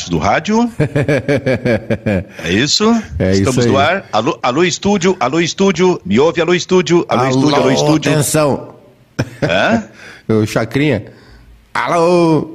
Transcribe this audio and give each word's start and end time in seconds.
integrantes 0.00 0.08
do 0.08 0.18
rádio. 0.18 0.70
é 2.44 2.52
isso? 2.52 2.84
É 3.18 3.32
Estamos 3.32 3.58
isso 3.58 3.68
aí. 3.68 3.72
no 3.72 3.78
ar. 3.78 4.06
Alô, 4.12 4.38
alô, 4.42 4.64
estúdio, 4.64 5.16
alô, 5.20 5.40
estúdio. 5.40 6.00
Me 6.04 6.18
ouve, 6.18 6.40
alô, 6.40 6.54
estúdio, 6.54 7.04
alô, 7.08 7.28
estúdio, 7.28 7.56
alô, 7.56 7.70
estúdio. 7.70 8.12
Atenção. 8.12 8.74
Hã? 9.42 9.84
O 10.30 10.46
Chacrinha. 10.46 11.06
Alô. 11.74 12.54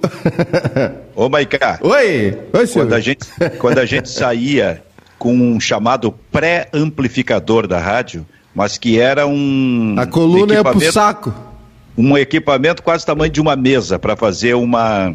Ô, 1.13 1.27
Maiká. 1.27 1.77
Oi. 1.81 1.91
Oi, 1.91 2.37
Quando 2.53 2.67
Silvio. 2.67 2.95
a, 2.95 2.99
gente, 3.01 3.27
quando 3.59 3.79
a 3.79 3.85
gente 3.85 4.09
saía 4.09 4.81
com 5.19 5.33
um 5.35 5.59
chamado 5.59 6.13
pré-amplificador 6.31 7.67
da 7.67 7.77
rádio, 7.77 8.25
mas 8.53 8.77
que 8.77 8.97
era 8.97 9.27
um. 9.27 9.95
A 9.99 10.05
coluna 10.05 10.53
ia 10.53 10.63
pro 10.63 10.89
saco. 10.89 11.33
um 11.97 12.17
equipamento 12.17 12.81
quase 12.81 13.05
tamanho 13.05 13.29
de 13.29 13.41
uma 13.41 13.57
mesa 13.57 13.99
para 13.99 14.15
fazer 14.15 14.53
uma, 14.53 15.13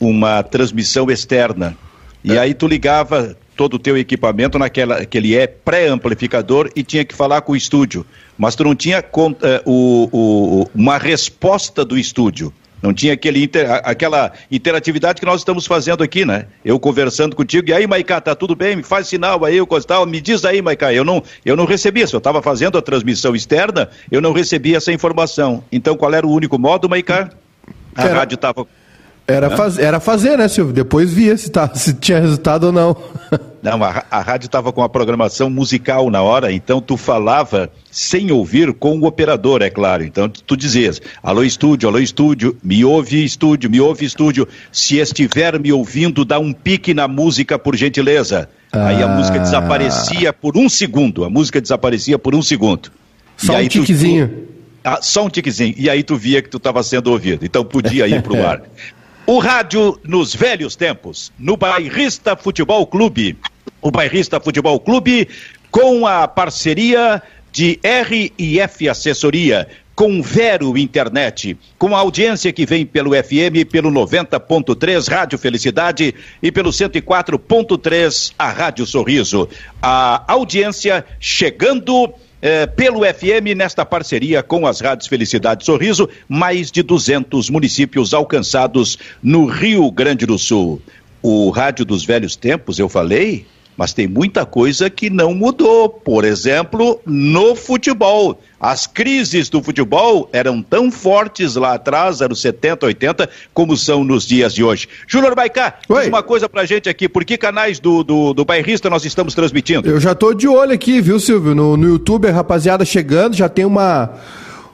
uma 0.00 0.42
transmissão 0.42 1.10
externa. 1.10 1.76
E 2.24 2.36
aí 2.38 2.54
tu 2.54 2.66
ligava 2.66 3.36
todo 3.56 3.74
o 3.74 3.78
teu 3.78 3.96
equipamento 3.96 4.58
naquela 4.58 4.96
aquele 4.98 5.34
é 5.34 5.46
pré-amplificador 5.46 6.70
e 6.76 6.82
tinha 6.82 7.04
que 7.04 7.14
falar 7.14 7.40
com 7.42 7.52
o 7.52 7.56
estúdio. 7.56 8.04
Mas 8.36 8.54
tu 8.54 8.64
não 8.64 8.74
tinha 8.74 9.00
con- 9.00 9.34
eh, 9.42 9.62
o, 9.64 10.08
o- 10.12 10.70
uma 10.74 10.98
resposta 10.98 11.84
do 11.84 11.96
estúdio. 11.96 12.52
Não 12.82 12.92
tinha 12.92 13.14
aquele 13.14 13.42
inter- 13.42 13.80
aquela 13.84 14.32
interatividade 14.50 15.18
que 15.18 15.26
nós 15.26 15.40
estamos 15.40 15.66
fazendo 15.66 16.04
aqui, 16.04 16.26
né? 16.26 16.44
Eu 16.62 16.78
conversando 16.78 17.34
contigo, 17.34 17.70
e 17.70 17.72
aí, 17.72 17.86
Maiká, 17.86 18.20
tá 18.20 18.34
tudo 18.34 18.54
bem? 18.54 18.76
Me 18.76 18.82
faz 18.82 19.08
sinal 19.08 19.42
aí, 19.44 19.58
o 19.60 19.66
tal. 19.66 20.04
Me 20.04 20.20
diz 20.20 20.44
aí, 20.44 20.60
Maiká. 20.60 20.92
Eu 20.92 21.02
não, 21.02 21.22
eu 21.44 21.56
não 21.56 21.64
recebia. 21.64 22.06
Se 22.06 22.14
eu 22.14 22.18
estava 22.18 22.42
fazendo 22.42 22.76
a 22.76 22.82
transmissão 22.82 23.34
externa, 23.34 23.88
eu 24.12 24.20
não 24.20 24.32
recebia 24.34 24.76
essa 24.76 24.92
informação. 24.92 25.64
Então, 25.72 25.96
qual 25.96 26.12
era 26.12 26.26
o 26.26 26.30
único 26.30 26.58
modo, 26.58 26.88
Maiká? 26.88 27.30
A 27.96 28.02
rádio 28.08 28.34
estava. 28.34 28.66
Era, 29.28 29.50
faz... 29.56 29.78
Era 29.78 29.98
fazer, 29.98 30.38
né, 30.38 30.46
Silvio? 30.46 30.72
Depois 30.72 31.12
via 31.12 31.36
se, 31.36 31.50
tá... 31.50 31.68
se 31.74 31.92
tinha 31.94 32.20
resultado 32.20 32.64
ou 32.68 32.72
não. 32.72 32.96
Não, 33.62 33.82
a, 33.82 34.04
a 34.08 34.20
rádio 34.20 34.46
estava 34.46 34.72
com 34.72 34.80
a 34.80 34.88
programação 34.88 35.50
musical 35.50 36.08
na 36.08 36.22
hora, 36.22 36.52
então 36.52 36.80
tu 36.80 36.96
falava 36.96 37.68
sem 37.90 38.30
ouvir 38.30 38.72
com 38.72 38.96
o 38.96 39.06
operador, 39.06 39.60
é 39.60 39.68
claro. 39.68 40.04
Então 40.04 40.28
tu, 40.28 40.40
tu 40.40 40.56
dizias: 40.56 41.02
alô, 41.20 41.42
estúdio, 41.42 41.88
alô, 41.88 41.98
estúdio, 41.98 42.56
me 42.62 42.84
ouve, 42.84 43.24
estúdio, 43.24 43.68
me 43.68 43.80
ouve, 43.80 44.04
estúdio. 44.04 44.46
Se 44.70 44.98
estiver 44.98 45.58
me 45.58 45.72
ouvindo, 45.72 46.24
dá 46.24 46.38
um 46.38 46.52
pique 46.52 46.94
na 46.94 47.08
música, 47.08 47.58
por 47.58 47.74
gentileza. 47.74 48.48
Aí 48.70 49.02
a 49.02 49.06
Ah. 49.06 49.16
música 49.16 49.40
desaparecia 49.40 50.32
por 50.32 50.56
um 50.56 50.68
segundo. 50.68 51.24
A 51.24 51.30
música 51.30 51.60
desaparecia 51.60 52.16
por 52.20 52.36
um 52.36 52.42
segundo. 52.42 52.92
Só 53.36 53.54
E 53.54 53.56
um 53.56 53.58
aí 53.58 53.68
tu- 53.68 53.80
tiquezinho. 53.80 54.30
ah, 54.84 55.00
só 55.02 55.24
um 55.24 55.28
tiquezinho. 55.28 55.74
E 55.76 55.90
aí 55.90 56.04
tu 56.04 56.16
via 56.16 56.40
que 56.40 56.48
tu 56.48 56.58
estava 56.58 56.84
sendo 56.84 57.10
ouvido. 57.10 57.44
Então 57.44 57.64
podia 57.64 58.06
ir 58.06 58.22
pro 58.22 58.36
ar. 58.46 58.62
O 59.28 59.40
rádio 59.40 59.98
nos 60.04 60.32
velhos 60.32 60.76
tempos, 60.76 61.32
no 61.36 61.56
Bairrista 61.56 62.36
Futebol 62.36 62.86
Clube. 62.86 63.36
O 63.82 63.90
Bairrista 63.90 64.38
Futebol 64.38 64.78
Clube 64.78 65.28
com 65.68 66.06
a 66.06 66.28
parceria 66.28 67.20
de 67.50 67.80
R&F 67.82 68.88
Assessoria, 68.88 69.66
com 69.96 70.22
Vero 70.22 70.78
Internet, 70.78 71.58
com 71.76 71.96
a 71.96 71.98
audiência 71.98 72.52
que 72.52 72.64
vem 72.64 72.86
pelo 72.86 73.10
FM, 73.10 73.68
pelo 73.68 73.90
90.3 73.90 75.10
Rádio 75.10 75.38
Felicidade 75.38 76.14
e 76.40 76.52
pelo 76.52 76.70
104.3 76.70 78.32
a 78.38 78.48
Rádio 78.48 78.86
Sorriso. 78.86 79.48
A 79.82 80.22
audiência 80.28 81.04
chegando 81.18 82.14
eh, 82.42 82.66
pelo 82.66 83.00
FM 83.00 83.56
nesta 83.56 83.84
parceria 83.84 84.42
com 84.42 84.66
as 84.66 84.80
rádios 84.80 85.08
Felicidade 85.08 85.64
Sorriso, 85.64 86.08
mais 86.28 86.70
de 86.70 86.82
200 86.82 87.50
municípios 87.50 88.12
alcançados 88.12 88.98
no 89.22 89.46
Rio 89.46 89.90
Grande 89.90 90.26
do 90.26 90.38
Sul. 90.38 90.80
O 91.22 91.50
rádio 91.50 91.84
dos 91.84 92.04
velhos 92.04 92.36
tempos, 92.36 92.78
eu 92.78 92.88
falei, 92.88 93.46
mas 93.76 93.92
tem 93.92 94.06
muita 94.06 94.46
coisa 94.46 94.88
que 94.88 95.10
não 95.10 95.34
mudou. 95.34 95.88
Por 95.88 96.24
exemplo, 96.24 97.00
no 97.04 97.54
futebol. 97.54 98.40
As 98.58 98.86
crises 98.86 99.50
do 99.50 99.62
futebol 99.62 100.30
eram 100.32 100.62
tão 100.62 100.90
fortes 100.90 101.56
lá 101.56 101.74
atrás, 101.74 102.22
anos 102.22 102.40
70, 102.40 102.86
80, 102.86 103.30
como 103.52 103.76
são 103.76 104.02
nos 104.02 104.26
dias 104.26 104.54
de 104.54 104.64
hoje. 104.64 104.88
Júnior 105.06 105.34
Baicá, 105.34 105.74
Oi. 105.88 106.00
diz 106.00 106.08
uma 106.08 106.22
coisa 106.22 106.48
pra 106.48 106.64
gente 106.64 106.88
aqui. 106.88 107.06
Por 107.08 107.24
que 107.24 107.36
canais 107.36 107.78
do, 107.78 108.02
do, 108.02 108.32
do 108.32 108.44
Bairrista 108.44 108.88
nós 108.88 109.04
estamos 109.04 109.34
transmitindo? 109.34 109.86
Eu 109.88 110.00
já 110.00 110.14
tô 110.14 110.32
de 110.32 110.48
olho 110.48 110.72
aqui, 110.72 111.00
viu, 111.02 111.20
Silvio? 111.20 111.54
No, 111.54 111.76
no 111.76 111.86
YouTube, 111.86 112.28
a 112.28 112.32
rapaziada 112.32 112.84
chegando, 112.84 113.36
já 113.36 113.48
tem 113.48 113.66
uma, 113.66 114.14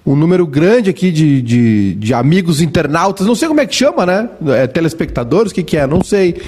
um 0.05 0.17
número 0.17 0.47
grande 0.47 0.91
aqui 0.91 1.13
de, 1.13 1.41
de, 1.41 1.95
de 1.95 2.15
amigos 2.15 2.61
internautas, 2.61 3.27
não 3.27 3.35
sei 3.35 3.47
como 3.49 3.61
é 3.61 3.67
que 3.67 3.75
chama, 3.75 4.05
né? 4.05 4.29
É, 4.49 4.67
telespectadores, 4.67 5.53
o 5.53 5.55
que, 5.55 5.63
que 5.63 5.77
é? 5.77 5.87
Não 5.87 6.03
sei. 6.03 6.43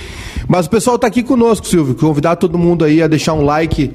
Mas 0.49 0.67
o 0.67 0.71
pessoal 0.71 0.99
tá 0.99 1.07
aqui 1.07 1.23
conosco, 1.23 1.67
Silvio. 1.67 1.95
Convidar 1.95 2.37
todo 2.37 2.59
mundo 2.59 2.85
aí 2.85 3.03
a 3.03 3.07
deixar 3.07 3.33
um 3.33 3.45
like 3.45 3.93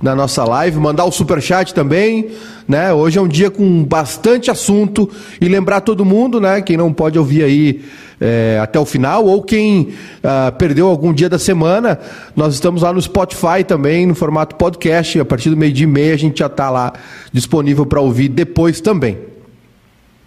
na 0.00 0.14
nossa 0.14 0.44
live, 0.44 0.78
mandar 0.78 1.04
o 1.04 1.12
superchat 1.12 1.74
também, 1.74 2.28
né? 2.66 2.92
Hoje 2.92 3.18
é 3.18 3.22
um 3.22 3.28
dia 3.28 3.50
com 3.50 3.84
bastante 3.84 4.50
assunto 4.50 5.10
e 5.40 5.46
lembrar 5.46 5.80
todo 5.82 6.04
mundo, 6.04 6.40
né? 6.40 6.62
Quem 6.62 6.76
não 6.76 6.92
pode 6.92 7.18
ouvir 7.18 7.42
aí 7.42 7.82
é, 8.20 8.58
até 8.62 8.78
o 8.78 8.84
final 8.84 9.24
ou 9.24 9.42
quem 9.42 9.94
ah, 10.22 10.52
perdeu 10.52 10.88
algum 10.88 11.12
dia 11.12 11.28
da 11.28 11.38
semana, 11.38 11.98
nós 12.36 12.54
estamos 12.54 12.82
lá 12.82 12.92
no 12.92 13.00
Spotify 13.00 13.64
também, 13.66 14.06
no 14.06 14.14
formato 14.14 14.56
podcast. 14.56 15.18
A 15.18 15.24
partir 15.24 15.48
do 15.48 15.56
meio-dia 15.56 15.84
e 15.84 15.86
meia 15.86 16.14
a 16.14 16.18
gente 16.18 16.40
já 16.40 16.46
está 16.46 16.68
lá 16.68 16.92
disponível 17.32 17.86
para 17.86 18.00
ouvir 18.00 18.28
depois 18.28 18.80
também. 18.80 19.18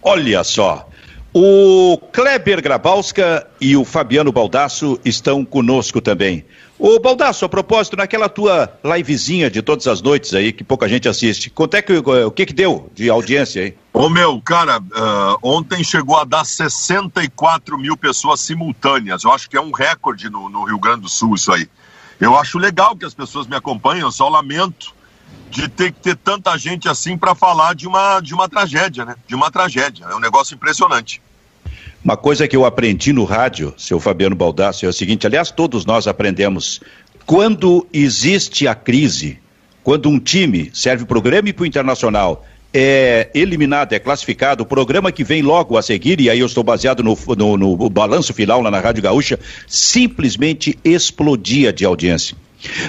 Olha 0.02 0.42
só. 0.42 0.88
O 1.32 1.98
Kleber 2.12 2.62
Grabowska 2.62 3.46
e 3.60 3.76
o 3.76 3.84
Fabiano 3.84 4.30
Baldasso 4.30 5.00
estão 5.04 5.44
conosco 5.44 6.00
também. 6.00 6.44
Ô 6.78 6.98
Baldasso, 6.98 7.44
a 7.44 7.48
propósito, 7.48 7.96
naquela 7.96 8.28
tua 8.28 8.78
livezinha 8.84 9.48
de 9.48 9.62
todas 9.62 9.86
as 9.86 10.02
noites 10.02 10.34
aí, 10.34 10.52
que 10.52 10.64
pouca 10.64 10.88
gente 10.88 11.08
assiste, 11.08 11.48
quanto 11.48 11.74
é 11.74 11.82
que, 11.82 11.92
o 11.92 12.30
que 12.32 12.46
que 12.46 12.52
deu 12.52 12.90
de 12.92 13.08
audiência 13.08 13.62
aí? 13.62 13.76
Ô 13.92 14.08
meu, 14.08 14.40
cara, 14.40 14.82
ah, 14.92 15.36
ontem 15.40 15.84
chegou 15.84 16.16
a 16.16 16.24
dar 16.24 16.44
64 16.44 17.78
mil 17.78 17.96
pessoas 17.96 18.40
simultâneas. 18.40 19.22
Eu 19.22 19.30
acho 19.30 19.48
que 19.48 19.56
é 19.56 19.60
um 19.60 19.70
recorde 19.70 20.28
no, 20.28 20.48
no 20.48 20.64
Rio 20.64 20.78
Grande 20.80 21.02
do 21.02 21.08
Sul 21.08 21.36
isso 21.36 21.52
aí. 21.52 21.68
Eu 22.20 22.36
acho 22.36 22.58
legal 22.58 22.96
que 22.96 23.04
as 23.04 23.14
pessoas 23.14 23.46
me 23.46 23.54
acompanham, 23.54 24.10
só 24.10 24.28
lamento 24.28 24.92
de 25.50 25.68
ter 25.68 25.92
que 25.92 26.00
ter 26.00 26.16
tanta 26.16 26.56
gente 26.58 26.88
assim 26.88 27.16
para 27.16 27.34
falar 27.36 27.74
de 27.76 27.86
uma, 27.86 28.18
de 28.18 28.34
uma 28.34 28.48
tragédia, 28.48 29.04
né? 29.04 29.14
De 29.28 29.34
uma 29.36 29.50
tragédia. 29.50 30.06
É 30.06 30.14
um 30.14 30.20
negócio 30.20 30.54
impressionante. 30.54 31.22
Uma 32.04 32.18
coisa 32.18 32.46
que 32.46 32.54
eu 32.54 32.66
aprendi 32.66 33.14
no 33.14 33.24
rádio, 33.24 33.72
seu 33.78 33.98
Fabiano 33.98 34.36
Baldasso, 34.36 34.84
é 34.84 34.88
o 34.88 34.92
seguinte: 34.92 35.26
aliás, 35.26 35.50
todos 35.50 35.86
nós 35.86 36.06
aprendemos. 36.06 36.82
Quando 37.24 37.86
existe 37.90 38.68
a 38.68 38.74
crise, 38.74 39.38
quando 39.82 40.10
um 40.10 40.18
time 40.18 40.70
serve 40.74 41.06
para 41.06 41.16
o 41.16 41.22
Grêmio 41.22 41.48
e 41.48 41.52
para 41.54 41.62
o 41.62 41.66
Internacional, 41.66 42.44
é 42.74 43.30
eliminado, 43.34 43.94
é 43.94 43.98
classificado, 43.98 44.64
o 44.64 44.66
programa 44.66 45.10
que 45.10 45.24
vem 45.24 45.40
logo 45.40 45.78
a 45.78 45.82
seguir, 45.82 46.20
e 46.20 46.28
aí 46.28 46.40
eu 46.40 46.46
estou 46.46 46.62
baseado 46.62 47.02
no, 47.02 47.16
no, 47.34 47.56
no 47.56 47.88
balanço 47.88 48.34
final 48.34 48.60
lá 48.60 48.70
na 48.70 48.80
Rádio 48.80 49.02
Gaúcha, 49.02 49.40
simplesmente 49.66 50.78
explodia 50.84 51.72
de 51.72 51.86
audiência. 51.86 52.36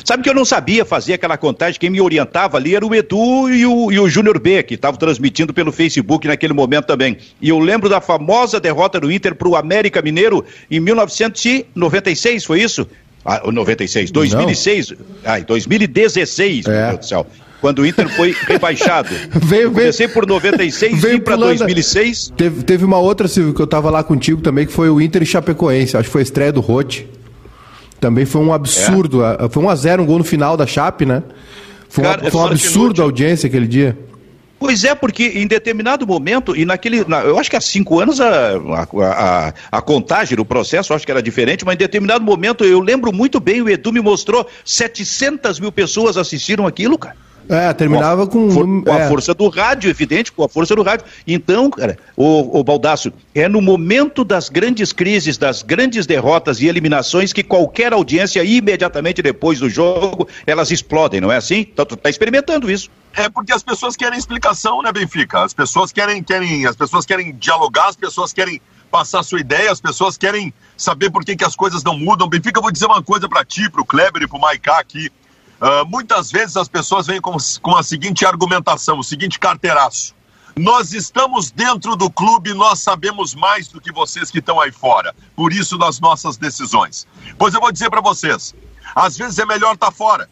Sabe 0.04 0.24
que 0.24 0.30
eu 0.30 0.34
não 0.34 0.46
sabia 0.46 0.86
fazer 0.86 1.14
aquela 1.14 1.38
contagem, 1.38 1.80
quem 1.80 1.90
me 1.90 2.00
orientava 2.02 2.58
ali 2.58 2.76
era 2.76 2.86
o 2.86 2.94
Edu 2.96 3.50
e 3.50 3.66
o, 3.66 3.92
e 3.92 4.00
o 4.00 4.08
Júnior 4.10 4.40
B, 4.40 4.64
que 4.64 4.76
estavam 4.76 4.98
transmitindo 4.98 5.54
pelo 5.54 5.72
Facebook 5.72 6.28
naquele 6.28 6.54
momento 6.54 6.86
também. 6.86 7.18
E 7.42 7.50
eu 7.50 7.60
lembro 7.60 7.90
da 7.90 8.00
famosa 8.02 8.60
derrota 8.60 9.00
do 9.00 9.12
Inter 9.12 9.36
para 9.36 9.48
o 9.48 9.56
América 9.56 10.02
Mineiro 10.02 10.44
em 10.70 10.80
1996, 10.80 12.44
foi 12.46 12.62
isso? 12.62 12.88
Ah, 13.24 13.42
96, 13.52 14.12
2006, 14.12 14.94
ai, 15.24 15.44
2016, 15.44 16.66
meu 16.68 16.76
É. 16.76 16.88
Deus 16.90 17.00
do 17.00 17.06
céu. 17.08 17.28
Quando 17.60 17.80
o 17.80 17.86
Inter 17.86 18.08
foi 18.10 18.36
rebaixado. 18.48 19.10
Veio- 19.42 19.72
comecei 19.72 20.08
por 20.08 20.28
96 20.28 21.02
Veio 21.02 21.16
e 21.16 21.20
para 21.20 21.34
pulando- 21.36 21.58
2006. 21.58 22.32
Teve, 22.38 22.62
teve 22.64 22.86
uma 22.86 23.00
outra, 23.00 23.28
Silvio, 23.28 23.54
que 23.56 23.62
eu 23.62 23.66
tava 23.66 23.90
lá 23.90 24.04
contigo 24.04 24.42
também, 24.42 24.68
que 24.68 24.72
foi 24.74 24.90
o 24.90 25.02
Inter 25.02 25.24
e 25.24 25.26
Chapecoense. 25.26 25.98
Acho 25.98 26.06
que 26.08 26.12
foi 26.12 26.22
a 26.22 26.24
estreia 26.24 26.52
do 26.52 26.62
Rote. 26.62 27.08
Também 28.06 28.24
foi 28.24 28.40
um 28.40 28.54
absurdo. 28.54 29.26
a- 29.26 29.50
Foi 29.50 29.64
um 29.64 29.68
a 29.70 29.76
zero, 29.76 30.04
um 30.04 30.06
gol 30.06 30.20
no 30.20 30.24
final 30.24 30.56
da 30.56 30.68
Chape, 30.68 31.08
né? 31.08 31.24
Foi 31.90 32.04
um, 32.04 32.08
Cara, 32.08 32.30
foi 32.30 32.40
um 32.40 32.46
absurdo 32.46 33.02
a 33.02 33.06
audiência 33.06 33.48
aquele 33.48 33.66
dia. 33.68 33.98
Pois 34.60 34.84
é, 34.84 34.94
porque 34.94 35.24
em 35.36 35.48
determinado 35.48 36.06
momento, 36.06 36.56
e 36.56 36.66
naquele. 36.66 37.04
na- 37.08 37.22
eu 37.22 37.40
acho 37.40 37.50
que 37.50 37.56
há 37.56 37.62
cinco 37.62 38.00
anos 38.00 38.22
a, 38.22 38.28
a, 38.28 39.48
a, 39.50 39.54
a 39.72 39.82
contagem 39.82 40.38
do 40.38 40.46
processo, 40.46 40.94
acho 40.94 41.04
que 41.04 41.12
era 41.12 41.22
diferente, 41.22 41.66
mas 41.66 41.74
em 41.74 41.78
determinado 41.80 42.24
momento, 42.24 42.64
eu 42.64 42.80
lembro 42.80 43.12
muito 43.12 43.40
bem, 43.40 43.60
o 43.64 43.68
Edu 43.70 43.92
me 43.92 44.00
mostrou, 44.02 44.48
700 44.64 45.60
mil 45.60 45.72
pessoas 45.72 46.16
assistiram 46.16 46.68
aquilo, 46.68 47.00
cara. 47.00 47.16
É, 47.50 47.74
terminava 47.74 48.28
com. 48.28 48.50
For- 48.50 48.66
com 48.66 48.92
a 48.92 49.00
é. 49.00 49.08
força 49.08 49.34
do 49.34 49.48
rádio, 49.48 49.90
evidente, 49.90 50.32
com 50.32 50.44
a 50.44 50.50
força 50.50 50.76
do 50.76 50.84
rádio. 50.84 51.06
Então, 51.28 51.70
cara, 51.70 51.98
o, 52.16 52.60
o 52.60 52.64
Baldaço, 52.64 53.12
é 53.34 53.48
no 53.48 53.62
momento 53.62 54.24
das 54.24 54.50
grandes 54.50 54.92
crises, 54.92 55.38
das 55.38 55.62
grandes 55.62 56.06
derrotas 56.06 56.60
e 56.60 56.68
eliminações 56.68 57.32
que 57.32 57.44
qualquer 57.44 57.94
audiência, 57.94 58.44
imediatamente 58.44 59.22
depois 59.22 59.60
do 59.60 59.70
jogo, 59.70 60.28
elas 60.46 60.72
explodem, 60.72 61.22
não 61.22 61.32
é 61.32 61.38
assim? 61.38 61.68
Então, 61.72 61.86
tu 61.86 61.96
tá 61.96 62.10
experimentando 62.10 62.70
isso. 62.70 62.90
É 63.14 63.30
porque 63.30 63.54
as 63.54 63.64
pessoas 63.64 63.96
querem 63.96 64.18
explicação, 64.18 64.82
né, 64.82 64.92
Benfica? 64.92 65.44
As 65.44 65.54
pessoas 65.54 65.92
querem, 65.92 66.22
querem, 66.22 66.66
as 66.66 66.76
pessoas 66.76 67.06
querem 67.06 67.34
dialogar, 67.36 67.88
as 67.88 67.96
pessoas 67.96 68.34
querem 68.34 68.60
passar 68.92 69.24
sua 69.24 69.40
ideia, 69.40 69.72
as 69.72 69.82
pessoas 69.82 70.18
querem 70.18 70.54
saber 70.78 71.10
por 71.10 71.24
que, 71.24 71.36
que 71.36 71.44
as 71.44 71.56
coisas 71.56 71.84
não 71.84 71.98
mudam. 71.98 72.28
Benfica, 72.28 72.60
eu 72.60 72.62
vou 72.62 72.72
dizer 72.72 72.86
uma 72.86 73.02
coisa 73.02 73.28
para 73.28 73.44
ti, 73.46 73.70
para 73.70 73.82
o 73.82 73.86
Kleber 73.86 74.24
e 74.24 74.28
para 74.28 74.38
o 74.38 74.42
Maiká 74.42 74.80
aqui. 74.80 75.10
Uh, 75.62 75.86
muitas 75.88 76.32
vezes 76.32 76.58
as 76.58 76.68
pessoas 76.68 77.08
vêm 77.08 77.22
com, 77.22 77.36
com 77.62 77.78
a 77.78 77.84
seguinte 77.84 78.26
argumentação, 78.26 79.00
o 79.00 79.04
seguinte 79.04 79.40
carteiraço. 79.40 80.14
Nós 80.58 80.94
estamos 80.94 81.52
dentro 81.52 81.96
do 81.96 82.10
clube, 82.10 82.54
nós 82.54 82.80
sabemos 82.80 83.36
mais 83.36 83.68
do 83.68 83.82
que 83.82 83.92
vocês 83.92 84.32
que 84.32 84.40
estão 84.40 84.60
aí 84.60 84.72
fora. 84.72 85.14
Por 85.36 85.52
isso, 85.52 85.78
das 85.78 86.00
nossas 86.00 86.38
decisões. 86.38 87.06
Pois 87.38 87.54
eu 87.54 87.60
vou 87.60 87.72
dizer 87.72 87.90
para 87.90 88.02
vocês: 88.02 88.56
às 88.96 89.18
vezes 89.18 89.38
é 89.38 89.46
melhor 89.46 89.74
estar 89.74 89.88
tá 89.88 89.92
fora. 89.92 90.30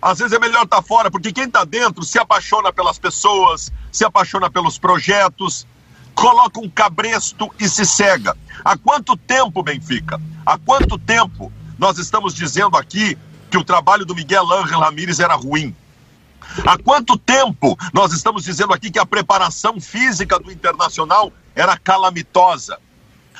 Às 0.00 0.18
vezes 0.18 0.32
é 0.32 0.38
melhor 0.38 0.64
estar 0.64 0.78
tá 0.78 0.82
fora, 0.82 1.10
porque 1.10 1.32
quem 1.32 1.44
está 1.44 1.64
dentro 1.64 2.02
se 2.02 2.18
apaixona 2.18 2.72
pelas 2.72 2.98
pessoas, 2.98 3.70
se 3.90 4.04
apaixona 4.04 4.50
pelos 4.50 4.78
projetos, 4.78 5.66
coloca 6.14 6.58
um 6.60 6.68
cabresto 6.68 7.50
e 7.58 7.68
se 7.68 7.84
cega. 7.84 8.36
Há 8.64 8.76
quanto 8.76 9.16
tempo, 9.16 9.62
Benfica? 9.62 10.20
Há 10.44 10.58
quanto 10.58 10.98
tempo 10.98 11.52
nós 11.78 11.98
estamos 11.98 12.34
dizendo 12.34 12.76
aqui 12.76 13.18
que 13.52 13.58
o 13.58 13.62
trabalho 13.62 14.06
do 14.06 14.14
Miguel 14.14 14.50
Ángel 14.50 14.80
Ramírez 14.80 15.20
era 15.20 15.34
ruim? 15.34 15.76
Há 16.66 16.78
quanto 16.78 17.18
tempo 17.18 17.78
nós 17.92 18.12
estamos 18.14 18.44
dizendo 18.44 18.72
aqui 18.72 18.90
que 18.90 18.98
a 18.98 19.04
preparação 19.04 19.78
física 19.78 20.38
do 20.38 20.50
Internacional 20.50 21.30
era 21.54 21.76
calamitosa? 21.76 22.78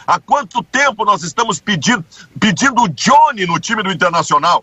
Há 0.06 0.20
quanto 0.20 0.62
tempo 0.62 1.04
nós 1.06 1.22
estamos 1.22 1.58
pedindo, 1.60 2.04
pedindo 2.38 2.82
o 2.82 2.88
Johnny 2.88 3.46
no 3.46 3.58
time 3.58 3.82
do 3.82 3.90
Internacional? 3.90 4.62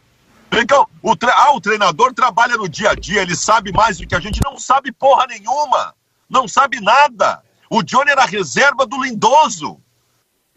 Então, 0.51 0.87
o, 1.01 1.15
tre 1.15 1.31
ah, 1.31 1.51
o 1.53 1.61
treinador 1.61 2.13
trabalha 2.13 2.55
no 2.55 2.69
dia 2.69 2.91
a 2.91 2.95
dia, 2.95 3.21
ele 3.21 3.35
sabe 3.35 3.71
mais 3.71 3.97
do 3.97 4.05
que 4.05 4.15
a 4.15 4.19
gente, 4.19 4.39
não 4.43 4.59
sabe 4.59 4.91
porra 4.91 5.25
nenhuma, 5.27 5.95
não 6.29 6.47
sabe 6.47 6.79
nada. 6.79 7.41
O 7.69 7.81
Johnny 7.81 8.11
era 8.11 8.25
reserva 8.25 8.85
do 8.85 9.01
Lindoso. 9.01 9.79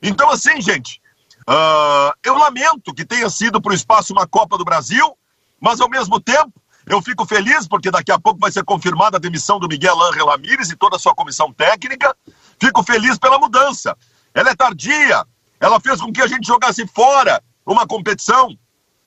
Então, 0.02 0.30
assim, 0.30 0.60
gente, 0.60 1.00
uh, 1.48 2.12
eu 2.24 2.36
lamento 2.36 2.94
que 2.94 3.04
tenha 3.04 3.28
sido 3.30 3.60
para 3.60 3.72
o 3.72 3.74
espaço 3.74 4.12
uma 4.12 4.26
Copa 4.26 4.56
do 4.58 4.64
Brasil, 4.64 5.16
mas 5.60 5.80
ao 5.80 5.88
mesmo 5.88 6.20
tempo 6.20 6.52
eu 6.86 7.00
fico 7.00 7.24
feliz 7.24 7.66
porque 7.68 7.90
daqui 7.90 8.10
a 8.10 8.18
pouco 8.18 8.40
vai 8.40 8.50
ser 8.50 8.64
confirmada 8.64 9.16
a 9.16 9.20
demissão 9.20 9.58
do 9.58 9.68
Miguel 9.68 10.00
Ángel 10.02 10.26
Ramírez 10.26 10.70
e 10.70 10.76
toda 10.76 10.96
a 10.96 10.98
sua 10.98 11.14
comissão 11.14 11.52
técnica. 11.52 12.16
Fico 12.60 12.82
feliz 12.82 13.18
pela 13.18 13.38
mudança. 13.38 13.96
Ela 14.34 14.50
é 14.50 14.54
tardia. 14.54 15.24
Ela 15.60 15.78
fez 15.78 16.00
com 16.00 16.12
que 16.12 16.20
a 16.20 16.26
gente 16.26 16.46
jogasse 16.46 16.86
fora 16.88 17.42
uma 17.64 17.86
competição. 17.86 18.56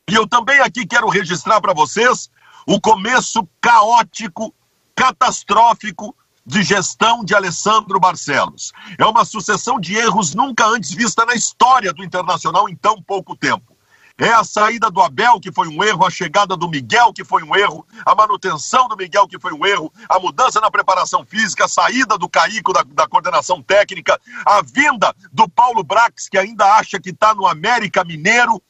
E 0.09 0.15
eu 0.15 0.27
também 0.27 0.59
aqui 0.61 0.85
quero 0.85 1.09
registrar 1.09 1.59
para 1.59 1.73
vocês 1.73 2.29
o 2.65 2.79
começo 2.79 3.47
caótico, 3.59 4.53
catastrófico 4.95 6.15
de 6.45 6.61
gestão 6.61 7.23
de 7.23 7.33
Alessandro 7.33 7.99
Barcelos. 7.99 8.71
É 8.97 9.05
uma 9.05 9.25
sucessão 9.25 9.79
de 9.79 9.95
erros 9.95 10.35
nunca 10.35 10.67
antes 10.67 10.91
vista 10.91 11.25
na 11.25 11.33
história 11.33 11.91
do 11.91 12.03
Internacional 12.03 12.69
em 12.69 12.75
tão 12.75 13.01
pouco 13.01 13.35
tempo. 13.35 13.75
É 14.17 14.31
a 14.31 14.45
saída 14.45 14.89
do 14.89 15.01
Abel, 15.01 15.41
que 15.41 15.51
foi 15.51 15.67
um 15.67 15.83
erro, 15.83 16.05
a 16.05 16.09
chegada 16.09 16.55
do 16.55 16.69
Miguel, 16.69 17.11
que 17.11 17.25
foi 17.25 17.43
um 17.43 17.53
erro, 17.53 17.85
a 18.05 18.15
manutenção 18.15 18.87
do 18.87 18.95
Miguel, 18.95 19.27
que 19.27 19.37
foi 19.37 19.51
um 19.51 19.65
erro, 19.65 19.91
a 20.07 20.17
mudança 20.17 20.61
na 20.61 20.71
preparação 20.71 21.25
física, 21.25 21.65
a 21.65 21.67
saída 21.67 22.17
do 22.17 22.29
Caico 22.29 22.71
da, 22.71 22.81
da 22.83 23.07
coordenação 23.09 23.61
técnica, 23.61 24.17
a 24.45 24.61
vinda 24.61 25.13
do 25.33 25.49
Paulo 25.49 25.83
Brax, 25.83 26.29
que 26.29 26.37
ainda 26.37 26.65
acha 26.75 26.97
que 26.97 27.09
está 27.09 27.35
no 27.35 27.45
América 27.45 28.05
Mineiro 28.05 28.61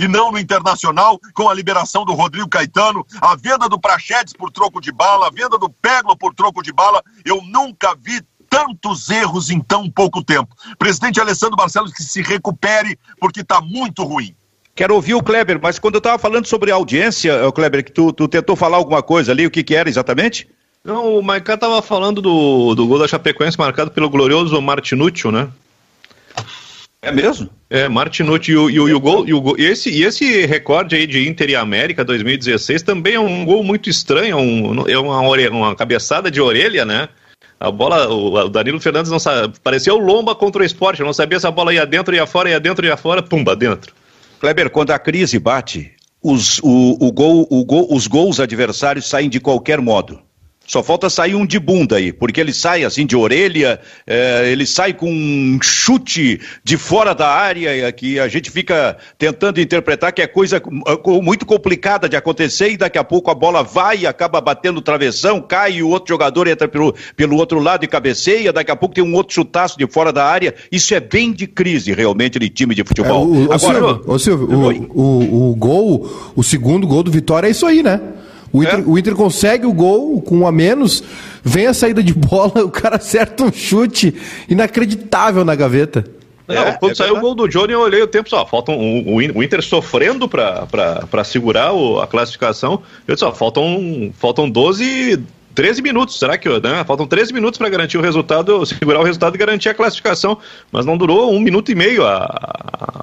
e 0.00 0.08
não 0.08 0.32
no 0.32 0.38
Internacional, 0.38 1.20
com 1.34 1.50
a 1.50 1.54
liberação 1.54 2.06
do 2.06 2.14
Rodrigo 2.14 2.48
Caetano, 2.48 3.06
a 3.20 3.36
venda 3.36 3.68
do 3.68 3.78
Prachetes 3.78 4.32
por 4.32 4.50
troco 4.50 4.80
de 4.80 4.90
bala, 4.90 5.26
a 5.26 5.30
venda 5.30 5.58
do 5.58 5.68
Peglo 5.68 6.16
por 6.16 6.34
troco 6.34 6.62
de 6.62 6.72
bala. 6.72 7.02
Eu 7.22 7.42
nunca 7.42 7.94
vi 7.94 8.22
tantos 8.48 9.10
erros 9.10 9.50
em 9.50 9.60
tão 9.60 9.90
pouco 9.90 10.24
tempo. 10.24 10.56
Presidente 10.78 11.20
Alessandro 11.20 11.54
Barcelos, 11.54 11.92
que 11.92 12.02
se 12.02 12.22
recupere, 12.22 12.98
porque 13.20 13.42
está 13.42 13.60
muito 13.60 14.02
ruim. 14.02 14.34
Quero 14.74 14.94
ouvir 14.94 15.12
o 15.12 15.22
Kleber, 15.22 15.60
mas 15.62 15.78
quando 15.78 15.96
eu 15.96 15.98
estava 15.98 16.18
falando 16.18 16.46
sobre 16.46 16.72
a 16.72 16.76
audiência, 16.76 17.52
Kleber, 17.52 17.84
que 17.84 17.92
tu, 17.92 18.10
tu, 18.10 18.26
tentou 18.26 18.56
falar 18.56 18.78
alguma 18.78 19.02
coisa 19.02 19.32
ali, 19.32 19.46
o 19.46 19.50
que, 19.50 19.62
que 19.62 19.74
era 19.74 19.90
exatamente? 19.90 20.48
Não, 20.82 21.18
o 21.18 21.22
Maicá 21.22 21.54
estava 21.54 21.82
falando 21.82 22.22
do, 22.22 22.74
do 22.74 22.86
gol 22.86 22.98
da 22.98 23.06
Chapecoense 23.06 23.58
marcado 23.58 23.90
pelo 23.90 24.08
glorioso 24.08 24.58
Martinúcio, 24.62 25.30
né? 25.30 25.50
É 27.02 27.10
mesmo? 27.10 27.48
É, 27.70 27.88
Martinúcio 27.88 28.52
e 28.52 28.56
o, 28.56 28.70
e 28.70 28.80
o, 28.80 28.88
e 28.88 28.92
o 28.92 29.00
gol, 29.00 29.26
e 29.26 29.32
o 29.32 29.40
gol 29.40 29.56
e 29.58 29.64
esse, 29.64 29.88
e 29.88 30.04
esse 30.04 30.44
recorde 30.44 30.96
aí 30.96 31.06
de 31.06 31.26
Inter 31.26 31.48
e 31.48 31.56
América 31.56 32.04
2016 32.04 32.82
também 32.82 33.14
é 33.14 33.20
um 33.20 33.44
gol 33.44 33.64
muito 33.64 33.88
estranho, 33.88 34.36
um, 34.36 34.86
é 34.86 34.98
uma, 34.98 35.20
uma 35.20 35.74
cabeçada 35.74 36.30
de 36.30 36.40
orelha, 36.40 36.84
né? 36.84 37.08
A 37.58 37.70
bola, 37.70 38.06
o, 38.08 38.48
Danilo 38.48 38.80
Fernandes 38.80 39.10
não 39.10 39.18
sabe, 39.18 39.54
parecia 39.62 39.94
o 39.94 39.98
Lomba 39.98 40.34
contra 40.34 40.62
o 40.62 40.64
esporte, 40.64 41.02
não 41.02 41.12
sabia 41.12 41.40
se 41.40 41.46
a 41.46 41.50
bola 41.50 41.72
ia 41.72 41.86
dentro, 41.86 42.14
ia 42.14 42.26
fora, 42.26 42.50
ia 42.50 42.60
dentro, 42.60 42.84
ia 42.84 42.96
fora, 42.96 43.22
pumba, 43.22 43.56
dentro. 43.56 43.94
Kleber, 44.38 44.68
quando 44.68 44.90
a 44.90 44.98
crise 44.98 45.38
bate, 45.38 45.92
os, 46.22 46.58
o, 46.62 46.96
o 47.00 47.12
gol, 47.12 47.46
o 47.50 47.64
gol, 47.64 47.86
os 47.90 48.06
gols 48.06 48.40
adversários 48.40 49.08
saem 49.08 49.28
de 49.28 49.40
qualquer 49.40 49.80
modo. 49.80 50.20
Só 50.70 50.84
falta 50.84 51.10
sair 51.10 51.34
um 51.34 51.44
de 51.44 51.58
bunda 51.58 51.96
aí, 51.96 52.12
porque 52.12 52.40
ele 52.40 52.52
sai 52.52 52.84
assim 52.84 53.04
de 53.04 53.16
orelha, 53.16 53.80
é, 54.06 54.52
ele 54.52 54.64
sai 54.64 54.92
com 54.92 55.10
um 55.10 55.58
chute 55.60 56.40
de 56.62 56.76
fora 56.76 57.12
da 57.12 57.26
área, 57.26 57.90
que 57.90 58.20
a 58.20 58.28
gente 58.28 58.52
fica 58.52 58.96
tentando 59.18 59.60
interpretar 59.60 60.12
que 60.12 60.22
é 60.22 60.28
coisa 60.28 60.62
muito 61.20 61.44
complicada 61.44 62.08
de 62.08 62.14
acontecer 62.14 62.70
e 62.70 62.76
daqui 62.76 62.98
a 62.98 63.02
pouco 63.02 63.32
a 63.32 63.34
bola 63.34 63.64
vai 63.64 63.98
e 63.98 64.06
acaba 64.06 64.40
batendo 64.40 64.78
o 64.78 64.80
travessão, 64.80 65.40
cai 65.40 65.72
e 65.72 65.82
o 65.82 65.88
outro 65.88 66.14
jogador 66.14 66.46
entra 66.46 66.68
pelo, 66.68 66.94
pelo 67.16 67.36
outro 67.36 67.58
lado 67.58 67.84
e 67.84 67.88
cabeceia, 67.88 68.52
daqui 68.52 68.70
a 68.70 68.76
pouco 68.76 68.94
tem 68.94 69.02
um 69.02 69.16
outro 69.16 69.34
chutaço 69.34 69.76
de 69.76 69.88
fora 69.88 70.12
da 70.12 70.24
área. 70.24 70.54
Isso 70.70 70.94
é 70.94 71.00
bem 71.00 71.32
de 71.32 71.48
crise 71.48 71.92
realmente 71.92 72.38
de 72.38 72.48
time 72.48 72.76
de 72.76 72.84
futebol. 72.84 73.24
É, 73.24 73.26
o, 73.26 73.52
Agora, 73.52 73.58
Silvio, 73.58 74.18
Silvio 74.20 74.88
o, 74.94 75.02
o, 75.02 75.50
o 75.50 75.56
gol, 75.56 76.32
o 76.36 76.44
segundo 76.44 76.86
gol 76.86 77.02
do 77.02 77.10
Vitória 77.10 77.48
é 77.48 77.50
isso 77.50 77.66
aí, 77.66 77.82
né? 77.82 78.00
O 78.52 78.62
Inter, 78.62 78.78
é? 78.78 78.82
o 78.84 78.98
Inter, 78.98 79.14
consegue 79.14 79.66
o 79.66 79.72
gol 79.72 80.20
com 80.20 80.38
um 80.38 80.46
a 80.46 80.52
menos, 80.52 81.02
vem 81.42 81.66
a 81.66 81.74
saída 81.74 82.02
de 82.02 82.12
bola, 82.12 82.62
o 82.64 82.70
cara 82.70 82.96
acerta 82.96 83.44
um 83.44 83.52
chute 83.52 84.14
inacreditável 84.48 85.44
na 85.44 85.54
gaveta. 85.54 86.04
Não, 86.54 86.64
é, 86.64 86.72
quando 86.72 86.92
é 86.92 86.94
saiu 86.96 87.16
o 87.16 87.20
gol 87.20 87.34
do 87.34 87.48
Johnny, 87.48 87.72
eu 87.72 87.80
olhei 87.80 88.02
o 88.02 88.08
tempo 88.08 88.28
só. 88.28 88.44
Faltam 88.44 88.76
o, 88.76 89.16
o 89.16 89.42
Inter 89.42 89.62
sofrendo 89.62 90.28
para 90.28 91.24
segurar 91.24 91.72
o, 91.72 92.00
a 92.00 92.08
classificação. 92.08 92.82
Eu 93.06 93.14
disse, 93.14 93.24
ó, 93.24 93.32
faltam, 93.32 94.12
faltam 94.18 94.50
12, 94.50 95.22
13 95.54 95.82
minutos, 95.82 96.18
será 96.18 96.38
que 96.38 96.48
né? 96.48 96.84
faltam 96.86 97.06
13 97.06 97.32
minutos 97.32 97.58
para 97.58 97.68
garantir 97.68 97.98
o 97.98 98.00
resultado, 98.00 98.64
segurar 98.66 99.00
o 99.00 99.02
resultado 99.02 99.34
e 99.34 99.38
garantir 99.38 99.68
a 99.68 99.74
classificação, 99.74 100.38
mas 100.70 100.86
não 100.86 100.96
durou 100.96 101.32
um 101.32 101.40
minuto 101.40 101.70
e 101.70 101.74
meio 101.74 102.06
a, 102.06 102.24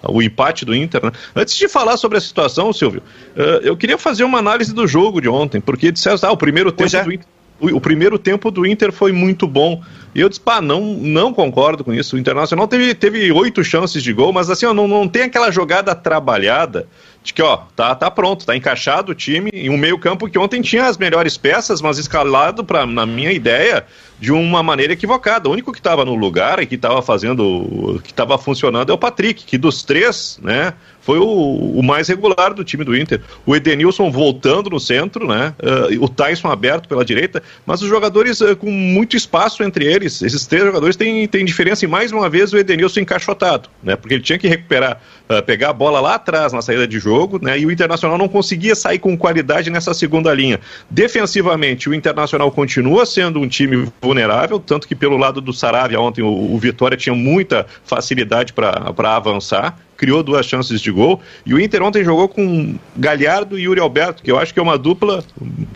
a, 0.03 0.11
o 0.11 0.21
empate 0.21 0.65
do 0.65 0.75
Inter. 0.75 1.05
Né? 1.05 1.11
Antes 1.35 1.55
de 1.55 1.67
falar 1.67 1.97
sobre 1.97 2.17
a 2.17 2.21
situação, 2.21 2.71
Silvio, 2.71 3.01
uh, 3.35 3.41
eu 3.63 3.75
queria 3.75 3.97
fazer 3.97 4.23
uma 4.23 4.39
análise 4.39 4.73
do 4.73 4.87
jogo 4.87 5.21
de 5.21 5.29
ontem, 5.29 5.59
porque 5.59 5.91
disseram, 5.91 6.17
ah, 6.23 6.31
o 6.31 6.37
primeiro 6.37 6.71
tempo 6.71 6.95
é. 6.95 7.03
do 7.03 7.11
Inter 7.11 7.27
o, 7.59 7.81
primeiro 7.81 8.19
tempo 8.19 8.51
do 8.51 8.65
Inter 8.65 8.91
foi 8.91 9.11
muito 9.11 9.47
bom. 9.47 9.81
E 10.13 10.21
eu 10.21 10.29
disse, 10.29 10.39
pá, 10.39 10.61
não, 10.61 10.81
não 10.81 11.33
concordo 11.33 11.83
com 11.83 11.93
isso. 11.93 12.15
O 12.15 12.19
Internacional 12.19 12.67
teve, 12.67 12.93
teve 12.93 13.31
oito 13.31 13.63
chances 13.63 14.03
de 14.03 14.13
gol, 14.13 14.31
mas 14.31 14.49
assim, 14.49 14.65
ó, 14.65 14.73
não, 14.73 14.87
não 14.87 15.07
tem 15.07 15.23
aquela 15.23 15.51
jogada 15.51 15.93
trabalhada 15.95 16.87
de 17.27 17.33
que, 17.33 17.41
ó, 17.41 17.57
tá, 17.75 17.93
tá 17.93 18.09
pronto, 18.09 18.45
tá 18.45 18.55
encaixado 18.55 19.11
o 19.11 19.15
time 19.15 19.49
em 19.53 19.69
um 19.69 19.77
meio-campo 19.77 20.29
que 20.29 20.39
ontem 20.39 20.61
tinha 20.61 20.85
as 20.85 20.97
melhores 20.97 21.37
peças, 21.37 21.81
mas 21.81 21.97
escalado, 21.97 22.63
pra, 22.63 22.85
na 22.85 23.05
minha 23.05 23.31
ideia, 23.33 23.85
de 24.17 24.31
uma 24.31 24.63
maneira 24.63 24.93
equivocada. 24.93 25.49
O 25.49 25.51
único 25.51 25.73
que 25.73 25.79
estava 25.79 26.05
no 26.05 26.15
lugar 26.15 26.59
e 26.61 26.65
que 26.65 26.75
estava 26.75 27.01
fazendo, 27.01 27.99
que 28.03 28.11
estava 28.11 28.37
funcionando 28.37 28.91
é 28.91 28.95
o 28.95 28.97
Patrick, 28.97 29.43
que 29.43 29.57
dos 29.57 29.83
três, 29.83 30.39
né, 30.41 30.73
foi 31.07 31.19
o, 31.19 31.23
o, 31.23 31.81
mais 31.81 32.09
regular 32.09 32.53
do 32.53 32.65
time 32.65 32.83
do 32.83 32.93
Inter. 32.93 33.21
O 33.45 33.55
Edenilson 33.55 34.11
voltando 34.11 34.69
no 34.69 34.77
centro, 34.77 35.25
né? 35.25 35.53
Uh, 35.57 36.03
o 36.03 36.09
Tyson 36.09 36.49
aberto 36.49 36.85
pela 36.89 37.05
direita, 37.05 37.41
mas 37.65 37.81
os 37.81 37.87
jogadores 37.87 38.41
uh, 38.41 38.57
com 38.57 38.69
muito 38.69 39.15
espaço 39.15 39.63
entre 39.63 39.85
eles. 39.85 40.21
Esses 40.21 40.45
três 40.45 40.65
jogadores 40.65 40.97
têm, 40.97 41.25
têm 41.25 41.45
diferença 41.45 41.85
e 41.85 41.87
mais 41.87 42.11
uma 42.11 42.29
vez 42.29 42.51
o 42.51 42.57
Edenilson 42.57 42.99
encaixotado, 42.99 43.69
né? 43.81 43.95
Porque 43.95 44.15
ele 44.15 44.21
tinha 44.21 44.37
que 44.37 44.49
recuperar, 44.49 44.99
uh, 45.29 45.41
pegar 45.43 45.69
a 45.69 45.73
bola 45.73 46.01
lá 46.01 46.15
atrás 46.15 46.51
na 46.51 46.61
saída 46.61 46.85
de 46.85 46.99
jogo, 46.99 47.39
né? 47.41 47.57
E 47.57 47.65
o 47.65 47.71
Internacional 47.71 48.17
não 48.17 48.27
conseguia 48.27 48.75
sair 48.75 48.99
com 48.99 49.17
qualidade 49.17 49.69
nessa 49.69 49.93
segunda 49.93 50.33
linha. 50.33 50.59
Defensivamente, 50.89 51.87
o 51.87 51.93
Internacional 51.93 52.51
continua 52.51 53.05
sendo 53.05 53.39
um 53.39 53.47
time 53.47 53.87
vulnerável, 54.01 54.59
tanto 54.59 54.85
que 54.85 54.93
pelo 54.93 55.15
lado 55.15 55.39
do 55.39 55.53
Saravia 55.53 56.01
ontem 56.01 56.21
o, 56.21 56.53
o 56.53 56.59
Vitória 56.59 56.97
tinha 56.97 57.15
muita 57.15 57.65
facilidade 57.85 58.51
para 58.51 59.15
avançar 59.15 59.86
criou 59.97 60.23
duas 60.23 60.45
chances 60.45 60.79
de 60.79 60.91
gol. 60.91 61.19
E 61.45 61.53
o 61.53 61.59
Inter 61.59 61.81
ontem 61.81 62.03
jogou 62.03 62.29
com 62.29 62.75
Galhardo 62.95 63.57
e 63.57 63.63
Yuri 63.63 63.79
Alberto, 63.79 64.23
que 64.23 64.31
eu 64.31 64.37
acho 64.37 64.53
que 64.53 64.59
é 64.59 64.63
uma 64.63 64.77
dupla 64.77 65.23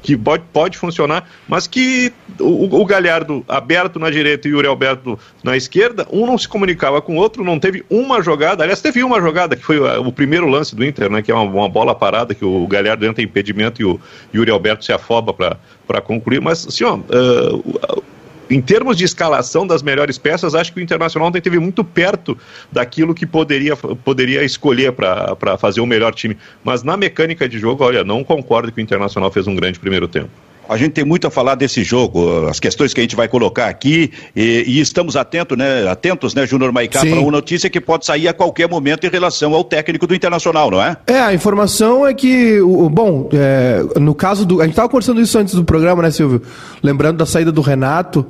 que 0.01 0.15
pode, 0.15 0.43
pode 0.53 0.77
funcionar, 0.77 1.27
mas 1.47 1.67
que 1.67 2.13
o, 2.39 2.79
o 2.79 2.85
Galhardo 2.85 3.43
aberto 3.47 3.99
na 3.99 4.09
direita 4.09 4.47
e 4.47 4.51
o 4.51 4.55
Yuri 4.55 4.67
Alberto 4.67 5.19
na 5.43 5.57
esquerda, 5.57 6.07
um 6.11 6.25
não 6.25 6.37
se 6.37 6.47
comunicava 6.47 7.01
com 7.01 7.17
o 7.17 7.19
outro, 7.19 7.43
não 7.43 7.59
teve 7.59 7.83
uma 7.89 8.21
jogada. 8.21 8.63
Aliás, 8.63 8.81
teve 8.81 9.03
uma 9.03 9.19
jogada 9.19 9.55
que 9.55 9.63
foi 9.63 9.79
o 9.79 10.11
primeiro 10.11 10.47
lance 10.47 10.75
do 10.75 10.85
Inter, 10.85 11.09
né, 11.09 11.21
que 11.21 11.31
é 11.31 11.33
uma, 11.33 11.43
uma 11.43 11.69
bola 11.69 11.95
parada 11.95 12.35
que 12.35 12.45
o 12.45 12.67
Galhardo 12.67 13.05
entra 13.05 13.21
em 13.21 13.25
impedimento 13.25 13.81
e 13.81 13.85
o 13.85 13.99
Yuri 14.33 14.51
Alberto 14.51 14.85
se 14.85 14.93
afoba 14.93 15.33
para 15.33 16.01
concluir. 16.01 16.39
Mas, 16.41 16.67
assim, 16.67 16.83
ó, 16.83 16.95
uh, 16.95 18.03
em 18.51 18.61
termos 18.61 18.97
de 18.97 19.05
escalação 19.05 19.65
das 19.65 19.81
melhores 19.81 20.17
peças, 20.17 20.53
acho 20.53 20.73
que 20.73 20.79
o 20.79 20.83
Internacional 20.83 21.29
ontem 21.29 21.39
teve 21.39 21.57
muito 21.57 21.83
perto 21.83 22.37
daquilo 22.69 23.15
que 23.15 23.25
poderia, 23.25 23.77
poderia 23.77 24.43
escolher 24.43 24.91
para 24.91 25.57
fazer 25.57 25.79
o 25.79 25.85
melhor 25.85 26.13
time. 26.13 26.37
Mas 26.61 26.83
na 26.83 26.97
mecânica 26.97 27.47
de 27.47 27.57
jogo, 27.57 27.83
olha, 27.83 28.03
não 28.03 28.23
concordo 28.25 28.71
que 28.71 28.81
o 28.81 28.83
Internacional 28.83 29.31
fez 29.31 29.47
um 29.47 29.55
grande 29.55 29.79
primeiro 29.79 30.07
tempo. 30.07 30.29
A 30.71 30.77
gente 30.77 30.93
tem 30.93 31.03
muito 31.03 31.27
a 31.27 31.29
falar 31.29 31.55
desse 31.55 31.83
jogo, 31.83 32.47
as 32.47 32.57
questões 32.57 32.93
que 32.93 33.01
a 33.01 33.03
gente 33.03 33.13
vai 33.13 33.27
colocar 33.27 33.67
aqui, 33.67 34.09
e, 34.33 34.63
e 34.65 34.79
estamos 34.79 35.17
atento, 35.17 35.53
né, 35.53 35.85
atentos, 35.89 36.33
né, 36.33 36.47
Júnior 36.47 36.71
Maicá, 36.71 37.01
para 37.01 37.19
uma 37.19 37.29
notícia 37.29 37.69
que 37.69 37.81
pode 37.81 38.05
sair 38.05 38.29
a 38.29 38.33
qualquer 38.33 38.69
momento 38.69 39.05
em 39.05 39.09
relação 39.09 39.53
ao 39.53 39.65
técnico 39.65 40.07
do 40.07 40.15
Internacional, 40.15 40.71
não 40.71 40.81
é? 40.81 40.95
É, 41.07 41.19
a 41.19 41.33
informação 41.33 42.07
é 42.07 42.13
que, 42.13 42.61
o, 42.61 42.89
bom, 42.89 43.27
é, 43.33 43.83
no 43.99 44.15
caso 44.15 44.45
do. 44.45 44.61
A 44.61 44.63
gente 44.63 44.71
estava 44.71 44.87
conversando 44.87 45.19
isso 45.19 45.37
antes 45.37 45.53
do 45.53 45.65
programa, 45.65 46.03
né, 46.03 46.09
Silvio? 46.09 46.41
Lembrando 46.81 47.17
da 47.17 47.25
saída 47.25 47.51
do 47.51 47.59
Renato. 47.59 48.25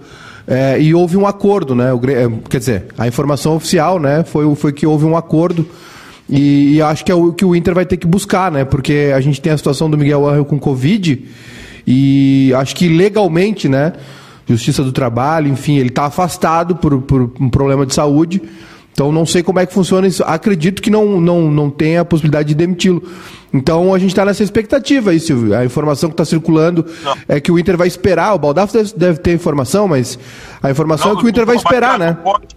É, 0.47 0.81
e 0.81 0.95
houve 0.95 1.15
um 1.15 1.27
acordo, 1.27 1.75
né? 1.75 1.93
O, 1.93 2.01
é, 2.09 2.27
quer 2.49 2.57
dizer, 2.57 2.85
a 2.97 3.07
informação 3.07 3.55
oficial, 3.55 3.99
né, 3.99 4.23
foi, 4.23 4.55
foi 4.55 4.73
que 4.73 4.87
houve 4.87 5.05
um 5.05 5.15
acordo. 5.15 5.63
E, 6.27 6.77
e 6.77 6.81
acho 6.81 7.05
que 7.05 7.11
é 7.11 7.15
o 7.15 7.31
que 7.31 7.45
o 7.45 7.55
Inter 7.55 7.75
vai 7.75 7.85
ter 7.85 7.97
que 7.97 8.07
buscar, 8.07 8.51
né? 8.51 8.65
Porque 8.65 9.11
a 9.15 9.21
gente 9.21 9.39
tem 9.39 9.51
a 9.51 9.57
situação 9.57 9.87
do 9.87 9.95
Miguel 9.95 10.27
Angel 10.27 10.43
com 10.43 10.57
Covid. 10.57 11.23
E 11.85 12.53
acho 12.55 12.75
que 12.75 12.87
legalmente, 12.87 13.67
né? 13.67 13.93
Justiça 14.47 14.83
do 14.83 14.91
Trabalho, 14.91 15.47
enfim, 15.47 15.77
ele 15.77 15.89
está 15.89 16.05
afastado 16.05 16.75
por, 16.75 17.01
por 17.01 17.31
um 17.39 17.49
problema 17.49 17.85
de 17.85 17.93
saúde. 17.93 18.41
Então 18.93 19.11
não 19.11 19.25
sei 19.25 19.41
como 19.41 19.59
é 19.59 19.65
que 19.65 19.73
funciona 19.73 20.05
isso. 20.07 20.23
Acredito 20.23 20.81
que 20.81 20.89
não, 20.89 21.19
não, 21.19 21.49
não 21.49 21.69
tem 21.69 21.97
a 21.97 22.05
possibilidade 22.05 22.49
de 22.49 22.55
demiti-lo. 22.55 23.01
Então 23.53 23.93
a 23.93 23.99
gente 23.99 24.11
está 24.11 24.25
nessa 24.25 24.43
expectativa 24.43 25.11
aí, 25.11 25.19
Silvio. 25.19 25.55
A 25.55 25.65
informação 25.65 26.09
que 26.09 26.13
está 26.13 26.25
circulando 26.25 26.85
não. 27.03 27.17
é 27.27 27.39
que 27.39 27.51
o 27.51 27.57
Inter 27.57 27.77
vai 27.77 27.87
esperar. 27.87 28.33
O 28.33 28.39
Baldaf 28.39 28.73
deve, 28.73 28.93
deve 28.95 29.19
ter 29.19 29.33
informação, 29.33 29.87
mas 29.87 30.19
a 30.61 30.69
informação 30.69 31.11
não, 31.11 31.17
é 31.17 31.19
que 31.19 31.25
o 31.25 31.29
Inter 31.29 31.45
vai 31.45 31.55
esperar, 31.55 31.97
né? 31.97 32.07
Não 32.07 32.23
pode, 32.23 32.47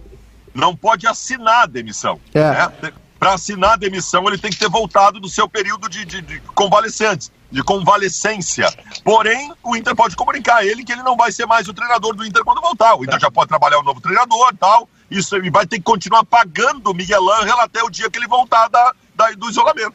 não 0.53 0.75
pode 0.75 1.07
assinar 1.07 1.63
a 1.63 1.65
demissão. 1.65 2.19
É. 2.33 2.41
Né? 2.41 2.91
Para 3.17 3.33
assinar 3.33 3.73
a 3.73 3.77
demissão, 3.77 4.27
ele 4.27 4.37
tem 4.37 4.51
que 4.51 4.57
ter 4.57 4.69
voltado 4.69 5.19
do 5.19 5.29
seu 5.29 5.47
período 5.47 5.89
de, 5.89 6.05
de, 6.05 6.21
de 6.21 6.41
convalescentes 6.53 7.31
de 7.55 7.63
convalescência. 7.63 8.67
Porém, 9.03 9.51
o 9.63 9.75
Inter 9.75 9.95
pode 9.95 10.15
comunicar 10.15 10.57
a 10.57 10.65
ele 10.65 10.83
que 10.83 10.91
ele 10.91 11.01
não 11.01 11.15
vai 11.15 11.31
ser 11.31 11.45
mais 11.45 11.67
o 11.67 11.73
treinador 11.73 12.13
do 12.13 12.25
Inter 12.25 12.43
quando 12.43 12.61
voltar. 12.61 12.95
O 12.95 13.03
Inter 13.03 13.19
já 13.19 13.31
pode 13.31 13.47
trabalhar 13.47 13.79
um 13.79 13.83
novo 13.83 14.01
treinador 14.01 14.49
e 14.53 14.57
tal. 14.57 14.89
Isso 15.09 15.35
ele 15.35 15.49
vai 15.49 15.65
ter 15.65 15.77
que 15.77 15.83
continuar 15.83 16.25
pagando 16.25 16.91
o 16.91 16.93
Miguel 16.93 17.31
Angel 17.31 17.59
até 17.61 17.81
o 17.81 17.89
dia 17.89 18.09
que 18.09 18.19
ele 18.19 18.27
voltar 18.27 18.67
da, 18.67 18.93
da 19.15 19.31
do 19.31 19.49
isolamento. 19.49 19.93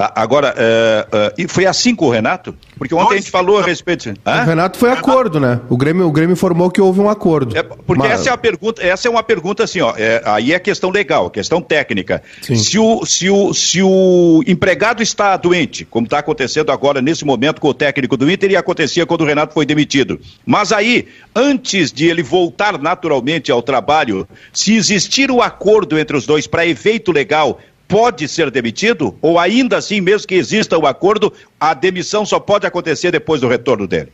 Tá, 0.00 0.10
agora, 0.14 0.54
uh, 0.56 1.14
uh, 1.14 1.34
e 1.36 1.46
foi 1.46 1.66
assim 1.66 1.94
com 1.94 2.06
o 2.06 2.10
Renato? 2.10 2.56
Porque 2.78 2.94
ontem 2.94 3.04
Dois, 3.04 3.18
a 3.18 3.20
gente 3.20 3.30
falou 3.30 3.58
a 3.58 3.62
respeito. 3.62 4.08
Hã? 4.24 4.44
O 4.44 4.46
Renato 4.46 4.78
foi 4.78 4.90
acordo, 4.90 5.38
né? 5.38 5.60
O 5.68 5.76
Grêmio, 5.76 6.06
o 6.06 6.10
Grêmio 6.10 6.32
informou 6.32 6.70
que 6.70 6.80
houve 6.80 7.00
um 7.00 7.10
acordo. 7.10 7.54
É, 7.54 7.62
porque 7.62 8.08
Mas... 8.08 8.12
essa 8.12 8.30
é 8.30 8.32
a 8.32 8.36
pergunta, 8.38 8.82
essa 8.82 9.08
é 9.08 9.10
uma 9.10 9.22
pergunta 9.22 9.62
assim, 9.62 9.82
ó. 9.82 9.92
É, 9.98 10.22
aí 10.24 10.54
é 10.54 10.58
questão 10.58 10.88
legal, 10.88 11.28
questão 11.28 11.60
técnica. 11.60 12.22
Se 12.40 12.78
o, 12.78 13.04
se, 13.04 13.28
o, 13.28 13.52
se 13.52 13.82
o 13.82 14.42
empregado 14.46 15.02
está 15.02 15.36
doente, 15.36 15.84
como 15.84 16.06
está 16.06 16.20
acontecendo 16.20 16.72
agora 16.72 17.02
nesse 17.02 17.26
momento 17.26 17.60
com 17.60 17.68
o 17.68 17.74
técnico 17.74 18.16
do 18.16 18.30
Inter, 18.30 18.52
e 18.52 18.56
acontecia 18.56 19.04
quando 19.04 19.20
o 19.20 19.26
Renato 19.26 19.52
foi 19.52 19.66
demitido. 19.66 20.18
Mas 20.46 20.72
aí, 20.72 21.08
antes 21.36 21.92
de 21.92 22.06
ele 22.06 22.22
voltar 22.22 22.78
naturalmente 22.78 23.52
ao 23.52 23.60
trabalho, 23.60 24.26
se 24.50 24.74
existir 24.74 25.30
o 25.30 25.34
um 25.34 25.42
acordo 25.42 25.98
entre 25.98 26.16
os 26.16 26.24
dois 26.24 26.46
para 26.46 26.64
efeito 26.64 27.12
legal, 27.12 27.60
pode 27.90 28.28
ser 28.28 28.50
demitido? 28.50 29.14
Ou 29.20 29.38
ainda 29.38 29.76
assim, 29.76 30.00
mesmo 30.00 30.26
que 30.26 30.36
exista 30.36 30.78
o 30.78 30.82
um 30.82 30.86
acordo, 30.86 31.32
a 31.58 31.74
demissão 31.74 32.24
só 32.24 32.38
pode 32.38 32.64
acontecer 32.64 33.10
depois 33.10 33.40
do 33.40 33.48
retorno 33.48 33.86
dele? 33.86 34.12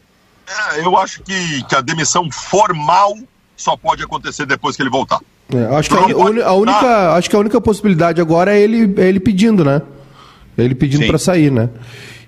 É, 0.74 0.80
eu 0.80 0.96
acho 0.96 1.22
que, 1.22 1.62
que 1.64 1.76
a 1.76 1.82
demissão 1.82 2.28
formal 2.32 3.16
só 3.54 3.76
pode 3.76 4.02
acontecer 4.02 4.46
depois 4.46 4.74
que 4.74 4.82
ele 4.82 4.90
voltar. 4.90 5.20
É, 5.54 5.76
acho, 5.76 5.90
que 5.90 5.96
a, 5.96 6.46
a, 6.46 6.54
única, 6.54 7.12
acho 7.14 7.30
que 7.30 7.36
a 7.36 7.38
única 7.38 7.60
possibilidade 7.60 8.20
agora 8.20 8.56
é 8.56 8.60
ele, 8.60 8.94
é 8.96 9.08
ele 9.08 9.20
pedindo, 9.20 9.64
né? 9.64 9.82
Ele 10.56 10.74
pedindo 10.74 11.06
para 11.06 11.18
sair, 11.18 11.52
né? 11.52 11.68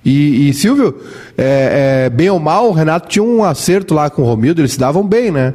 E, 0.05 0.49
e 0.49 0.55
Silvio, 0.55 1.00
é, 1.37 2.05
é, 2.07 2.11
bem 2.11 2.31
ou 2.31 2.38
mal, 2.38 2.69
o 2.69 2.73
Renato 2.73 3.09
tinha 3.09 3.23
um 3.23 3.43
acerto 3.43 3.95
lá 3.95 4.11
com 4.11 4.23
o 4.23 4.25
Romildo, 4.25 4.61
eles 4.61 4.73
se 4.73 4.78
davam 4.78 5.07
bem, 5.07 5.31
né? 5.31 5.55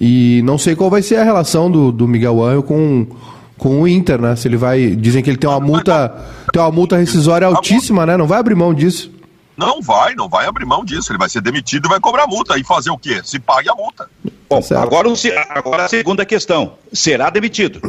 E 0.00 0.42
não 0.44 0.56
sei 0.56 0.74
qual 0.74 0.88
vai 0.88 1.02
ser 1.02 1.16
a 1.16 1.24
relação 1.24 1.70
do, 1.70 1.92
do 1.92 2.08
Miguel 2.08 2.42
Anjo 2.42 2.62
com 2.62 3.06
com 3.58 3.82
o 3.82 3.88
Inter, 3.88 4.20
né? 4.20 4.36
Se 4.36 4.48
ele 4.48 4.56
vai. 4.56 4.90
Dizem 4.90 5.22
que 5.22 5.30
ele 5.30 5.36
tem 5.36 5.48
uma 5.48 5.60
multa. 5.60 6.08
Tem 6.52 6.60
uma 6.60 6.70
multa 6.70 6.96
rescisória 6.96 7.46
altíssima, 7.46 8.06
né? 8.06 8.16
Não 8.16 8.26
vai 8.26 8.38
abrir 8.38 8.54
mão 8.54 8.74
disso. 8.74 9.12
Não 9.56 9.80
vai, 9.80 10.14
não 10.14 10.28
vai 10.28 10.46
abrir 10.46 10.64
mão 10.64 10.84
disso. 10.84 11.12
Ele 11.12 11.18
vai 11.18 11.28
ser 11.28 11.40
demitido 11.40 11.86
e 11.86 11.88
vai 11.88 12.00
cobrar 12.00 12.26
multa. 12.26 12.58
E 12.58 12.64
fazer 12.64 12.90
o 12.90 12.98
quê? 12.98 13.20
Se 13.24 13.38
pague 13.38 13.68
a 13.68 13.74
multa. 13.74 14.08
Bom, 14.48 14.60
agora, 14.76 15.08
agora 15.50 15.84
a 15.84 15.88
segunda 15.88 16.24
questão. 16.24 16.74
Será 16.92 17.30
demitido? 17.30 17.80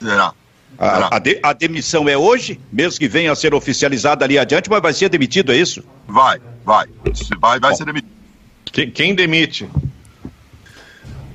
Será. 0.00 0.32
A, 0.78 1.16
a, 1.16 1.18
de, 1.18 1.38
a, 1.42 1.52
demissão 1.52 2.08
é 2.08 2.16
hoje, 2.16 2.58
mesmo 2.72 2.98
que 2.98 3.06
venha 3.06 3.30
a 3.30 3.36
ser 3.36 3.52
oficializada 3.52 4.24
ali 4.24 4.38
adiante, 4.38 4.70
mas 4.70 4.80
vai 4.80 4.94
ser 4.94 5.10
demitido, 5.10 5.52
é 5.52 5.56
isso? 5.56 5.84
Vai, 6.08 6.40
vai. 6.64 6.86
Vai, 7.38 7.60
vai 7.60 7.74
ser 7.74 7.84
demitido. 7.84 8.10
Quem, 8.64 8.90
quem 8.90 9.14
demite? 9.14 9.68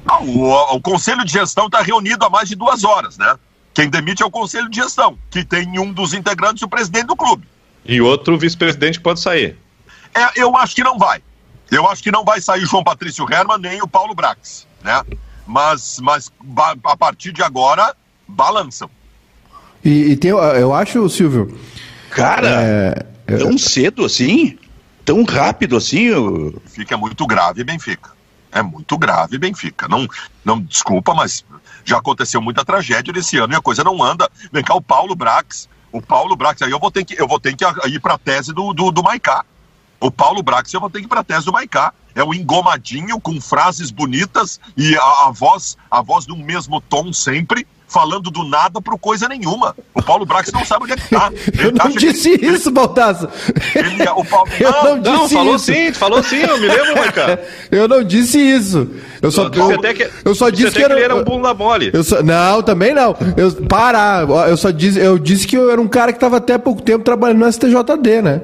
Ah, 0.08 0.20
o, 0.22 0.76
o, 0.76 0.82
Conselho 0.82 1.24
de 1.24 1.32
Gestão 1.32 1.68
está 1.68 1.82
reunido 1.82 2.26
há 2.26 2.30
mais 2.30 2.50
de 2.50 2.56
duas 2.56 2.84
horas, 2.84 3.18
né? 3.18 3.36
Quem 3.76 3.90
demite 3.90 4.24
é 4.24 4.26
o 4.26 4.32
Conselho 4.32 4.70
de 4.70 4.78
Gestão, 4.78 5.18
que 5.30 5.44
tem 5.44 5.78
um 5.78 5.92
dos 5.92 6.14
integrantes 6.14 6.64
o 6.64 6.68
presidente 6.70 7.08
do 7.08 7.16
clube. 7.16 7.46
E 7.84 8.00
outro 8.00 8.38
vice-presidente 8.38 9.02
pode 9.02 9.20
sair. 9.20 9.58
É, 10.16 10.42
eu 10.42 10.56
acho 10.56 10.74
que 10.74 10.84
não 10.84 10.98
vai. 10.98 11.22
Eu 11.70 11.88
acho 11.90 12.02
que 12.02 12.10
não 12.10 12.24
vai 12.24 12.40
sair 12.40 12.64
o 12.64 12.66
João 12.66 12.86
Patrício 12.86 13.28
Herman 13.30 13.58
nem 13.60 13.82
o 13.82 13.88
Paulo 13.88 14.16
Brax, 14.16 14.66
né? 14.82 15.04
Mas, 15.46 16.00
mas 16.02 16.32
a 16.86 16.96
partir 16.96 17.34
de 17.34 17.44
agora, 17.44 17.94
balançam. 18.26 18.90
E, 19.84 20.12
e 20.12 20.16
tem, 20.16 20.32
eu 20.32 20.74
acho, 20.74 21.08
Silvio. 21.10 21.60
Cara, 22.10 22.48
é, 22.48 23.06
tão 23.38 23.58
cedo 23.58 24.06
assim? 24.06 24.58
Tão 25.04 25.24
rápido 25.26 25.76
assim? 25.76 26.04
Eu... 26.04 26.62
Fica 26.66 26.96
muito 26.96 27.28
grave, 27.28 27.62
Benfica. 27.64 28.12
É 28.54 28.62
muito 28.64 28.98
grave, 28.98 29.38
Benfica. 29.38 29.86
Não, 29.90 30.08
não 30.46 30.62
desculpa, 30.62 31.14
mas 31.14 31.44
já 31.86 31.98
aconteceu 31.98 32.42
muita 32.42 32.66
tragédia 32.66 33.14
nesse 33.14 33.38
ano 33.38 33.54
e 33.54 33.56
a 33.56 33.62
coisa 33.62 33.84
não 33.84 34.04
anda. 34.04 34.30
Vem 34.52 34.64
cá, 34.64 34.74
o 34.76 34.82
Paulo 34.82 35.16
Brax. 35.16 35.70
O 35.92 36.02
Paulo 36.02 36.36
Brax, 36.36 36.62
aí 36.62 36.72
eu 36.72 36.80
vou 36.80 36.92
ter 36.92 37.06
que, 37.06 37.20
eu 37.20 37.28
vou 37.28 37.40
ter 37.40 37.56
que 37.56 37.64
ir 37.88 38.00
para 38.02 38.16
a 38.16 38.18
tese 38.18 38.52
do, 38.52 38.74
do, 38.74 38.92
do 38.92 39.02
Maicá. 39.02 39.46
O 40.00 40.12
Paulo 40.12 40.44
Brax, 40.44 40.74
eu 40.74 40.82
vou 40.82 40.90
ter 40.90 41.00
que 41.00 41.06
ir 41.06 41.08
para 41.08 41.22
a 41.22 41.24
tese 41.24 41.46
do 41.46 41.54
Maicá. 41.54 41.94
É 42.16 42.24
o 42.24 42.34
engomadinho 42.34 43.20
com 43.20 43.40
frases 43.42 43.92
bonitas 43.92 44.60
e 44.76 44.96
a, 44.96 45.28
a 45.28 45.32
voz, 45.32 45.78
a 45.92 46.02
voz 46.02 46.26
no 46.26 46.38
mesmo 46.38 46.82
tom 46.82 47.12
sempre 47.12 47.68
falando 47.88 48.32
do 48.32 48.44
nada 48.44 48.82
pro 48.82 48.98
coisa 48.98 49.28
nenhuma. 49.28 49.76
O 49.94 50.02
Paulo 50.02 50.26
Brax 50.26 50.52
não 50.52 50.66
sabe 50.66 50.84
onde 50.84 50.94
é 50.94 50.96
que 50.98 51.10
tá. 51.10 51.32
Ele 51.54 51.68
eu 51.68 51.72
não 51.72 51.90
disse 51.92 52.38
que... 52.38 52.46
isso, 52.46 52.72
Baldasso. 52.72 53.28
Ele, 53.74 54.04
é, 54.04 54.12
o 54.12 54.24
Paulo... 54.26 54.50
Eu 54.60 54.72
não, 54.72 54.84
não 54.84 55.00
disse 55.02 55.14
não, 55.14 55.30
falou 55.30 55.56
isso. 55.56 55.66
sim, 55.66 55.94
falou 55.94 56.24
sim, 56.24 56.38
eu 56.38 56.58
me 56.60 56.68
lembro, 56.68 56.96
Maicá. 56.96 57.40
eu 57.72 57.88
não 57.88 58.04
disse 58.04 58.40
isso. 58.40 58.90
Eu 59.22 59.32
só, 59.32 59.44
eu, 59.44 59.50
que, 59.52 60.12
eu 60.24 60.36
só 60.36 60.50
disse 60.50 60.72
que, 60.72 60.84
era, 60.84 60.94
que 60.94 61.00
ele 61.00 61.06
era 61.06 61.16
um 61.16 61.24
bunda 61.24 61.54
mole. 61.54 61.92
Eu 61.94 62.04
só, 62.04 62.22
não, 62.24 62.62
também 62.62 62.94
não. 62.94 63.16
Eu, 63.38 63.52
para, 63.68 64.26
eu 64.48 64.58
só 64.58 64.72
disse, 64.72 65.00
eu 65.00 65.18
disse 65.18 65.48
que 65.48 65.56
eu 65.56 65.70
era 65.70 65.80
um 65.80 65.88
cara 65.88 66.12
que 66.12 66.18
estava 66.18 66.38
até 66.38 66.58
pouco 66.58 66.82
tempo 66.82 67.04
trabalhando 67.04 67.40
no 67.40 67.52
STJD, 67.52 68.22
né? 68.22 68.42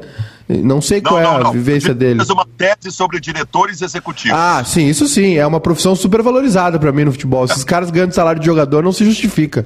Não 0.48 0.82
sei 0.82 1.02
qual 1.02 1.22
não, 1.22 1.32
é 1.32 1.36
a 1.36 1.40
não. 1.40 1.52
vivência 1.52 1.94
dele. 1.94 2.18
Fez 2.18 2.30
uma 2.30 2.46
tese 2.46 2.92
sobre 2.92 3.20
diretores 3.20 3.82
executivos. 3.82 4.38
Ah, 4.38 4.64
sim, 4.66 4.88
isso 4.88 5.08
sim. 5.08 5.38
É 5.38 5.48
uma 5.48 5.60
profissão 5.60 5.96
super 5.96 6.22
valorizada 6.22 6.78
para 6.80 6.92
mim 6.92 7.06
no 7.06 7.12
futebol. 7.12 7.46
Esses 7.46 7.64
caras 7.64 7.90
ganhando 7.90 8.14
salário 8.14 8.40
de 8.40 8.46
jogador 8.46 8.84
não 8.84 8.92
se 8.92 9.06
justifica. 9.06 9.66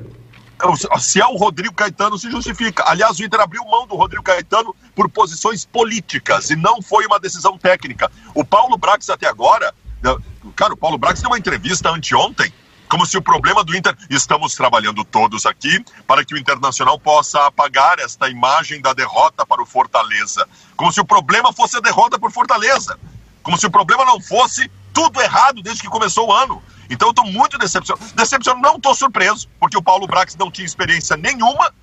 Se 1.00 1.20
é 1.20 1.26
o 1.26 1.36
Rodrigo 1.36 1.74
Caetano, 1.74 2.18
se 2.18 2.30
justifica. 2.32 2.84
Aliás, 2.88 3.20
o 3.20 3.24
Inter 3.24 3.42
abriu 3.42 3.64
mão 3.66 3.86
do 3.86 3.96
Rodrigo 3.96 4.24
Caetano 4.24 4.74
por 4.96 5.10
posições 5.10 5.66
políticas 5.66 6.50
e 6.50 6.56
não 6.56 6.82
foi 6.82 7.06
uma 7.06 7.20
decisão 7.20 7.58
técnica. 7.58 8.10
O 8.34 8.44
Paulo 8.44 8.78
Brax 8.78 9.10
até 9.10 9.28
agora, 9.28 9.74
né, 10.02 10.16
cara, 10.56 10.74
o 10.74 10.78
Paulo 10.78 10.98
Brax 10.98 11.22
deu 11.22 11.30
uma 11.30 11.38
entrevista 11.38 11.90
anteontem 11.90 12.52
como 12.96 13.06
se 13.06 13.18
o 13.18 13.22
problema 13.22 13.62
do 13.62 13.76
Inter. 13.76 13.94
Estamos 14.10 14.56
trabalhando 14.56 15.04
todos 15.04 15.46
aqui 15.46 15.84
para 16.08 16.24
que 16.24 16.34
o 16.34 16.38
Internacional 16.38 16.98
possa 16.98 17.46
apagar 17.46 18.00
esta 18.00 18.30
imagem 18.30 18.80
da 18.80 18.94
derrota 18.94 19.46
para 19.46 19.62
o 19.62 19.66
Fortaleza. 19.66 20.48
Como 20.78 20.94
se 20.94 21.02
o 21.02 21.06
problema 21.06 21.52
fosse 21.52 21.76
a 21.76 21.82
derrota 21.82 22.18
por 22.18 22.32
Fortaleza. 22.32 22.98
Como 23.44 23.58
se 23.58 23.66
o 23.66 23.70
problema 23.70 24.06
não 24.06 24.22
fosse 24.22 24.72
tudo 24.94 25.22
errado 25.22 25.62
desde 25.62 25.82
que 25.82 25.90
começou 25.90 26.30
o 26.30 26.32
ano. 26.32 26.64
Então 26.90 27.10
eu 27.10 27.12
estou 27.12 27.26
muito 27.26 27.58
decepcionado. 27.58 28.14
Decepcionado, 28.14 28.62
não 28.66 28.78
estou 28.78 28.96
surpreso, 28.96 29.50
porque 29.60 29.78
o 29.78 29.84
Paulo 29.84 30.08
Brax 30.08 30.34
não 30.38 30.50
tinha 30.50 30.66
experiência 30.66 31.18
nenhuma. 31.18 31.74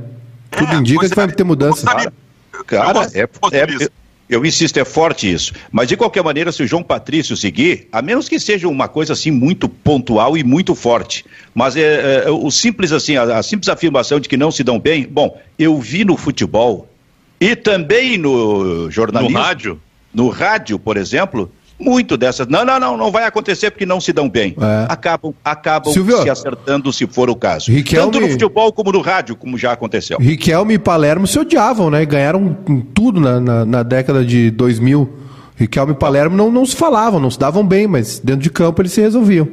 Tudo 0.50 0.74
é, 0.74 0.76
indica 0.78 1.08
que 1.08 1.16
vai 1.16 1.26
é, 1.26 1.32
ter 1.32 1.44
mudança. 1.44 1.86
Cara, 1.86 2.12
cara 2.66 3.08
é, 3.14 3.22
é, 3.22 3.90
eu 4.30 4.46
insisto, 4.46 4.78
é 4.78 4.86
forte 4.86 5.32
isso. 5.32 5.54
Mas 5.72 5.88
de 5.88 5.98
qualquer 5.98 6.24
maneira, 6.24 6.52
se 6.52 6.62
o 6.62 6.68
João 6.68 6.84
Patrício 6.84 7.36
seguir, 7.36 7.88
a 7.92 8.02
menos 8.02 8.30
que 8.30 8.40
seja 8.40 8.68
uma 8.68 8.88
coisa 8.88 9.14
assim 9.14 9.32
muito 9.32 9.68
pontual 9.68 10.38
e 10.38 10.44
muito 10.44 10.76
forte. 10.76 11.26
Mas 11.54 11.76
é, 11.76 12.26
é 12.26 12.30
o 12.30 12.50
simples 12.52 12.92
assim, 12.92 13.16
a, 13.16 13.40
a, 13.40 13.44
simples 13.44 13.70
afirmação 13.70 14.20
de 14.20 14.30
que 14.30 14.38
não 14.38 14.52
se 14.52 14.64
dão 14.64 14.80
bem, 14.80 15.08
bom, 15.08 15.40
eu 15.58 15.80
vi 15.80 16.06
no 16.06 16.16
futebol 16.16 16.88
e 17.40 17.56
também 17.56 18.18
no 18.18 18.90
jornalismo. 18.92 19.38
No 19.38 19.44
rádio? 19.44 19.82
No 20.14 20.30
rádio, 20.30 20.78
por 20.78 20.98
exemplo, 20.98 21.52
muito 21.80 22.18
dessas. 22.18 22.48
Não, 22.48 22.66
não, 22.66 22.80
não, 22.80 22.98
não 22.98 23.12
vai 23.12 23.24
acontecer 23.24 23.72
porque 23.72 23.86
não 23.86 24.02
se 24.02 24.12
dão 24.12 24.30
bem. 24.30 24.56
É. 24.60 24.86
Acabam, 24.90 25.34
acabam 25.44 25.94
Silvio, 25.94 26.22
se 26.22 26.30
acertando 26.30 26.92
se 26.92 27.08
for 27.08 27.30
o 27.30 27.36
caso. 27.36 27.72
Riquelme, 27.72 28.12
Tanto 28.12 28.20
no 28.20 28.30
futebol 28.30 28.72
como 28.74 28.92
no 28.92 29.02
rádio, 29.02 29.36
como 29.36 29.58
já 29.58 29.72
aconteceu. 29.72 30.18
Riquelme 30.20 30.74
e 30.74 30.80
Palermo 30.80 31.26
se 31.26 31.40
odiavam, 31.40 31.90
né? 31.90 32.06
Ganharam 32.06 32.56
tudo 32.94 33.20
na, 33.22 33.40
na, 33.40 33.66
na 33.66 33.84
década 33.84 34.26
de 34.26 34.52
2000. 34.52 35.10
Riquelme 35.56 35.94
e 35.94 35.96
Palermo 35.96 36.36
não, 36.36 36.52
não 36.52 36.66
se 36.66 36.76
falavam, 36.76 37.20
não 37.20 37.32
se 37.32 37.40
davam 37.40 37.66
bem, 37.66 37.88
mas 37.88 38.20
dentro 38.20 38.42
de 38.42 38.50
campo 38.50 38.82
eles 38.82 38.92
se 38.92 39.02
resolviam. 39.02 39.48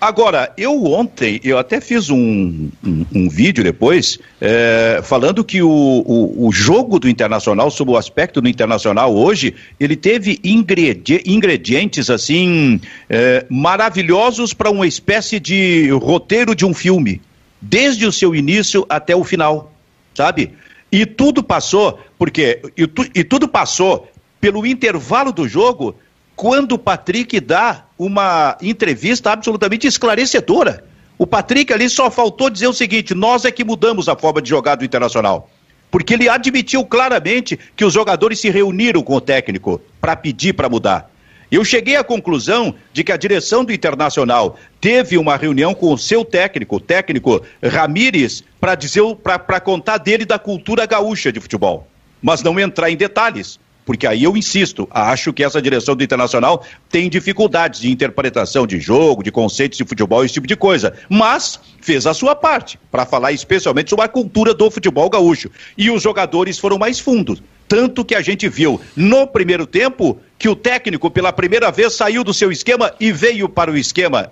Agora, 0.00 0.50
eu 0.56 0.86
ontem, 0.86 1.38
eu 1.44 1.58
até 1.58 1.78
fiz 1.78 2.08
um, 2.08 2.70
um, 2.82 3.06
um 3.14 3.28
vídeo 3.28 3.62
depois, 3.62 4.18
é, 4.40 5.00
falando 5.02 5.44
que 5.44 5.60
o, 5.60 5.68
o, 5.68 6.46
o, 6.46 6.50
jogo 6.50 6.98
do 6.98 7.06
Internacional, 7.06 7.70
sob 7.70 7.90
o 7.90 7.98
aspecto 7.98 8.40
do 8.40 8.48
Internacional 8.48 9.14
hoje, 9.14 9.54
ele 9.78 9.94
teve 9.94 10.40
ingredi 10.42 11.22
ingredientes, 11.26 12.08
assim, 12.08 12.80
é, 13.10 13.44
maravilhosos 13.50 14.54
para 14.54 14.70
uma 14.70 14.86
espécie 14.86 15.38
de 15.38 15.90
roteiro 15.90 16.54
de 16.54 16.64
um 16.64 16.72
filme, 16.72 17.20
desde 17.60 18.06
o 18.06 18.12
seu 18.12 18.34
início 18.34 18.86
até 18.88 19.14
o 19.14 19.22
final, 19.22 19.70
sabe? 20.14 20.54
E 20.90 21.04
tudo 21.04 21.42
passou, 21.42 22.00
porque, 22.18 22.62
e, 22.74 22.86
tu, 22.86 23.06
e 23.14 23.22
tudo 23.22 23.46
passou 23.46 24.08
pelo 24.40 24.66
intervalo 24.66 25.30
do 25.30 25.46
jogo, 25.46 25.94
quando 26.40 26.72
o 26.72 26.78
Patrick 26.78 27.38
dá 27.38 27.84
uma 27.98 28.56
entrevista 28.62 29.30
absolutamente 29.30 29.86
esclarecedora. 29.86 30.82
O 31.18 31.26
Patrick 31.26 31.70
ali 31.70 31.86
só 31.90 32.10
faltou 32.10 32.48
dizer 32.48 32.66
o 32.66 32.72
seguinte: 32.72 33.14
nós 33.14 33.44
é 33.44 33.50
que 33.50 33.62
mudamos 33.62 34.08
a 34.08 34.16
forma 34.16 34.40
de 34.40 34.48
jogar 34.48 34.76
do 34.76 34.82
Internacional. 34.82 35.50
Porque 35.90 36.14
ele 36.14 36.30
admitiu 36.30 36.82
claramente 36.82 37.58
que 37.76 37.84
os 37.84 37.92
jogadores 37.92 38.40
se 38.40 38.48
reuniram 38.48 39.02
com 39.02 39.16
o 39.16 39.20
técnico 39.20 39.82
para 40.00 40.16
pedir 40.16 40.54
para 40.54 40.66
mudar. 40.66 41.10
Eu 41.50 41.62
cheguei 41.62 41.96
à 41.96 42.02
conclusão 42.02 42.74
de 42.90 43.04
que 43.04 43.12
a 43.12 43.18
direção 43.18 43.62
do 43.62 43.70
Internacional 43.70 44.58
teve 44.80 45.18
uma 45.18 45.36
reunião 45.36 45.74
com 45.74 45.92
o 45.92 45.98
seu 45.98 46.24
técnico, 46.24 46.76
o 46.76 46.80
técnico 46.80 47.42
Ramires, 47.62 48.42
para 48.58 48.74
dizer 48.74 49.02
para 49.22 49.60
contar 49.60 49.98
dele 49.98 50.24
da 50.24 50.38
cultura 50.38 50.86
gaúcha 50.86 51.30
de 51.30 51.38
futebol, 51.38 51.86
mas 52.22 52.42
não 52.42 52.58
entrar 52.58 52.88
em 52.88 52.96
detalhes 52.96 53.60
porque 53.90 54.06
aí 54.06 54.22
eu 54.22 54.36
insisto, 54.36 54.86
acho 54.88 55.32
que 55.32 55.42
essa 55.42 55.60
direção 55.60 55.96
do 55.96 56.04
Internacional 56.04 56.64
tem 56.88 57.10
dificuldades 57.10 57.80
de 57.80 57.90
interpretação 57.90 58.64
de 58.64 58.78
jogo, 58.78 59.20
de 59.20 59.32
conceitos 59.32 59.76
de 59.76 59.84
futebol, 59.84 60.24
esse 60.24 60.34
tipo 60.34 60.46
de 60.46 60.54
coisa, 60.54 60.94
mas 61.08 61.58
fez 61.80 62.06
a 62.06 62.14
sua 62.14 62.36
parte 62.36 62.78
para 62.88 63.04
falar 63.04 63.32
especialmente 63.32 63.90
sobre 63.90 64.04
a 64.04 64.08
cultura 64.08 64.54
do 64.54 64.70
futebol 64.70 65.10
gaúcho. 65.10 65.50
E 65.76 65.90
os 65.90 66.04
jogadores 66.04 66.56
foram 66.56 66.78
mais 66.78 67.00
fundos. 67.00 67.42
Tanto 67.66 68.04
que 68.04 68.14
a 68.14 68.20
gente 68.20 68.48
viu 68.48 68.80
no 68.94 69.26
primeiro 69.26 69.66
tempo 69.66 70.20
que 70.38 70.48
o 70.48 70.54
técnico, 70.54 71.10
pela 71.10 71.32
primeira 71.32 71.72
vez, 71.72 71.92
saiu 71.94 72.22
do 72.22 72.32
seu 72.32 72.52
esquema 72.52 72.94
e 73.00 73.10
veio 73.10 73.48
para 73.48 73.72
o 73.72 73.76
esquema, 73.76 74.30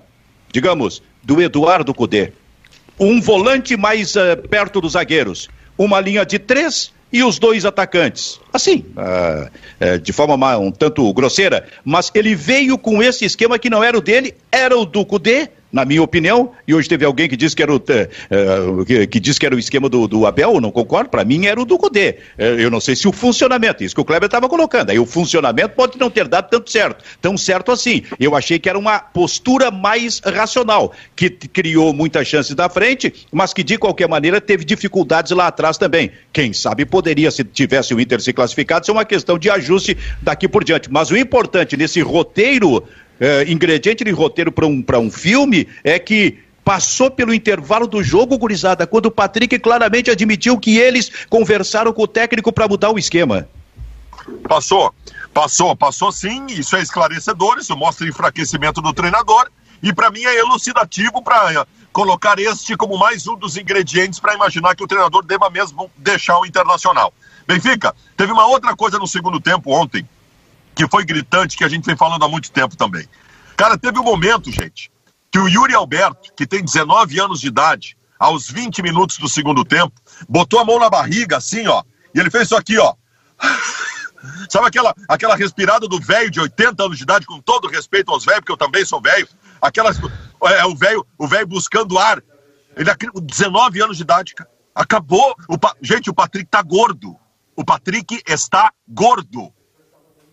digamos, 0.52 1.02
do 1.20 1.42
Eduardo 1.42 1.92
Cudê. 1.92 2.32
Um 2.96 3.20
volante 3.20 3.76
mais 3.76 4.14
uh, 4.14 4.36
perto 4.48 4.80
dos 4.80 4.92
zagueiros. 4.92 5.48
Uma 5.76 6.00
linha 6.00 6.24
de 6.24 6.38
três 6.38 6.92
e 7.12 7.22
os 7.22 7.38
dois 7.38 7.64
atacantes. 7.64 8.40
Assim, 8.52 8.84
uh, 8.96 9.98
de 9.98 10.12
forma 10.12 10.58
um 10.58 10.70
tanto 10.70 11.12
grosseira, 11.12 11.66
mas 11.84 12.10
ele 12.14 12.34
veio 12.34 12.76
com 12.76 13.02
esse 13.02 13.24
esquema 13.24 13.58
que 13.58 13.70
não 13.70 13.82
era 13.82 13.96
o 13.96 14.00
dele, 14.00 14.34
era 14.50 14.76
o 14.76 14.84
do 14.84 15.04
Cudê, 15.04 15.48
na 15.70 15.84
minha 15.84 16.02
opinião, 16.02 16.52
e 16.66 16.74
hoje 16.74 16.88
teve 16.88 17.04
alguém 17.04 17.28
que 17.28 17.36
disse 17.36 17.54
que 17.54 17.62
era 17.62 17.72
o, 17.72 17.76
uh, 17.76 18.84
que, 18.84 19.06
que, 19.06 19.20
disse 19.20 19.38
que 19.38 19.46
era 19.46 19.54
o 19.54 19.58
esquema 19.58 19.88
do, 19.88 20.08
do 20.08 20.26
Abel, 20.26 20.60
não 20.60 20.70
concordo, 20.70 21.10
para 21.10 21.24
mim 21.24 21.46
era 21.46 21.60
o 21.60 21.64
do 21.64 21.78
Cudê. 21.78 22.16
Uh, 22.38 22.42
eu 22.58 22.70
não 22.70 22.80
sei 22.80 22.96
se 22.96 23.06
o 23.06 23.12
funcionamento, 23.12 23.84
isso 23.84 23.94
que 23.94 24.00
o 24.00 24.04
Kleber 24.04 24.26
estava 24.26 24.48
colocando, 24.48 24.90
aí 24.90 24.98
o 24.98 25.06
funcionamento 25.06 25.70
pode 25.70 25.98
não 25.98 26.10
ter 26.10 26.26
dado 26.26 26.48
tanto 26.48 26.70
certo, 26.70 27.04
tão 27.20 27.36
certo 27.36 27.70
assim. 27.70 28.02
Eu 28.18 28.34
achei 28.34 28.58
que 28.58 28.68
era 28.68 28.78
uma 28.78 28.98
postura 28.98 29.70
mais 29.70 30.20
racional, 30.20 30.92
que 31.14 31.30
criou 31.30 31.92
muitas 31.92 32.26
chances 32.26 32.54
da 32.54 32.68
frente, 32.68 33.12
mas 33.30 33.52
que 33.52 33.62
de 33.62 33.76
qualquer 33.76 34.08
maneira 34.08 34.40
teve 34.40 34.64
dificuldades 34.64 35.32
lá 35.32 35.48
atrás 35.48 35.76
também. 35.76 36.10
Quem 36.32 36.52
sabe 36.52 36.86
poderia, 36.86 37.30
se 37.30 37.44
tivesse 37.44 37.94
o 37.94 38.00
Inter 38.00 38.20
se 38.20 38.32
classificado, 38.32 38.86
ser 38.86 38.92
uma 38.92 39.04
questão 39.04 39.38
de 39.38 39.50
ajuste 39.50 39.96
daqui 40.22 40.48
por 40.48 40.64
diante. 40.64 40.90
Mas 40.90 41.10
o 41.10 41.16
importante 41.16 41.76
nesse 41.76 42.00
roteiro 42.00 42.84
é, 43.20 43.50
ingrediente 43.50 44.04
de 44.04 44.10
roteiro 44.10 44.52
para 44.52 44.66
um, 44.66 44.84
um 45.00 45.10
filme 45.10 45.68
é 45.82 45.98
que 45.98 46.38
passou 46.64 47.10
pelo 47.10 47.32
intervalo 47.32 47.86
do 47.86 48.02
jogo, 48.02 48.36
gurizada, 48.36 48.86
quando 48.86 49.06
o 49.06 49.10
Patrick 49.10 49.58
claramente 49.58 50.10
admitiu 50.10 50.58
que 50.58 50.76
eles 50.76 51.10
conversaram 51.30 51.92
com 51.92 52.02
o 52.02 52.06
técnico 52.06 52.52
para 52.52 52.68
mudar 52.68 52.90
o 52.90 52.98
esquema. 52.98 53.48
Passou, 54.46 54.94
passou, 55.32 55.74
passou 55.74 56.12
sim, 56.12 56.44
isso 56.50 56.76
é 56.76 56.82
esclarecedor, 56.82 57.58
isso 57.58 57.74
mostra 57.74 58.06
enfraquecimento 58.06 58.82
do 58.82 58.92
treinador 58.92 59.48
e 59.82 59.94
para 59.94 60.10
mim 60.10 60.22
é 60.24 60.38
elucidativo 60.38 61.22
para 61.22 61.54
eh, 61.54 61.64
colocar 61.92 62.38
este 62.38 62.76
como 62.76 62.98
mais 62.98 63.26
um 63.26 63.36
dos 63.36 63.56
ingredientes 63.56 64.20
para 64.20 64.34
imaginar 64.34 64.76
que 64.76 64.84
o 64.84 64.86
treinador 64.86 65.24
deva 65.24 65.48
mesmo 65.48 65.90
deixar 65.96 66.38
o 66.38 66.44
Internacional. 66.44 67.14
Benfica, 67.46 67.94
teve 68.16 68.30
uma 68.30 68.46
outra 68.46 68.76
coisa 68.76 68.98
no 68.98 69.06
segundo 69.06 69.40
tempo 69.40 69.72
ontem, 69.72 70.06
que 70.78 70.86
foi 70.88 71.04
gritante, 71.04 71.56
que 71.56 71.64
a 71.64 71.68
gente 71.68 71.84
vem 71.84 71.96
falando 71.96 72.24
há 72.24 72.28
muito 72.28 72.52
tempo 72.52 72.76
também. 72.76 73.04
Cara, 73.56 73.76
teve 73.76 73.98
um 73.98 74.04
momento, 74.04 74.48
gente, 74.52 74.92
que 75.28 75.36
o 75.36 75.48
Yuri 75.48 75.74
Alberto, 75.74 76.32
que 76.36 76.46
tem 76.46 76.64
19 76.64 77.18
anos 77.18 77.40
de 77.40 77.48
idade, 77.48 77.96
aos 78.16 78.48
20 78.48 78.80
minutos 78.80 79.18
do 79.18 79.28
segundo 79.28 79.64
tempo, 79.64 79.92
botou 80.28 80.60
a 80.60 80.64
mão 80.64 80.78
na 80.78 80.88
barriga, 80.88 81.36
assim, 81.36 81.66
ó, 81.66 81.82
e 82.14 82.20
ele 82.20 82.30
fez 82.30 82.44
isso 82.44 82.56
aqui, 82.56 82.78
ó. 82.78 82.94
Sabe 84.48 84.68
aquela, 84.68 84.94
aquela 85.08 85.34
respirada 85.34 85.88
do 85.88 86.00
velho 86.00 86.30
de 86.30 86.38
80 86.38 86.84
anos 86.84 86.96
de 86.96 87.02
idade, 87.02 87.26
com 87.26 87.40
todo 87.40 87.66
respeito 87.66 88.12
aos 88.12 88.24
velhos, 88.24 88.40
porque 88.40 88.52
eu 88.52 88.56
também 88.56 88.84
sou 88.84 89.00
velho, 89.00 89.28
aquelas, 89.60 89.98
é, 90.44 90.64
o 90.64 90.76
velho 90.76 91.04
o 91.18 91.26
velho 91.26 91.46
buscando 91.48 91.98
ar. 91.98 92.22
Ele 92.76 92.88
19 93.20 93.82
anos 93.82 93.96
de 93.96 94.04
idade, 94.04 94.32
cara. 94.32 94.48
Acabou. 94.72 95.34
O, 95.48 95.58
gente, 95.82 96.08
o 96.08 96.14
Patrick 96.14 96.48
tá 96.48 96.62
gordo. 96.62 97.16
O 97.56 97.64
Patrick 97.64 98.22
está 98.28 98.72
gordo. 98.88 99.52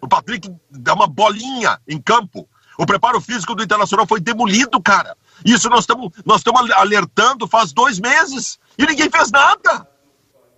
O 0.06 0.08
Patrick 0.08 0.52
dá 0.70 0.94
uma 0.94 1.08
bolinha 1.08 1.80
em 1.88 2.00
campo. 2.00 2.48
O 2.78 2.86
preparo 2.86 3.20
físico 3.20 3.56
do 3.56 3.64
Internacional 3.64 4.06
foi 4.06 4.20
demolido, 4.20 4.80
cara. 4.80 5.18
Isso 5.44 5.68
nós 5.68 5.82
estamos 5.82 6.12
nós 6.24 6.38
estamos 6.38 6.70
alertando 6.72 7.48
faz 7.48 7.74
dois 7.74 8.00
meses 8.00 8.60
e 8.78 8.86
ninguém 8.86 9.10
fez 9.10 9.32
nada. 9.32 9.88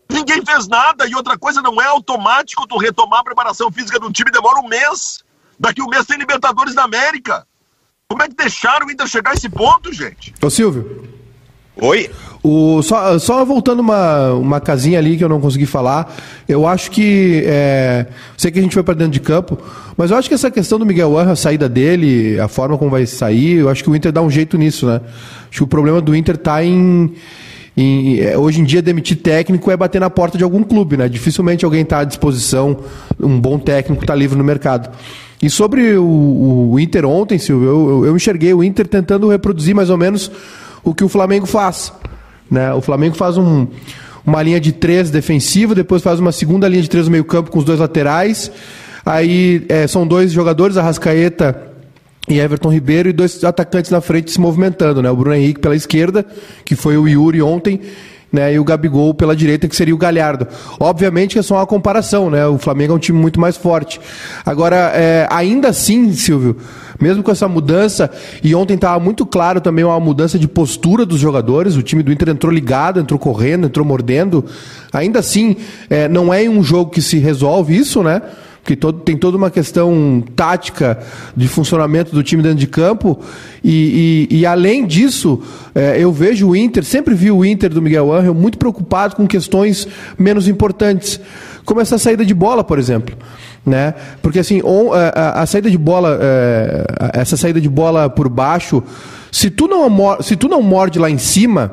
Ninguém 0.10 0.46
fez 0.46 0.68
nada. 0.68 1.08
E 1.08 1.16
outra 1.16 1.38
coisa, 1.38 1.62
não 1.62 1.82
é 1.82 1.86
automático 1.86 2.68
tu 2.68 2.78
retomar 2.78 3.20
a 3.22 3.24
preparação 3.24 3.72
física 3.72 3.98
de 4.00 4.06
um 4.06 4.12
time, 4.12 4.32
demora 4.32 4.60
um 4.60 4.68
mês. 4.68 5.24
Daqui 5.58 5.82
um 5.82 5.88
mês 5.88 6.06
tem 6.06 6.18
Libertadores 6.18 6.76
da 6.76 6.84
América. 6.84 7.48
Como 8.10 8.22
é 8.22 8.28
que 8.28 8.36
deixaram 8.36 8.88
o 8.88 8.92
Inter 8.92 9.08
chegar 9.08 9.32
a 9.32 9.34
esse 9.34 9.50
ponto, 9.50 9.94
gente? 9.94 10.34
Ô 10.42 10.50
Silvio. 10.50 11.08
Oi? 11.78 12.12
O, 12.44 12.82
só, 12.82 13.18
só 13.20 13.44
voltando 13.44 13.80
uma, 13.80 14.32
uma 14.34 14.62
casinha 14.62 15.00
ali 15.00 15.18
que 15.18 15.24
eu 15.24 15.30
não 15.30 15.42
consegui 15.42 15.66
falar, 15.66 16.16
eu 16.48 16.68
acho 16.68 16.92
que. 16.92 17.44
É, 17.46 18.06
sei 18.38 18.52
que 18.52 18.60
a 18.60 18.62
gente 18.62 18.74
foi 18.74 18.84
para 18.84 18.94
dentro 18.94 19.14
de 19.14 19.20
campo, 19.20 19.58
mas 19.98 20.12
eu 20.12 20.18
acho 20.18 20.30
que 20.30 20.36
essa 20.36 20.52
questão 20.52 20.78
do 20.78 20.86
Miguel 20.86 21.18
Angel, 21.18 21.34
a 21.34 21.36
saída 21.36 21.68
dele, 21.68 22.40
a 22.40 22.48
forma 22.48 22.78
como 22.78 22.92
vai 22.92 23.06
sair, 23.06 23.58
eu 23.58 23.70
acho 23.70 23.84
que 23.84 23.90
o 23.90 23.96
Inter 23.96 24.12
dá 24.12 24.22
um 24.22 24.30
jeito 24.30 24.58
nisso, 24.58 24.86
né? 24.86 25.02
Acho 25.50 25.60
que 25.60 25.64
o 25.64 25.68
problema 25.68 26.00
do 26.00 26.16
Inter 26.16 26.36
está 26.36 26.64
em, 26.64 27.14
em. 27.76 28.20
É, 28.20 28.38
hoje 28.38 28.62
em 28.62 28.64
dia, 28.64 28.82
demitir 28.82 29.18
técnico 29.18 29.70
é 29.72 29.76
bater 29.76 30.00
na 30.00 30.10
porta 30.10 30.38
de 30.38 30.44
algum 30.44 30.64
clube, 30.64 30.96
né? 30.96 31.10
Dificilmente 31.10 31.66
alguém 31.66 31.82
está 31.82 32.00
à 32.00 32.04
disposição, 32.04 32.78
um 33.20 33.40
bom 33.40 33.58
técnico 33.58 34.04
está 34.04 34.14
livre 34.14 34.38
no 34.38 34.44
mercado. 34.44 34.90
E 35.42 35.50
sobre 35.50 35.98
o, 35.98 36.70
o 36.72 36.80
Inter 36.80 37.06
ontem, 37.06 37.38
Silvio, 37.38 37.68
eu, 37.68 37.90
eu, 37.90 38.06
eu 38.08 38.16
enxerguei 38.16 38.54
o 38.54 38.64
Inter 38.64 38.88
tentando 38.88 39.28
reproduzir 39.30 39.76
mais 39.76 39.90
ou 39.90 39.98
menos 39.98 40.32
o 40.84 40.94
que 40.94 41.04
o 41.04 41.10
Flamengo 41.10 41.46
faz. 41.46 41.92
Né? 42.50 42.74
O 42.74 42.82
Flamengo 42.82 43.16
faz 43.16 43.38
um, 43.38 43.68
uma 44.26 44.42
linha 44.42 44.60
de 44.60 44.72
três 44.72 45.10
defensiva, 45.10 45.74
depois 45.76 46.02
faz 46.02 46.20
uma 46.20 46.32
segunda 46.32 46.68
linha 46.68 46.82
de 46.82 46.90
três 46.90 47.06
no 47.06 47.12
meio 47.12 47.26
campo 47.26 47.52
com 47.52 47.60
os 47.60 47.66
dois 47.66 47.80
laterais. 47.80 48.52
Aí 49.06 49.66
é, 49.70 49.88
são 49.88 50.06
dois 50.06 50.32
jogadores, 50.32 50.78
Arrascaeta 50.78 51.64
e 52.28 52.40
Everton 52.40 52.70
Ribeiro, 52.70 53.10
e 53.10 53.14
dois 53.14 53.42
atacantes 53.44 53.90
na 53.90 54.02
frente 54.02 54.32
se 54.32 54.40
movimentando. 54.40 55.02
Né? 55.02 55.10
O 55.10 55.16
Bruno 55.16 55.36
Henrique 55.36 55.62
pela 55.62 55.76
esquerda, 55.76 56.26
que 56.66 56.76
foi 56.76 56.98
o 56.98 57.08
Yuri 57.08 57.42
ontem, 57.42 57.80
né, 58.32 58.54
e 58.54 58.60
o 58.60 58.64
Gabigol 58.64 59.14
pela 59.14 59.36
direita, 59.36 59.68
que 59.68 59.76
seria 59.76 59.96
o 59.96 59.98
Galhardo. 59.98 60.48
Obviamente 60.80 61.34
que 61.34 61.40
é 61.40 61.42
só 61.42 61.56
uma 61.56 61.66
comparação, 61.66 62.30
né? 62.30 62.46
O 62.46 62.58
Flamengo 62.58 62.94
é 62.94 62.96
um 62.96 63.00
time 63.00 63.18
muito 63.18 63.40
mais 63.40 63.56
forte. 63.56 64.00
Agora, 64.46 64.92
é, 64.94 65.28
ainda 65.30 65.70
assim, 65.70 66.12
Silvio, 66.14 66.58
mesmo 67.00 67.24
com 67.24 67.32
essa 67.32 67.48
mudança, 67.48 68.10
e 68.44 68.54
ontem 68.56 68.76
estava 68.76 69.00
muito 69.00 69.26
claro 69.26 69.62
também 69.62 69.86
uma 69.86 70.00
mudança 70.00 70.38
de 70.38 70.48
postura 70.48 71.06
dos 71.06 71.20
jogadores, 71.20 71.76
o 71.76 71.82
time 71.82 72.04
do 72.04 72.12
Inter 72.12 72.30
entrou 72.30 72.52
ligado, 72.52 73.00
entrou 73.00 73.20
correndo, 73.20 73.68
entrou 73.68 73.86
mordendo. 73.86 74.46
Ainda 74.92 75.20
assim, 75.20 75.56
é, 75.90 76.08
não 76.08 76.34
é 76.34 76.44
em 76.44 76.50
um 76.50 76.64
jogo 76.64 76.92
que 76.92 77.02
se 77.02 77.18
resolve 77.18 77.76
isso, 77.76 78.04
né? 78.04 78.22
Porque 78.62 78.76
todo, 78.76 79.00
tem 79.00 79.16
toda 79.16 79.38
uma 79.38 79.50
questão 79.50 80.22
tática 80.36 81.00
de 81.34 81.48
funcionamento 81.48 82.14
do 82.14 82.22
time 82.22 82.44
dentro 82.44 82.58
de 82.58 82.68
campo. 82.68 83.18
E, 83.64 84.28
e, 84.30 84.40
e 84.40 84.46
além 84.46 84.86
disso, 84.86 85.42
é, 85.74 85.98
eu 85.98 86.12
vejo 86.12 86.50
o 86.50 86.56
Inter, 86.56 86.84
sempre 86.84 87.16
vi 87.16 87.32
o 87.32 87.46
Inter 87.46 87.70
do 87.70 87.82
Miguel 87.82 88.12
Angel 88.12 88.34
muito 88.34 88.58
preocupado 88.58 89.16
com 89.16 89.26
questões 89.26 89.88
menos 90.20 90.50
importantes, 90.50 91.18
como 91.64 91.80
essa 91.80 91.98
saída 91.98 92.26
de 92.26 92.34
bola, 92.34 92.62
por 92.62 92.78
exemplo 92.78 93.16
né? 93.68 93.94
Porque 94.22 94.40
assim, 94.40 94.62
on, 94.64 94.94
a, 94.94 95.10
a, 95.10 95.42
a, 95.42 95.46
saída 95.46 95.70
de 95.70 95.78
bola, 95.78 96.18
é, 96.22 96.86
essa 97.14 97.36
saída 97.36 97.60
de 97.60 97.70
bola 97.70 98.10
por 98.10 98.30
baixo, 98.30 98.82
se 99.32 99.50
tu 99.50 99.68
não 99.68 100.18
se 100.22 100.36
tu 100.36 100.48
não 100.48 100.62
morde 100.62 100.98
lá 100.98 101.10
em 101.10 101.18
cima, 101.18 101.72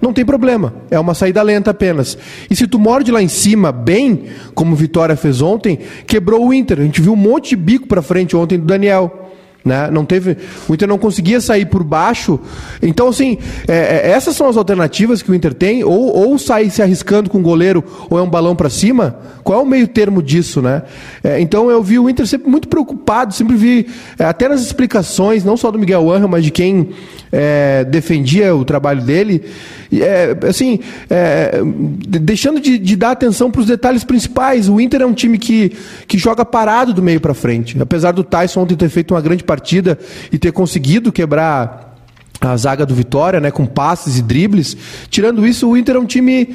não 0.00 0.12
tem 0.12 0.24
problema. 0.24 0.72
É 0.90 0.98
uma 0.98 1.12
saída 1.12 1.42
lenta 1.42 1.70
apenas. 1.70 2.16
E 2.50 2.56
se 2.56 2.66
tu 2.66 2.78
morde 2.78 3.12
lá 3.12 3.22
em 3.22 3.28
cima 3.28 3.70
bem, 3.70 4.24
como 4.54 4.74
Vitória 4.74 5.14
fez 5.14 5.42
ontem, 5.42 5.78
quebrou 6.06 6.48
o 6.48 6.54
Inter. 6.54 6.80
A 6.80 6.82
gente 6.82 7.02
viu 7.02 7.12
um 7.12 7.16
monte 7.16 7.50
de 7.50 7.56
bico 7.56 7.86
para 7.86 8.00
frente 8.00 8.34
ontem 8.34 8.58
do 8.58 8.64
Daniel. 8.64 9.19
Né? 9.64 9.90
Não 9.90 10.06
teve, 10.06 10.38
o 10.68 10.74
Inter 10.74 10.88
não 10.88 10.98
conseguia 10.98 11.40
sair 11.40 11.66
por 11.66 11.84
baixo. 11.84 12.40
Então, 12.80 13.08
assim, 13.08 13.36
é, 13.68 13.74
é, 13.74 14.10
essas 14.10 14.34
são 14.34 14.48
as 14.48 14.56
alternativas 14.56 15.20
que 15.22 15.30
o 15.30 15.34
Inter 15.34 15.52
tem, 15.52 15.84
ou, 15.84 16.16
ou 16.16 16.38
sair 16.38 16.70
se 16.70 16.80
arriscando 16.80 17.28
com 17.28 17.38
o 17.38 17.42
goleiro, 17.42 17.84
ou 18.08 18.18
é 18.18 18.22
um 18.22 18.30
balão 18.30 18.56
para 18.56 18.70
cima. 18.70 19.18
Qual 19.44 19.60
é 19.60 19.62
o 19.62 19.66
meio 19.66 19.86
termo 19.86 20.22
disso, 20.22 20.62
né? 20.62 20.82
É, 21.22 21.40
então 21.40 21.70
eu 21.70 21.82
vi 21.82 21.98
o 21.98 22.08
Inter 22.08 22.26
sempre 22.26 22.50
muito 22.50 22.68
preocupado, 22.68 23.34
sempre 23.34 23.56
vi, 23.56 23.86
é, 24.18 24.24
até 24.24 24.48
nas 24.48 24.62
explicações, 24.62 25.44
não 25.44 25.56
só 25.56 25.70
do 25.70 25.78
Miguel 25.78 26.10
Angel, 26.10 26.28
mas 26.28 26.44
de 26.44 26.50
quem 26.50 26.90
é, 27.30 27.84
defendia 27.84 28.54
o 28.54 28.64
trabalho 28.64 29.02
dele, 29.02 29.44
é, 29.92 30.36
assim, 30.48 30.78
é, 31.08 31.60
deixando 32.06 32.60
de, 32.60 32.78
de, 32.78 32.94
dar 32.94 33.10
atenção 33.10 33.50
para 33.50 33.60
os 33.60 33.66
detalhes 33.66 34.04
principais. 34.04 34.68
O 34.68 34.80
Inter 34.80 35.02
é 35.02 35.06
um 35.06 35.12
time 35.12 35.38
que, 35.38 35.72
que 36.06 36.16
joga 36.16 36.44
parado 36.44 36.94
do 36.94 37.02
meio 37.02 37.20
para 37.20 37.34
frente. 37.34 37.76
Apesar 37.80 38.12
do 38.12 38.22
Tyson 38.22 38.60
ontem 38.60 38.76
ter 38.76 38.88
feito 38.88 39.14
uma 39.14 39.20
grande 39.20 39.42
partida 39.42 39.98
e 40.30 40.38
ter 40.38 40.52
conseguido 40.52 41.10
quebrar 41.10 41.96
a 42.40 42.56
zaga 42.56 42.86
do 42.86 42.94
Vitória, 42.94 43.40
né, 43.40 43.50
com 43.50 43.66
passes 43.66 44.18
e 44.18 44.22
dribles, 44.22 44.76
tirando 45.10 45.46
isso, 45.46 45.68
o 45.68 45.76
Inter 45.76 45.96
é 45.96 45.98
um 45.98 46.06
time 46.06 46.54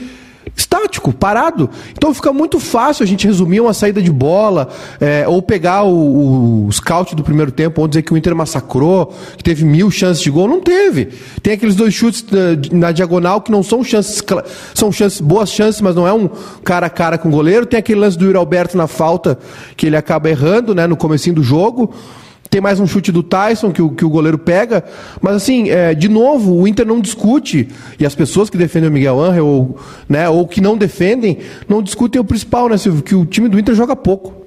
estático, 0.55 1.11
parado. 1.11 1.69
Então 1.91 2.13
fica 2.13 2.31
muito 2.31 2.59
fácil 2.59 3.03
a 3.03 3.05
gente 3.05 3.27
resumir 3.27 3.59
uma 3.59 3.73
saída 3.73 4.01
de 4.01 4.11
bola, 4.11 4.69
é, 4.99 5.27
ou 5.27 5.41
pegar 5.41 5.83
o, 5.83 6.67
o, 6.67 6.71
scout 6.71 7.15
do 7.15 7.23
primeiro 7.23 7.51
tempo, 7.51 7.81
onde 7.81 7.91
dizer 7.91 8.03
que 8.03 8.13
o 8.13 8.17
Inter 8.17 8.35
massacrou, 8.35 9.13
que 9.37 9.43
teve 9.43 9.65
mil 9.65 9.91
chances 9.91 10.23
de 10.23 10.31
gol. 10.31 10.47
Não 10.47 10.61
teve. 10.61 11.09
Tem 11.41 11.53
aqueles 11.53 11.75
dois 11.75 11.93
chutes 11.93 12.25
na, 12.31 12.77
na 12.77 12.91
diagonal 12.91 13.41
que 13.41 13.51
não 13.51 13.63
são 13.63 13.83
chances, 13.83 14.23
são 14.73 14.91
chances, 14.91 15.19
boas 15.19 15.49
chances, 15.49 15.81
mas 15.81 15.95
não 15.95 16.07
é 16.07 16.13
um 16.13 16.29
cara 16.63 16.87
a 16.87 16.89
cara 16.89 17.17
com 17.17 17.27
o 17.27 17.31
goleiro. 17.31 17.65
Tem 17.65 17.79
aquele 17.79 17.99
lance 17.99 18.17
do 18.17 18.25
Yuri 18.25 18.37
Alberto 18.37 18.77
na 18.77 18.87
falta, 18.87 19.37
que 19.75 19.85
ele 19.85 19.97
acaba 19.97 20.29
errando, 20.29 20.73
né, 20.73 20.87
no 20.87 20.95
comecinho 20.95 21.35
do 21.35 21.43
jogo. 21.43 21.93
Tem 22.49 22.61
mais 22.61 22.79
um 22.79 22.87
chute 22.87 23.11
do 23.11 23.23
Tyson 23.23 23.71
que 23.71 23.81
o, 23.81 23.89
que 23.89 24.05
o 24.05 24.09
goleiro 24.09 24.37
pega. 24.37 24.83
Mas 25.21 25.35
assim, 25.35 25.69
é, 25.69 25.93
de 25.93 26.07
novo, 26.07 26.55
o 26.55 26.67
Inter 26.67 26.85
não 26.85 26.99
discute. 26.99 27.67
E 27.99 28.05
as 28.05 28.15
pessoas 28.15 28.49
que 28.49 28.57
defendem 28.57 28.89
o 28.89 28.93
Miguel 28.93 29.19
Angel, 29.19 29.45
ou, 29.45 29.79
né, 30.07 30.29
ou 30.29 30.47
que 30.47 30.61
não 30.61 30.77
defendem, 30.77 31.39
não 31.67 31.81
discutem 31.81 32.21
o 32.21 32.25
principal, 32.25 32.69
né, 32.69 32.77
Silvio? 32.77 33.01
Que 33.01 33.15
o 33.15 33.25
time 33.25 33.49
do 33.49 33.59
Inter 33.59 33.75
joga 33.75 33.95
pouco. 33.95 34.45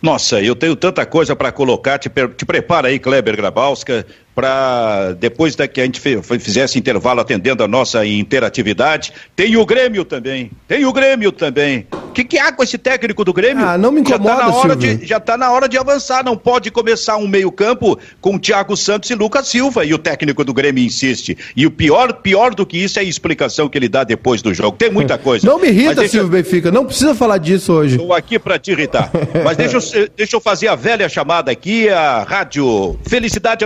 Nossa, 0.00 0.40
eu 0.40 0.54
tenho 0.54 0.76
tanta 0.76 1.04
coisa 1.04 1.34
para 1.34 1.50
colocar. 1.50 1.98
Te, 1.98 2.08
te, 2.08 2.46
prepara 2.46 2.88
aí, 2.88 2.98
Kleber 2.98 3.36
Grabowska 3.36 4.06
para 4.38 5.14
depois 5.18 5.56
da 5.56 5.66
que 5.66 5.80
a 5.80 5.84
gente 5.84 6.00
fizesse 6.38 6.78
intervalo 6.78 7.20
atendendo 7.20 7.64
a 7.64 7.66
nossa 7.66 8.06
interatividade. 8.06 9.12
Tem 9.34 9.56
o 9.56 9.66
Grêmio 9.66 10.04
também. 10.04 10.52
Tem 10.68 10.84
o 10.84 10.92
Grêmio 10.92 11.32
também. 11.32 11.88
O 11.90 12.12
que, 12.12 12.22
que 12.22 12.38
há 12.38 12.52
com 12.52 12.62
esse 12.62 12.78
técnico 12.78 13.24
do 13.24 13.32
Grêmio? 13.32 13.66
Ah, 13.66 13.76
não 13.76 13.90
me 13.90 14.00
incomoda, 14.00 14.28
já 14.28 14.36
tá 14.36 14.46
na 14.46 14.54
hora 14.54 14.70
Silvio. 14.74 14.98
de 14.98 15.06
Já 15.06 15.16
está 15.16 15.36
na 15.36 15.50
hora 15.50 15.68
de 15.68 15.76
avançar. 15.76 16.24
Não 16.24 16.36
pode 16.36 16.70
começar 16.70 17.16
um 17.16 17.26
meio-campo 17.26 17.98
com 18.20 18.38
Thiago 18.38 18.76
Santos 18.76 19.10
e 19.10 19.14
Lucas 19.16 19.48
Silva. 19.48 19.84
E 19.84 19.92
o 19.92 19.98
técnico 19.98 20.44
do 20.44 20.54
Grêmio 20.54 20.84
insiste. 20.84 21.36
E 21.56 21.66
o 21.66 21.70
pior, 21.70 22.12
pior 22.12 22.54
do 22.54 22.64
que 22.64 22.78
isso 22.78 23.00
é 23.00 23.02
a 23.02 23.04
explicação 23.04 23.68
que 23.68 23.76
ele 23.76 23.88
dá 23.88 24.04
depois 24.04 24.40
do 24.40 24.54
jogo. 24.54 24.76
Tem 24.76 24.90
muita 24.90 25.18
coisa. 25.18 25.44
Não 25.44 25.58
me 25.58 25.66
irrita, 25.66 25.96
deixa... 25.96 26.12
Silvio 26.12 26.30
Benfica. 26.30 26.70
Não 26.70 26.86
precisa 26.86 27.12
falar 27.12 27.38
disso 27.38 27.72
hoje. 27.72 27.96
Estou 27.96 28.12
aqui 28.12 28.38
para 28.38 28.56
te 28.56 28.70
irritar. 28.70 29.10
Mas 29.44 29.56
deixa 29.56 29.78
eu, 29.78 30.08
deixa 30.16 30.36
eu 30.36 30.40
fazer 30.40 30.68
a 30.68 30.76
velha 30.76 31.08
chamada 31.08 31.50
aqui. 31.50 31.88
A 31.88 32.22
Rádio 32.22 32.96
Felicidade 33.04 33.64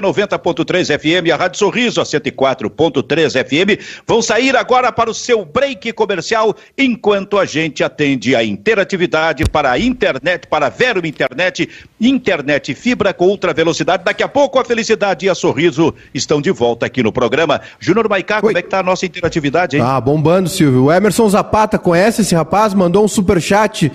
90.3 0.65 0.99
FM, 0.99 1.31
a 1.33 1.37
Rádio 1.37 1.59
Sorriso, 1.59 2.01
a 2.01 2.05
104.3 2.05 3.45
FM, 3.45 3.83
vão 4.07 4.23
sair 4.23 4.57
agora 4.57 4.93
para 4.93 5.11
o 5.11 5.15
seu 5.15 5.45
break 5.45 5.93
comercial, 5.93 6.55
enquanto 6.77 7.39
a 7.39 7.45
gente 7.45 7.85
atende 7.85 8.35
a 8.35 8.45
interatividade 8.45 9.45
para 9.45 9.71
a 9.71 9.79
internet, 9.79 10.47
para 10.47 10.67
a 10.67 10.71
Vero 10.71 11.07
Internet, 11.07 11.69
internet 12.01 12.75
fibra 12.75 13.13
com 13.13 13.27
ultra 13.27 13.53
velocidade. 13.53 14.05
Daqui 14.05 14.23
a 14.23 14.29
pouco 14.29 14.59
a 14.59 14.65
Felicidade 14.65 15.27
e 15.27 15.29
a 15.29 15.35
Sorriso 15.35 15.95
estão 16.15 16.41
de 16.41 16.51
volta 16.51 16.87
aqui 16.87 17.03
no 17.03 17.13
programa. 17.13 17.61
Júnior 17.79 18.09
Maicá, 18.09 18.41
como 18.41 18.57
é 18.57 18.63
que 18.63 18.69
tá 18.69 18.81
a 18.81 18.83
nossa 18.83 19.07
interatividade, 19.07 19.77
hein? 19.77 19.83
Ah, 19.85 20.01
bombando, 20.01 20.49
Silvio. 20.49 20.85
O 20.85 20.93
Emerson 20.93 21.29
Zapata, 21.29 21.79
conhece 21.79 22.23
esse 22.23 22.35
rapaz? 22.35 22.75
Mandou 22.75 23.05
um 23.05 23.09
super 23.09 23.41
chat. 23.41 23.91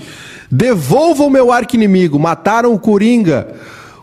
Devolva 0.51 1.23
o 1.23 1.30
meu 1.30 1.51
arco 1.51 1.75
inimigo. 1.75 2.19
Mataram 2.19 2.73
o 2.73 2.80
Coringa. 2.80 3.47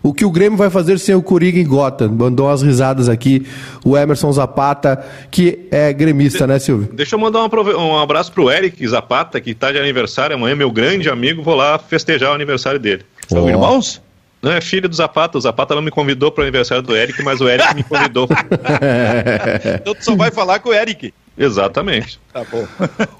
O 0.04 0.12
que 0.12 0.22
o 0.22 0.30
Grêmio 0.30 0.58
vai 0.58 0.68
fazer 0.68 0.98
sem 0.98 1.14
o 1.14 1.22
Curiga 1.22 1.58
em 1.58 1.66
Gota? 1.66 2.06
Mandou 2.06 2.46
umas 2.46 2.60
risadas 2.60 3.08
aqui 3.08 3.46
o 3.82 3.96
Emerson 3.96 4.30
Zapata, 4.32 5.02
que 5.30 5.66
é 5.70 5.94
gremista, 5.94 6.40
de, 6.40 6.46
né, 6.46 6.58
Silvio? 6.58 6.90
Deixa 6.92 7.14
eu 7.14 7.18
mandar 7.18 7.42
um, 7.42 7.48
um 7.78 7.98
abraço 7.98 8.30
pro 8.30 8.50
Eric 8.50 8.86
Zapata, 8.86 9.40
que 9.40 9.52
está 9.52 9.72
de 9.72 9.78
aniversário 9.78 10.36
amanhã, 10.36 10.54
meu 10.54 10.70
grande 10.70 11.08
amigo. 11.08 11.42
Vou 11.42 11.54
lá 11.54 11.78
festejar 11.78 12.32
o 12.32 12.34
aniversário 12.34 12.78
dele. 12.78 13.02
São 13.26 13.44
oh. 13.44 13.48
irmãos? 13.48 14.02
Não, 14.42 14.52
é 14.52 14.60
filho 14.60 14.90
do 14.90 14.94
Zapata. 14.94 15.38
O 15.38 15.40
Zapata 15.40 15.74
não 15.74 15.80
me 15.80 15.90
convidou 15.90 16.30
para 16.30 16.42
o 16.42 16.44
aniversário 16.44 16.82
do 16.82 16.94
Eric, 16.94 17.22
mas 17.22 17.40
o 17.40 17.48
Eric 17.48 17.74
me 17.74 17.82
convidou. 17.82 18.28
então 19.80 19.94
tu 19.94 20.04
só 20.04 20.14
vai 20.14 20.30
falar 20.30 20.58
com 20.58 20.68
o 20.68 20.74
Eric. 20.74 21.14
Exatamente. 21.36 22.20
Tá 22.32 22.44
bom. 22.50 22.66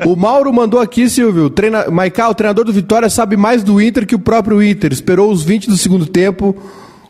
o 0.05 0.16
Mauro 0.16 0.53
mandou 0.53 0.81
aqui, 0.81 1.09
Silvio. 1.09 1.50
Treina... 1.50 1.90
Maiká, 1.90 2.29
o 2.29 2.35
treinador 2.35 2.64
do 2.64 2.72
Vitória, 2.72 3.11
sabe 3.11 3.37
mais 3.37 3.62
do 3.62 3.81
Inter 3.81 4.07
que 4.07 4.14
o 4.14 4.18
próprio 4.18 4.62
Inter. 4.62 4.92
Esperou 4.92 5.31
os 5.31 5.42
20 5.42 5.68
do 5.68 5.77
segundo 5.77 6.07
tempo, 6.07 6.57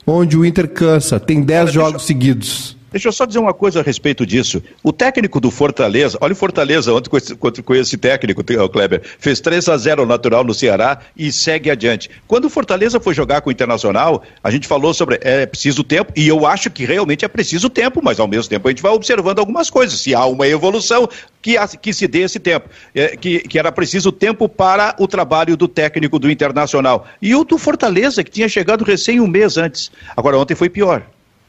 onde 0.06 0.36
o 0.36 0.44
Inter 0.44 0.68
cansa. 0.68 1.20
Tem 1.20 1.42
10 1.42 1.72
jogos 1.72 1.92
deixa... 1.92 2.06
seguidos. 2.06 2.73
Deixa 2.94 3.08
eu 3.08 3.12
só 3.12 3.26
dizer 3.26 3.40
uma 3.40 3.52
coisa 3.52 3.80
a 3.80 3.82
respeito 3.82 4.24
disso. 4.24 4.62
O 4.80 4.92
técnico 4.92 5.40
do 5.40 5.50
Fortaleza, 5.50 6.16
olha 6.20 6.32
o 6.32 6.36
Fortaleza 6.36 6.94
ontem 6.94 7.10
com 7.10 7.16
esse, 7.16 7.34
com 7.34 7.74
esse 7.74 7.96
técnico, 7.96 8.40
o 8.40 8.68
Kleber, 8.68 9.02
fez 9.18 9.40
3 9.40 9.68
a 9.68 9.76
0 9.76 10.06
natural 10.06 10.44
no 10.44 10.54
Ceará 10.54 11.00
e 11.16 11.32
segue 11.32 11.72
adiante. 11.72 12.08
Quando 12.28 12.44
o 12.44 12.48
Fortaleza 12.48 13.00
foi 13.00 13.12
jogar 13.12 13.40
com 13.40 13.48
o 13.48 13.52
Internacional, 13.52 14.22
a 14.40 14.48
gente 14.48 14.68
falou 14.68 14.94
sobre 14.94 15.18
é 15.22 15.44
preciso 15.44 15.82
tempo, 15.82 16.12
e 16.14 16.28
eu 16.28 16.46
acho 16.46 16.70
que 16.70 16.84
realmente 16.84 17.24
é 17.24 17.28
preciso 17.28 17.68
tempo, 17.68 18.00
mas 18.00 18.20
ao 18.20 18.28
mesmo 18.28 18.48
tempo 18.48 18.68
a 18.68 18.70
gente 18.70 18.80
vai 18.80 18.92
observando 18.92 19.40
algumas 19.40 19.68
coisas. 19.68 20.00
Se 20.00 20.14
há 20.14 20.24
uma 20.26 20.46
evolução, 20.46 21.08
que, 21.42 21.56
que 21.82 21.92
se 21.92 22.06
dê 22.06 22.20
esse 22.20 22.38
tempo. 22.38 22.68
É, 22.94 23.16
que, 23.16 23.40
que 23.40 23.58
era 23.58 23.72
preciso 23.72 24.12
tempo 24.12 24.48
para 24.48 24.94
o 25.00 25.08
trabalho 25.08 25.56
do 25.56 25.66
técnico 25.66 26.16
do 26.16 26.30
Internacional. 26.30 27.08
E 27.20 27.34
o 27.34 27.42
do 27.42 27.58
Fortaleza, 27.58 28.22
que 28.22 28.30
tinha 28.30 28.48
chegado 28.48 28.84
recém 28.84 29.18
um 29.20 29.26
mês 29.26 29.56
antes. 29.56 29.90
Agora, 30.16 30.38
ontem 30.38 30.54
foi 30.54 30.68
pior. 30.70 31.04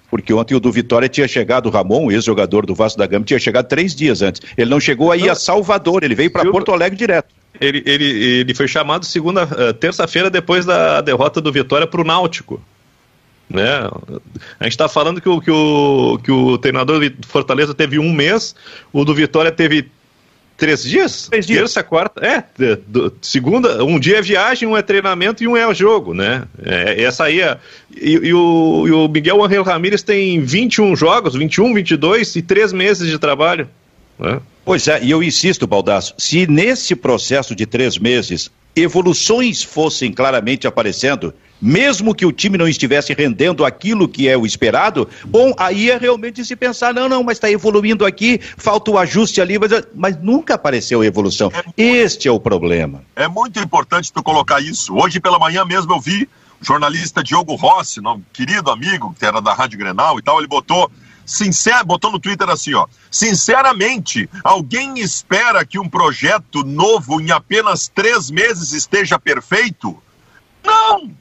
Porque 0.10 0.34
ontem 0.34 0.56
o 0.56 0.60
do 0.60 0.72
Vitória 0.72 1.10
tinha 1.10 1.28
chegado, 1.28 1.68
o 1.68 1.70
Ramon, 1.70 2.12
ex-jogador 2.12 2.66
do 2.66 2.76
Vasco 2.76 2.98
da 2.98 3.08
Gama, 3.08 3.26
tinha 3.26 3.40
chegado 3.40 3.68
três 3.68 3.96
dias 3.96 4.22
antes. 4.22 4.42
Ele 4.58 4.70
não 4.70 4.80
chegou 4.80 5.12
aí 5.12 5.30
a 5.30 5.36
Salvador, 5.36 6.04
ele 6.04 6.16
veio 6.16 6.32
para 6.32 6.50
Porto 6.50 6.72
Alegre 6.72 6.98
direto. 6.98 7.34
Ele, 7.60 7.82
ele, 7.86 8.06
ele 8.06 8.54
foi 8.54 8.68
chamado 8.68 9.06
segunda, 9.06 9.46
uh, 9.46 9.74
terça-feira 9.74 10.30
depois 10.30 10.66
da 10.66 11.02
derrota 11.02 11.40
do 11.40 11.52
Vitória 11.52 11.88
para 11.88 12.02
o 12.02 12.04
Náutico. 12.04 12.62
Né? 13.50 13.90
A 14.60 14.64
gente 14.64 14.74
está 14.74 14.90
falando 14.90 15.22
que 15.22 15.30
o, 15.30 15.40
que, 15.40 15.52
o, 15.52 16.20
que 16.24 16.32
o 16.32 16.58
treinador 16.58 17.00
do 17.00 17.28
Fortaleza 17.28 17.74
teve 17.74 18.00
um 18.00 18.12
mês, 18.12 18.56
o 18.92 19.06
do 19.06 19.14
Vitória 19.14 19.52
teve 19.52 19.90
três 20.58 20.84
dias? 20.84 21.28
Três 21.28 21.46
dias. 21.46 21.60
Terça, 21.60 21.84
quarta, 21.84 22.26
é, 22.26 22.44
do, 22.88 23.14
segunda, 23.22 23.84
um 23.84 24.00
dia 24.00 24.18
é 24.18 24.22
viagem, 24.22 24.68
um 24.68 24.76
é 24.76 24.82
treinamento 24.82 25.44
e 25.44 25.48
um 25.48 25.56
é 25.56 25.68
o 25.68 25.74
jogo, 25.74 26.14
né? 26.14 26.44
É, 26.64 27.04
essa 27.04 27.26
aí 27.26 27.42
é, 27.42 27.58
e, 27.96 28.12
e, 28.12 28.34
o, 28.34 28.86
e 28.88 28.92
o 28.92 29.08
Miguel 29.08 29.44
Angel 29.44 29.64
Ramírez 29.64 30.04
tem 30.04 30.42
21 30.42 30.96
jogos, 30.96 31.36
21, 31.36 31.74
22 31.74 32.36
e 32.36 32.42
três 32.42 32.74
meses 32.74 33.10
de 33.10 33.20
trabalho. 33.20 33.70
Né? 34.18 34.40
Pois 34.64 34.88
é, 34.88 35.04
e 35.04 35.12
eu 35.12 35.22
insisto, 35.22 35.68
Baldasso, 35.68 36.14
se 36.18 36.48
nesse 36.48 36.96
processo 36.96 37.56
de 37.56 37.66
três 37.66 37.98
meses 37.98 38.50
evoluções 38.76 39.64
fossem 39.64 40.12
claramente 40.12 40.68
aparecendo, 40.68 41.34
mesmo 41.62 42.14
que 42.14 42.26
o 42.26 42.32
time 42.32 42.58
não 42.58 42.68
estivesse 42.68 43.14
rendendo 43.14 43.64
aquilo 43.64 44.08
que 44.08 44.28
é 44.28 44.38
o 44.38 44.46
esperado, 44.46 45.08
bom, 45.26 45.54
aí 45.58 45.90
é 45.90 45.98
realmente 45.98 46.44
se 46.44 46.56
pensar, 46.56 46.94
não, 46.94 47.08
não, 47.08 47.24
mas 47.24 47.38
está 47.38 47.50
evoluindo 47.50 48.06
aqui, 48.06 48.40
falta 48.58 48.92
o 48.92 48.98
ajuste 48.98 49.40
ali, 49.40 49.58
mas, 49.58 49.72
mas 49.96 50.22
nunca 50.22 50.56
apareceu 50.56 51.04
evolução. 51.04 51.52
É 51.54 51.64
muito, 51.64 51.74
este 51.80 52.28
é 52.28 52.32
o 52.32 52.40
problema. 52.40 53.04
É 53.16 53.28
muito 53.28 53.60
importante 53.60 54.12
tu 54.12 54.22
colocar 54.22 54.62
isso. 54.62 54.94
Hoje 54.96 55.20
pela 55.20 55.40
manhã 55.40 55.64
mesmo 55.64 55.94
eu 55.94 56.00
vi 56.00 56.28
o 56.62 56.66
jornalista 56.66 57.24
Diogo 57.24 57.56
Rossi, 57.56 58.00
um 58.02 58.22
querido 58.34 58.70
amigo, 58.70 59.16
que 59.18 59.26
era 59.26 59.42
da 59.42 59.54
Rádio 59.54 59.80
Grenal 59.80 60.20
e 60.20 60.22
tal, 60.22 60.40
ele 60.40 60.48
botou 60.48 60.92
Sincero, 61.26 61.86
botou 61.86 62.12
no 62.12 62.20
Twitter 62.20 62.50
assim, 62.50 62.74
ó. 62.74 62.88
Sinceramente, 63.10 64.30
alguém 64.44 65.00
espera 65.00 65.66
que 65.66 65.80
um 65.80 65.90
projeto 65.90 66.64
novo 66.64 67.20
em 67.20 67.32
apenas 67.32 67.88
três 67.88 68.30
meses 68.30 68.72
esteja 68.72 69.18
perfeito? 69.18 69.98
Não! 70.64 71.12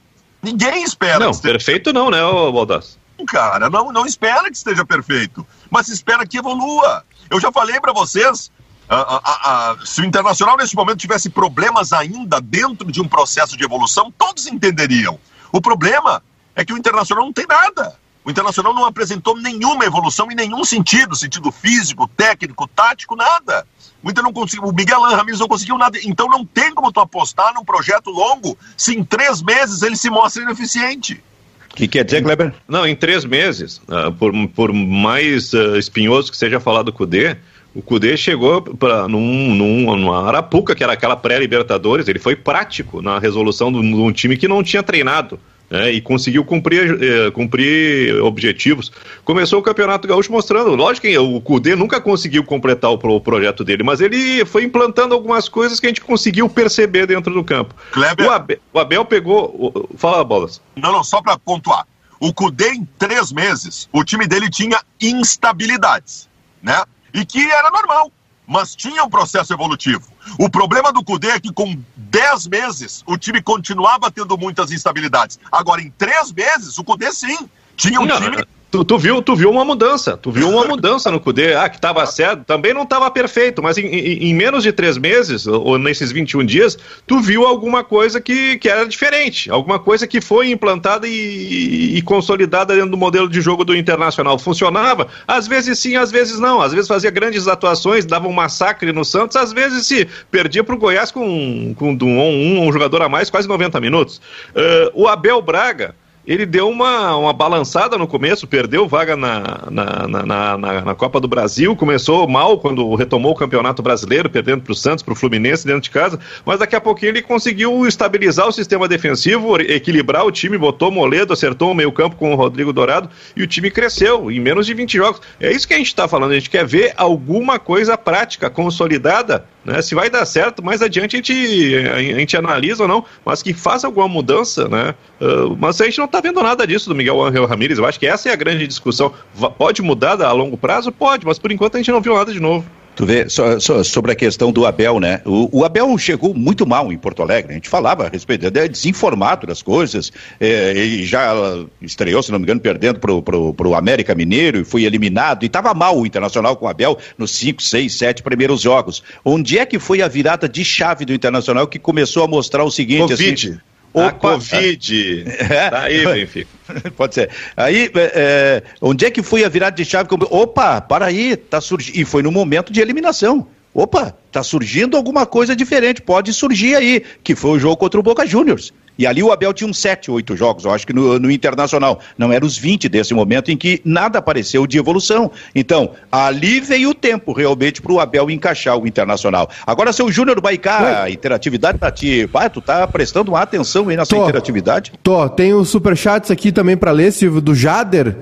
Ninguém 0.42 0.84
espera. 0.84 1.18
Não, 1.18 1.34
perfeito 1.34 1.92
não, 1.92 2.10
né, 2.10 2.18
Baldas? 2.20 2.98
Cara, 3.26 3.70
não, 3.70 3.90
não 3.90 4.04
espera 4.04 4.50
que 4.50 4.56
esteja 4.56 4.84
perfeito, 4.84 5.46
mas 5.70 5.88
espera 5.88 6.26
que 6.26 6.36
evolua. 6.36 7.04
Eu 7.30 7.40
já 7.40 7.50
falei 7.50 7.80
para 7.80 7.92
vocês, 7.92 8.50
a, 8.88 8.96
a, 8.96 9.70
a, 9.70 9.86
se 9.86 10.02
o 10.02 10.04
Internacional 10.04 10.56
nesse 10.56 10.76
momento 10.76 10.98
tivesse 10.98 11.30
problemas 11.30 11.92
ainda 11.92 12.40
dentro 12.40 12.92
de 12.92 13.00
um 13.00 13.08
processo 13.08 13.56
de 13.56 13.64
evolução, 13.64 14.12
todos 14.16 14.46
entenderiam. 14.46 15.18
O 15.50 15.60
problema 15.60 16.22
é 16.54 16.64
que 16.64 16.72
o 16.72 16.76
Internacional 16.76 17.24
não 17.24 17.32
tem 17.32 17.46
nada. 17.46 17.96
O 18.24 18.30
Internacional 18.30 18.72
não 18.72 18.86
apresentou 18.86 19.36
nenhuma 19.36 19.84
evolução 19.84 20.30
em 20.32 20.34
nenhum 20.34 20.64
sentido, 20.64 21.14
sentido 21.14 21.52
físico, 21.52 22.08
técnico, 22.08 22.66
tático, 22.66 23.14
nada. 23.14 23.66
O 24.02 24.10
Inter 24.10 24.24
não 24.24 24.32
conseguiu, 24.32 24.64
o 24.66 24.74
Miguel 24.74 25.02
Ramirez 25.02 25.40
não 25.40 25.48
conseguiu 25.48 25.76
nada. 25.76 25.98
Então 26.04 26.26
não 26.26 26.44
tem 26.44 26.72
como 26.72 26.90
tu 26.90 27.00
apostar 27.00 27.52
num 27.54 27.64
projeto 27.64 28.10
longo 28.10 28.56
se 28.76 28.96
em 28.96 29.04
três 29.04 29.42
meses 29.42 29.82
ele 29.82 29.96
se 29.96 30.08
mostra 30.08 30.42
ineficiente. 30.42 31.22
O 31.70 31.74
que 31.74 31.86
quer 31.86 32.04
dizer, 32.04 32.22
Kleber? 32.22 32.54
Não, 32.66 32.86
em 32.86 32.96
três 32.96 33.24
meses, 33.26 33.82
uh, 33.88 34.10
por, 34.12 34.32
por 34.54 34.72
mais 34.72 35.52
uh, 35.52 35.76
espinhoso 35.76 36.30
que 36.30 36.38
seja 36.38 36.60
falar 36.60 36.82
do 36.82 36.92
Cudê, 36.92 37.36
o 37.74 37.82
Cudê 37.82 38.16
chegou 38.16 38.62
para 38.62 39.06
num, 39.08 39.54
num, 39.54 39.96
numa 39.96 40.26
Arapuca, 40.26 40.74
que 40.74 40.84
era 40.84 40.92
aquela 40.92 41.16
pré-Libertadores, 41.16 42.06
ele 42.06 42.20
foi 42.20 42.36
prático 42.36 43.02
na 43.02 43.18
resolução 43.18 43.72
de 43.72 43.78
um 43.78 44.12
time 44.12 44.36
que 44.36 44.46
não 44.46 44.62
tinha 44.62 44.82
treinado 44.82 45.38
né, 45.70 45.90
e 45.90 46.00
conseguiu 46.00 46.44
cumprir, 46.44 47.02
eh, 47.02 47.30
cumprir 47.30 48.20
objetivos. 48.22 48.92
Começou 49.24 49.60
o 49.60 49.62
Campeonato 49.62 50.06
Gaúcho 50.06 50.30
mostrando, 50.30 50.74
lógico 50.74 51.06
que 51.06 51.18
o 51.18 51.40
Cudê 51.40 51.74
nunca 51.74 52.00
conseguiu 52.00 52.44
completar 52.44 52.90
o, 52.90 52.94
o, 52.94 53.20
projeto 53.20 53.64
dele, 53.64 53.82
mas 53.82 54.00
ele 54.00 54.44
foi 54.44 54.64
implantando 54.64 55.14
algumas 55.14 55.48
coisas 55.48 55.80
que 55.80 55.86
a 55.86 55.90
gente 55.90 56.00
conseguiu 56.00 56.48
perceber 56.48 57.06
dentro 57.06 57.32
do 57.32 57.42
campo. 57.42 57.74
Kleber... 57.92 58.26
O, 58.26 58.30
Abel, 58.30 58.58
o 58.72 58.78
Abel 58.78 59.04
pegou. 59.04 59.88
Fala, 59.96 60.22
Bolas. 60.24 60.60
Não, 60.76 60.92
não, 60.92 61.04
só 61.04 61.20
para 61.20 61.38
pontuar. 61.38 61.86
O 62.20 62.32
Cudê, 62.32 62.70
em 62.70 62.88
três 62.98 63.32
meses, 63.32 63.88
o 63.92 64.04
time 64.04 64.26
dele 64.26 64.48
tinha 64.48 64.80
instabilidades, 65.00 66.28
né? 66.62 66.82
E 67.12 67.24
que 67.24 67.38
era 67.50 67.70
normal 67.70 68.10
mas 68.46 68.74
tinha 68.74 69.02
um 69.04 69.10
processo 69.10 69.52
evolutivo. 69.52 70.06
O 70.38 70.50
problema 70.50 70.92
do 70.92 71.02
Cudê 71.02 71.30
é 71.30 71.40
que 71.40 71.52
com 71.52 71.78
10 71.96 72.46
meses 72.48 73.02
o 73.06 73.16
time 73.16 73.42
continuava 73.42 74.10
tendo 74.10 74.36
muitas 74.36 74.70
instabilidades. 74.70 75.38
Agora, 75.50 75.80
em 75.80 75.90
3 75.90 76.32
meses, 76.32 76.78
o 76.78 76.84
Cudê 76.84 77.12
sim 77.12 77.48
tinha 77.76 78.00
um 78.00 78.06
não, 78.06 78.20
time 78.20 78.44
Tu, 78.74 78.84
tu, 78.84 78.98
viu, 78.98 79.22
tu 79.22 79.36
viu 79.36 79.52
uma 79.52 79.64
mudança, 79.64 80.16
tu 80.16 80.32
viu 80.32 80.48
uma 80.48 80.64
mudança 80.64 81.08
no 81.08 81.20
Cudê, 81.20 81.54
ah, 81.54 81.68
que 81.68 81.76
estava 81.76 82.04
certo, 82.06 82.42
também 82.42 82.74
não 82.74 82.82
estava 82.82 83.08
perfeito, 83.08 83.62
mas 83.62 83.78
em, 83.78 83.86
em, 83.86 84.30
em, 84.30 84.34
menos 84.34 84.64
de 84.64 84.72
três 84.72 84.98
meses, 84.98 85.46
ou 85.46 85.78
nesses 85.78 86.10
21 86.10 86.44
dias, 86.44 86.76
tu 87.06 87.20
viu 87.20 87.46
alguma 87.46 87.84
coisa 87.84 88.20
que, 88.20 88.58
que 88.58 88.68
era 88.68 88.84
diferente, 88.84 89.48
alguma 89.48 89.78
coisa 89.78 90.08
que 90.08 90.20
foi 90.20 90.50
implantada 90.50 91.06
e, 91.06 91.96
e, 91.96 92.02
consolidada 92.02 92.74
dentro 92.74 92.90
do 92.90 92.96
modelo 92.96 93.28
de 93.28 93.40
jogo 93.40 93.64
do 93.64 93.76
Internacional. 93.76 94.40
Funcionava? 94.40 95.06
Às 95.24 95.46
vezes 95.46 95.78
sim, 95.78 95.94
às 95.94 96.10
vezes 96.10 96.40
não, 96.40 96.60
às 96.60 96.72
vezes 96.72 96.88
fazia 96.88 97.12
grandes 97.12 97.46
atuações, 97.46 98.04
dava 98.04 98.26
um 98.26 98.32
massacre 98.32 98.90
no 98.90 99.04
Santos, 99.04 99.36
às 99.36 99.52
vezes 99.52 99.86
se 99.86 100.08
perdia 100.32 100.64
para 100.64 100.74
o 100.74 100.78
Goiás 100.78 101.12
com, 101.12 101.72
com 101.76 101.92
um, 101.92 101.98
um, 102.02 102.66
um, 102.66 102.72
jogador 102.72 103.02
a 103.02 103.08
mais, 103.08 103.30
quase 103.30 103.46
90 103.46 103.80
minutos. 103.80 104.20
Uh, 104.50 104.90
o 105.04 105.06
Abel 105.06 105.40
Braga 105.40 105.94
ele 106.26 106.46
deu 106.46 106.68
uma, 106.68 107.16
uma 107.16 107.32
balançada 107.32 107.98
no 107.98 108.06
começo, 108.06 108.46
perdeu 108.46 108.88
vaga 108.88 109.16
na, 109.16 109.64
na, 109.70 110.08
na, 110.08 110.58
na, 110.58 110.80
na 110.82 110.94
Copa 110.94 111.20
do 111.20 111.28
Brasil, 111.28 111.76
começou 111.76 112.26
mal 112.26 112.58
quando 112.58 112.94
retomou 112.94 113.32
o 113.32 113.34
Campeonato 113.34 113.82
Brasileiro, 113.82 114.30
perdendo 114.30 114.62
para 114.62 114.72
o 114.72 114.74
Santos, 114.74 115.02
para 115.02 115.12
o 115.12 115.16
Fluminense 115.16 115.66
dentro 115.66 115.82
de 115.82 115.90
casa, 115.90 116.18
mas 116.44 116.58
daqui 116.58 116.74
a 116.74 116.80
pouquinho 116.80 117.10
ele 117.10 117.22
conseguiu 117.22 117.86
estabilizar 117.86 118.48
o 118.48 118.52
sistema 118.52 118.88
defensivo, 118.88 119.60
equilibrar 119.60 120.24
o 120.24 120.32
time, 120.32 120.56
botou 120.56 120.90
Moledo, 120.90 121.32
acertou 121.32 121.70
o 121.70 121.74
meio 121.74 121.92
campo 121.92 122.16
com 122.16 122.32
o 122.32 122.36
Rodrigo 122.36 122.72
Dourado 122.72 123.10
e 123.36 123.42
o 123.42 123.46
time 123.46 123.70
cresceu 123.70 124.30
em 124.30 124.40
menos 124.40 124.66
de 124.66 124.72
20 124.72 124.96
jogos. 124.96 125.20
É 125.38 125.52
isso 125.52 125.68
que 125.68 125.74
a 125.74 125.78
gente 125.78 125.88
está 125.88 126.08
falando, 126.08 126.32
a 126.32 126.34
gente 126.34 126.50
quer 126.50 126.64
ver 126.64 126.94
alguma 126.96 127.58
coisa 127.58 127.98
prática, 127.98 128.48
consolidada, 128.48 129.44
né? 129.64 129.80
Se 129.82 129.94
vai 129.94 130.10
dar 130.10 130.24
certo, 130.26 130.64
mais 130.64 130.82
adiante 130.82 131.16
a 131.16 131.18
gente, 131.18 131.76
a 131.88 132.18
gente 132.18 132.36
analisa 132.36 132.82
ou 132.82 132.88
não, 132.88 133.04
mas 133.24 133.42
que 133.42 133.54
faça 133.54 133.86
alguma 133.86 134.06
mudança, 134.06 134.68
né? 134.68 134.94
Uh, 135.20 135.56
mas 135.58 135.80
a 135.80 135.84
gente 135.84 135.98
não 135.98 136.04
está 136.04 136.20
vendo 136.20 136.42
nada 136.42 136.66
disso 136.66 136.88
do 136.88 136.94
Miguel 136.94 137.22
Angel 137.22 137.46
Ramírez. 137.46 137.78
Eu 137.78 137.86
acho 137.86 137.98
que 137.98 138.06
essa 138.06 138.28
é 138.28 138.32
a 138.32 138.36
grande 138.36 138.66
discussão. 138.66 139.12
Pode 139.56 139.82
mudar 139.82 140.20
a 140.20 140.32
longo 140.32 140.56
prazo? 140.56 140.92
Pode, 140.92 141.24
mas 141.26 141.38
por 141.38 141.50
enquanto 141.50 141.76
a 141.76 141.78
gente 141.78 141.90
não 141.90 142.00
viu 142.00 142.14
nada 142.14 142.32
de 142.32 142.40
novo. 142.40 142.66
Tu 142.96 143.04
vê, 143.04 143.28
so, 143.28 143.60
so, 143.60 143.82
sobre 143.82 144.12
a 144.12 144.14
questão 144.14 144.52
do 144.52 144.64
Abel, 144.64 145.00
né? 145.00 145.20
O, 145.24 145.60
o, 145.60 145.64
Abel 145.64 145.96
chegou 145.98 146.32
muito 146.32 146.64
mal 146.64 146.92
em 146.92 146.98
Porto 146.98 147.22
Alegre. 147.22 147.52
A 147.52 147.54
gente 147.54 147.68
falava 147.68 148.06
a 148.06 148.08
respeito, 148.08 148.46
é 148.46 148.68
desinformado 148.68 149.46
das 149.46 149.62
coisas. 149.62 150.12
É, 150.38 150.72
e 150.74 151.04
já 151.04 151.34
estreou, 151.82 152.22
se 152.22 152.30
não 152.30 152.38
me 152.38 152.44
engano, 152.44 152.60
perdendo 152.60 153.00
pro, 153.00 153.20
pro, 153.20 153.52
pro 153.52 153.74
América 153.74 154.14
Mineiro 154.14 154.60
e 154.60 154.64
foi 154.64 154.84
eliminado. 154.84 155.42
E 155.42 155.46
estava 155.46 155.74
mal 155.74 155.98
o 155.98 156.06
Internacional 156.06 156.56
com 156.56 156.66
o 156.66 156.68
Abel 156.68 156.96
nos 157.18 157.32
cinco, 157.32 157.62
seis, 157.62 157.96
sete 157.96 158.22
primeiros 158.22 158.60
jogos. 158.60 159.02
Onde 159.24 159.58
é 159.58 159.66
que 159.66 159.80
foi 159.80 160.00
a 160.00 160.06
virada 160.06 160.48
de 160.48 160.64
chave 160.64 161.04
do 161.04 161.12
Internacional 161.12 161.66
que 161.66 161.80
começou 161.80 162.22
a 162.22 162.28
mostrar 162.28 162.62
o 162.62 162.70
seguinte? 162.70 163.10
Covid. 163.10 163.48
Assim, 163.48 163.58
Opa, 163.94 164.08
a 164.08 164.12
Covid. 164.12 165.24
É. 165.26 165.70
Tá 165.70 165.82
aí, 165.82 166.04
Benfica. 166.04 166.50
Pode 166.96 167.14
ser. 167.14 167.30
Aí, 167.56 167.90
é, 167.94 168.12
é, 168.14 168.62
onde 168.82 169.06
é 169.06 169.10
que 169.10 169.22
foi 169.22 169.44
a 169.44 169.48
virada 169.48 169.76
de 169.76 169.84
chave? 169.84 170.08
Opa, 170.30 170.80
para 170.80 171.06
aí, 171.06 171.36
tá 171.36 171.60
surgindo. 171.60 171.96
E 171.96 172.04
foi 172.04 172.22
no 172.22 172.32
momento 172.32 172.72
de 172.72 172.80
eliminação. 172.80 173.46
Opa, 173.72 174.16
tá 174.30 174.42
surgindo 174.42 174.96
alguma 174.96 175.26
coisa 175.26 175.54
diferente, 175.56 176.00
pode 176.00 176.32
surgir 176.32 176.76
aí, 176.76 177.02
que 177.24 177.34
foi 177.34 177.50
o 177.52 177.58
jogo 177.58 177.76
contra 177.76 177.98
o 177.98 178.02
Boca 178.04 178.24
Juniors. 178.24 178.72
E 178.98 179.06
ali 179.06 179.22
o 179.22 179.32
Abel 179.32 179.52
tinha 179.52 179.68
uns 179.68 179.78
7, 179.78 180.10
8 180.10 180.36
jogos, 180.36 180.64
eu 180.64 180.70
acho 180.72 180.86
que 180.86 180.92
no, 180.92 181.18
no, 181.18 181.30
Internacional. 181.30 182.00
Não 182.16 182.32
eram 182.32 182.46
os 182.46 182.56
20 182.56 182.88
desse 182.88 183.12
momento 183.12 183.50
em 183.50 183.56
que 183.56 183.80
nada 183.84 184.18
apareceu 184.18 184.66
de 184.66 184.78
evolução. 184.78 185.30
Então, 185.54 185.90
ali 186.10 186.60
veio 186.60 186.90
o 186.90 186.94
tempo 186.94 187.32
realmente 187.32 187.82
para 187.82 187.92
o 187.92 188.00
Abel 188.00 188.30
encaixar 188.30 188.78
o 188.78 188.86
Internacional. 188.86 189.48
Agora, 189.66 189.92
seu 189.92 190.10
Júnior 190.10 190.40
Baicá, 190.40 191.02
a 191.02 191.10
interatividade 191.10 191.78
para 191.78 191.90
ti. 191.90 192.28
Pai, 192.32 192.48
tu 192.48 192.60
tá 192.60 192.86
prestando 192.86 193.32
uma 193.32 193.40
atenção 193.40 193.88
aí 193.88 193.96
nessa 193.96 194.14
tô, 194.14 194.22
interatividade? 194.22 194.92
Tô, 195.02 195.28
tem 195.28 195.52
os 195.52 195.68
superchats 195.68 196.30
aqui 196.30 196.52
também 196.52 196.76
para 196.76 196.90
ler, 196.90 197.12
Silvio, 197.12 197.40
do 197.40 197.54
Jader. 197.54 198.16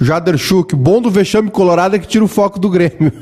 Jader 0.00 0.38
Schuch, 0.38 0.74
bom 0.74 1.00
do 1.00 1.10
vexame 1.10 1.50
colorado 1.50 1.94
é 1.94 1.98
que 1.98 2.08
tira 2.08 2.24
o 2.24 2.28
foco 2.28 2.58
do 2.58 2.70
Grêmio. 2.70 3.12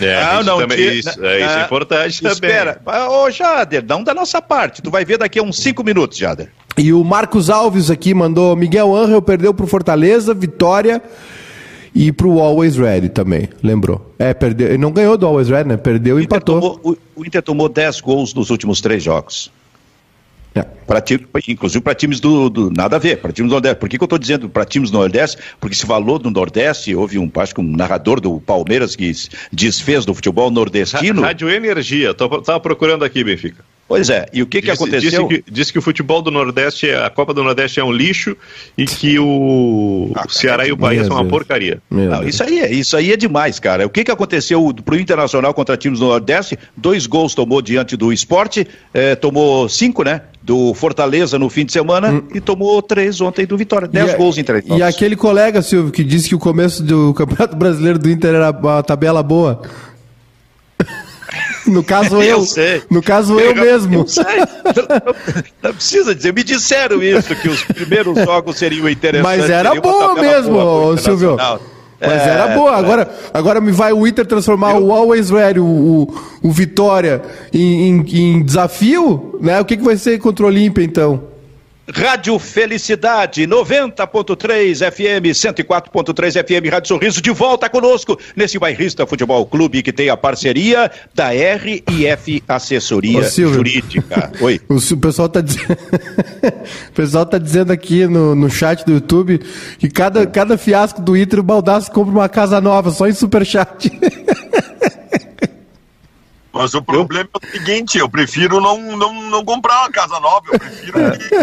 É, 0.00 0.14
ah, 0.14 0.44
não, 0.44 0.58
também, 0.58 0.76
tira, 0.76 0.94
isso, 0.94 1.24
é, 1.24 1.40
isso 1.40 1.58
é 1.58 1.64
importante 1.64 2.24
espera. 2.24 2.74
também. 2.74 2.94
Espera, 2.94 3.10
ô 3.10 3.28
Jader, 3.30 3.84
não 3.84 4.04
da 4.04 4.14
nossa 4.14 4.40
parte, 4.40 4.80
tu 4.80 4.92
vai 4.92 5.04
ver 5.04 5.18
daqui 5.18 5.40
a 5.40 5.42
uns 5.42 5.58
cinco 5.58 5.82
minutos, 5.82 6.16
Jader. 6.16 6.50
E 6.76 6.92
o 6.92 7.02
Marcos 7.02 7.50
Alves 7.50 7.90
aqui 7.90 8.14
mandou, 8.14 8.54
Miguel 8.54 8.94
Angel 8.94 9.20
perdeu 9.20 9.52
pro 9.52 9.66
Fortaleza, 9.66 10.32
Vitória 10.32 11.02
e 11.92 12.12
pro 12.12 12.38
Always 12.38 12.76
Ready 12.76 13.08
também, 13.08 13.48
lembrou. 13.60 14.14
É, 14.18 14.32
perdeu, 14.32 14.68
ele 14.68 14.78
não 14.78 14.92
ganhou 14.92 15.18
do 15.18 15.26
Always 15.26 15.48
Ready, 15.48 15.68
né? 15.68 15.76
Perdeu 15.76 16.20
e 16.20 16.24
empatou. 16.24 16.60
Tomou, 16.60 16.80
o, 16.84 17.20
o 17.20 17.26
Inter 17.26 17.42
tomou 17.42 17.68
10 17.68 18.00
gols 18.00 18.32
nos 18.32 18.50
últimos 18.50 18.80
três 18.80 19.02
jogos. 19.02 19.50
É. 20.54 20.62
Pra, 20.62 21.02
inclusive 21.46 21.82
para 21.82 21.94
times 21.94 22.20
do, 22.20 22.48
do, 22.48 22.70
Nada 22.70 22.96
a 22.96 22.98
ver, 22.98 23.18
para 23.18 23.32
times 23.32 23.50
do 23.50 23.54
Nordeste. 23.54 23.78
Por 23.78 23.88
que, 23.88 23.98
que 23.98 24.02
eu 24.02 24.06
estou 24.06 24.18
dizendo 24.18 24.48
para 24.48 24.64
times 24.64 24.90
do 24.90 24.98
Nordeste? 24.98 25.38
Porque 25.60 25.76
se 25.76 25.86
falou 25.86 26.18
do 26.18 26.30
Nordeste, 26.30 26.94
houve 26.94 27.18
um, 27.18 27.30
acho 27.36 27.54
que 27.54 27.60
um 27.60 27.76
narrador 27.76 28.20
do 28.20 28.40
Palmeiras 28.40 28.96
que 28.96 29.12
desfez 29.52 30.04
do 30.04 30.14
futebol 30.14 30.50
nordestino. 30.50 31.22
Rádio 31.22 31.50
Energia, 31.50 32.10
estava 32.10 32.60
procurando 32.60 33.04
aqui, 33.04 33.22
Benfica. 33.22 33.62
Pois 33.88 34.10
é, 34.10 34.26
e 34.34 34.42
o 34.42 34.46
que, 34.46 34.60
disse, 34.60 34.66
que 34.66 34.82
aconteceu? 34.82 35.26
Disse 35.26 35.42
que, 35.42 35.50
disse 35.50 35.72
que, 35.72 35.78
o 35.78 35.82
futebol 35.82 36.20
do 36.20 36.30
Nordeste, 36.30 36.90
a 36.90 37.08
Copa 37.08 37.32
do 37.32 37.42
Nordeste 37.42 37.80
é 37.80 37.84
um 37.84 37.90
lixo 37.90 38.36
e 38.76 38.84
que 38.84 39.18
o, 39.18 40.12
ah, 40.14 40.26
Ceará 40.28 40.68
e 40.68 40.72
o 40.72 40.76
Bahia 40.76 41.04
são 41.04 41.16
uma 41.16 41.24
porcaria. 41.24 41.80
Não, 41.90 42.22
isso, 42.22 42.44
aí 42.44 42.60
é, 42.60 42.70
isso 42.70 42.94
aí 42.94 43.12
é 43.12 43.16
demais, 43.16 43.58
cara. 43.58 43.86
O 43.86 43.90
que, 43.90 44.04
que 44.04 44.10
aconteceu 44.10 44.62
pro 44.84 44.98
Internacional 45.00 45.54
contra 45.54 45.74
times 45.74 46.00
do 46.00 46.06
Nordeste? 46.06 46.58
Dois 46.76 47.06
gols 47.06 47.34
tomou 47.34 47.62
diante 47.62 47.96
do 47.96 48.12
esporte, 48.12 48.68
eh, 48.92 49.14
tomou 49.14 49.66
cinco, 49.70 50.02
né? 50.02 50.20
Do 50.42 50.74
Fortaleza 50.74 51.38
no 51.38 51.48
fim 51.48 51.64
de 51.64 51.72
semana 51.72 52.12
hum. 52.12 52.22
e 52.34 52.40
tomou 52.40 52.82
três 52.82 53.22
ontem 53.22 53.46
do 53.46 53.56
Vitória. 53.56 53.88
Dez 53.88 54.14
gols 54.14 54.36
em 54.36 54.44
três 54.44 54.64
E 54.66 54.82
aquele 54.82 55.16
colega, 55.16 55.62
Silvio, 55.62 55.90
que 55.90 56.04
disse 56.04 56.28
que 56.28 56.34
o 56.34 56.38
começo 56.38 56.82
do 56.82 57.12
Campeonato 57.16 57.56
Brasileiro 57.56 57.98
do 57.98 58.10
Inter 58.10 58.34
era 58.34 58.50
uma 58.50 58.82
tabela 58.82 59.22
boa. 59.22 59.62
No 61.68 61.84
caso 61.84 62.16
eu. 62.22 62.38
eu 62.38 62.40
sei. 62.42 62.82
No 62.90 63.02
caso 63.02 63.38
eu, 63.38 63.50
eu 63.50 63.54
mesmo. 63.54 64.00
Eu 64.00 64.06
sei. 64.08 64.24
Não, 64.24 65.14
não, 65.62 65.74
precisa 65.74 66.14
dizer. 66.14 66.32
Me 66.32 66.42
disseram 66.42 67.02
isso, 67.02 67.34
que 67.36 67.48
os 67.48 67.62
primeiros 67.64 68.18
jogos 68.24 68.56
seriam 68.56 68.88
interessantes. 68.88 69.38
Mas 69.38 69.50
era 69.50 69.74
boa 69.80 70.14
mesmo, 70.14 70.52
boa 70.52 70.96
Silvio. 70.96 71.36
Mas 72.00 72.22
é, 72.22 72.28
era 72.28 72.48
boa. 72.48 72.76
Agora, 72.76 73.10
agora 73.34 73.60
me 73.60 73.72
vai 73.72 73.92
o 73.92 74.06
Inter 74.06 74.24
transformar 74.24 74.76
eu... 74.76 74.86
o 74.86 74.92
Always 74.92 75.30
Ready, 75.30 75.58
o, 75.58 75.64
o, 75.64 76.14
o 76.42 76.50
Vitória, 76.50 77.22
em, 77.52 77.88
em, 77.88 78.06
em, 78.14 78.42
desafio, 78.42 79.38
né? 79.40 79.60
O 79.60 79.64
que, 79.64 79.76
que 79.76 79.84
vai 79.84 79.96
ser 79.96 80.18
contra 80.18 80.44
o 80.44 80.48
Olímpia, 80.48 80.82
então? 80.84 81.37
Rádio 81.94 82.38
Felicidade, 82.38 83.46
90.3 83.46 84.90
FM, 84.90 85.26
104.3 85.32 86.44
FM, 86.44 86.70
Rádio 86.70 86.88
Sorriso, 86.88 87.22
de 87.22 87.30
volta 87.30 87.68
conosco 87.68 88.18
nesse 88.36 88.58
bairrista 88.58 89.06
Futebol 89.06 89.44
Clube 89.46 89.82
que 89.82 89.92
tem 89.92 90.10
a 90.10 90.16
parceria 90.16 90.90
da 91.14 91.28
RIF 91.30 92.42
Assessoria 92.46 93.20
Ô, 93.20 93.22
Jurídica. 93.24 94.30
Oi. 94.40 94.60
O, 94.68 94.96
pessoal 94.98 95.28
tá 95.28 95.40
dizendo, 95.40 95.72
o 96.88 96.92
pessoal 96.92 97.24
tá 97.24 97.38
dizendo 97.38 97.72
aqui 97.72 98.06
no, 98.06 98.34
no 98.34 98.50
chat 98.50 98.84
do 98.84 98.92
YouTube 98.92 99.40
que 99.78 99.88
cada, 99.88 100.26
cada 100.26 100.58
fiasco 100.58 101.00
do 101.00 101.16
Inter, 101.16 101.40
o 101.40 101.42
Baldaço 101.42 101.90
compra 101.90 102.12
uma 102.12 102.28
casa 102.28 102.60
nova, 102.60 102.90
só 102.90 103.08
em 103.08 103.12
superchat. 103.12 103.90
Mas 106.58 106.74
o 106.74 106.82
problema 106.82 107.28
eu... 107.32 107.40
é 107.40 107.46
o 107.46 107.50
seguinte, 107.52 107.98
eu 107.98 108.08
prefiro 108.08 108.60
não, 108.60 108.96
não, 108.96 109.30
não 109.30 109.44
comprar 109.44 109.82
uma 109.82 109.90
casa 109.92 110.18
nova, 110.18 110.42
eu 110.52 110.58
prefiro. 110.58 110.98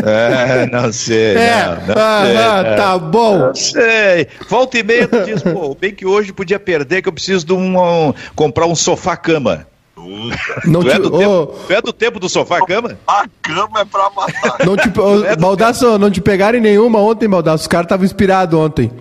é, 0.05 0.69
não 0.69 0.91
sei. 0.91 1.37
É, 1.37 1.65
não, 1.67 1.95
não 1.95 1.95
ah, 1.95 2.21
sei, 2.25 2.37
ah, 2.37 2.63
é. 2.65 2.75
tá 2.75 2.99
bom. 2.99 3.37
Não 3.37 3.55
sei. 3.55 4.27
Volta 4.49 4.77
e 4.77 4.83
meia 4.83 5.07
tu 5.07 5.23
diz, 5.23 5.41
pô, 5.41 5.73
bem 5.73 5.95
que 5.95 6.05
hoje 6.05 6.33
podia 6.33 6.59
perder, 6.59 7.01
que 7.01 7.07
eu 7.07 7.13
preciso 7.13 7.45
de 7.45 7.53
um, 7.53 7.79
um 7.79 8.13
comprar 8.35 8.65
um 8.65 8.75
sofá-cama. 8.75 9.65
Não 10.65 10.81
tu, 10.81 10.89
te, 10.89 10.95
é 10.95 10.99
do 10.99 11.15
oh, 11.15 11.17
tempo, 11.17 11.59
tu 11.65 11.73
é 11.73 11.81
do 11.81 11.93
tempo 11.93 12.19
do 12.19 12.27
sofá-cama? 12.27 12.97
A 13.07 13.25
cama 13.41 13.79
é 13.79 13.85
pra 13.85 14.09
matar. 14.09 14.65
Não 14.65 14.75
te, 14.75 14.91
oh, 14.99 15.23
é 15.23 15.37
Baldaço, 15.37 15.97
não 15.97 16.11
te 16.11 16.19
pegaram 16.19 16.59
nenhuma 16.59 16.99
ontem, 16.99 17.29
Baldaço. 17.29 17.61
Os 17.61 17.67
caras 17.67 17.85
estavam 17.85 18.05
inspirados 18.05 18.59
ontem. 18.59 18.91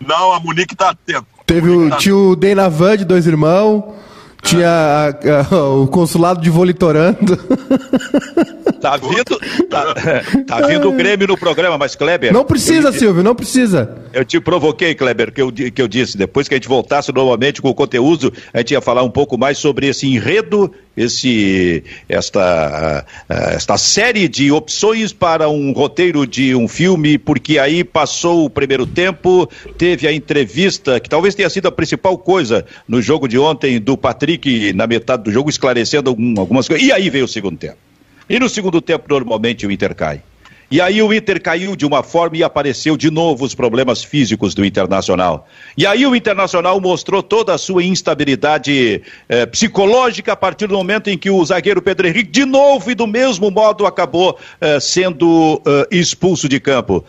Não, 0.00 0.32
a 0.32 0.40
Monique 0.40 0.74
tá 0.74 0.90
atento. 0.90 1.26
Teve 1.46 1.70
o 1.70 1.90
tá 1.90 1.96
tio 1.98 2.34
Deinavan 2.34 2.96
de 2.96 3.04
dois 3.04 3.24
irmãos. 3.28 3.84
Tinha 4.44 4.68
a, 4.68 5.54
a, 5.54 5.64
o 5.70 5.86
consulado 5.88 6.40
de 6.40 6.50
Volitorando. 6.50 7.36
Tá 8.80 8.98
vindo, 8.98 9.40
tá, 9.70 9.94
tá 10.46 10.66
vindo 10.66 10.90
o 10.90 10.92
Grêmio 10.92 11.26
no 11.26 11.38
programa, 11.38 11.78
mas 11.78 11.96
Kleber. 11.96 12.34
Não 12.34 12.44
precisa, 12.44 12.88
eu, 12.88 12.92
Silvio, 12.92 13.22
não 13.22 13.34
precisa. 13.34 13.96
Eu 14.12 14.26
te 14.26 14.38
provoquei, 14.38 14.94
Kleber, 14.94 15.32
que 15.32 15.40
eu, 15.40 15.50
que 15.50 15.80
eu 15.80 15.88
disse. 15.88 16.18
Depois 16.18 16.46
que 16.46 16.54
a 16.54 16.58
gente 16.58 16.68
voltasse 16.68 17.10
normalmente 17.10 17.62
com 17.62 17.70
o 17.70 17.74
conteúdo, 17.74 18.30
a 18.52 18.58
gente 18.58 18.72
ia 18.72 18.82
falar 18.82 19.02
um 19.02 19.10
pouco 19.10 19.38
mais 19.38 19.56
sobre 19.56 19.86
esse 19.86 20.06
enredo, 20.06 20.70
esse, 20.96 21.82
esta, 22.08 23.06
esta 23.28 23.78
série 23.78 24.28
de 24.28 24.52
opções 24.52 25.14
para 25.14 25.48
um 25.48 25.72
roteiro 25.72 26.26
de 26.26 26.54
um 26.54 26.68
filme, 26.68 27.16
porque 27.16 27.58
aí 27.58 27.82
passou 27.82 28.44
o 28.44 28.50
primeiro 28.50 28.86
tempo, 28.86 29.48
teve 29.78 30.06
a 30.06 30.12
entrevista, 30.12 31.00
que 31.00 31.08
talvez 31.08 31.34
tenha 31.34 31.48
sido 31.48 31.68
a 31.68 31.72
principal 31.72 32.18
coisa 32.18 32.66
no 32.86 33.00
jogo 33.00 33.26
de 33.26 33.38
ontem 33.38 33.80
do 33.80 33.96
Patrick, 33.96 34.33
na 34.74 34.86
metade 34.86 35.24
do 35.24 35.32
jogo, 35.32 35.50
esclarecendo 35.50 36.10
algum, 36.10 36.38
algumas 36.38 36.68
coisas. 36.68 36.86
E 36.86 36.92
aí 36.92 37.10
veio 37.10 37.24
o 37.24 37.28
segundo 37.28 37.56
tempo. 37.56 37.76
E 38.28 38.38
no 38.38 38.48
segundo 38.48 38.80
tempo, 38.80 39.06
normalmente, 39.08 39.66
o 39.66 39.70
Inter 39.70 39.94
cai. 39.94 40.22
E 40.70 40.80
aí 40.80 41.00
o 41.02 41.12
Inter 41.12 41.40
caiu 41.40 41.76
de 41.76 41.84
uma 41.84 42.02
forma 42.02 42.36
e 42.36 42.42
apareceu 42.42 42.96
de 42.96 43.10
novo 43.10 43.44
os 43.44 43.54
problemas 43.54 44.02
físicos 44.02 44.54
do 44.54 44.64
Internacional. 44.64 45.46
E 45.76 45.86
aí 45.86 46.06
o 46.06 46.16
Internacional 46.16 46.80
mostrou 46.80 47.22
toda 47.22 47.54
a 47.54 47.58
sua 47.58 47.84
instabilidade 47.84 49.02
eh, 49.28 49.46
psicológica 49.46 50.32
a 50.32 50.36
partir 50.36 50.66
do 50.66 50.74
momento 50.74 51.10
em 51.10 51.18
que 51.18 51.30
o 51.30 51.44
zagueiro 51.44 51.82
Pedro 51.82 52.08
Henrique, 52.08 52.30
de 52.30 52.44
novo 52.44 52.90
e 52.90 52.94
do 52.94 53.06
mesmo 53.06 53.50
modo, 53.50 53.86
acabou 53.86 54.38
eh, 54.60 54.80
sendo 54.80 55.60
eh, 55.66 55.88
expulso 55.92 56.48
de 56.48 56.58
campo. 56.58 57.04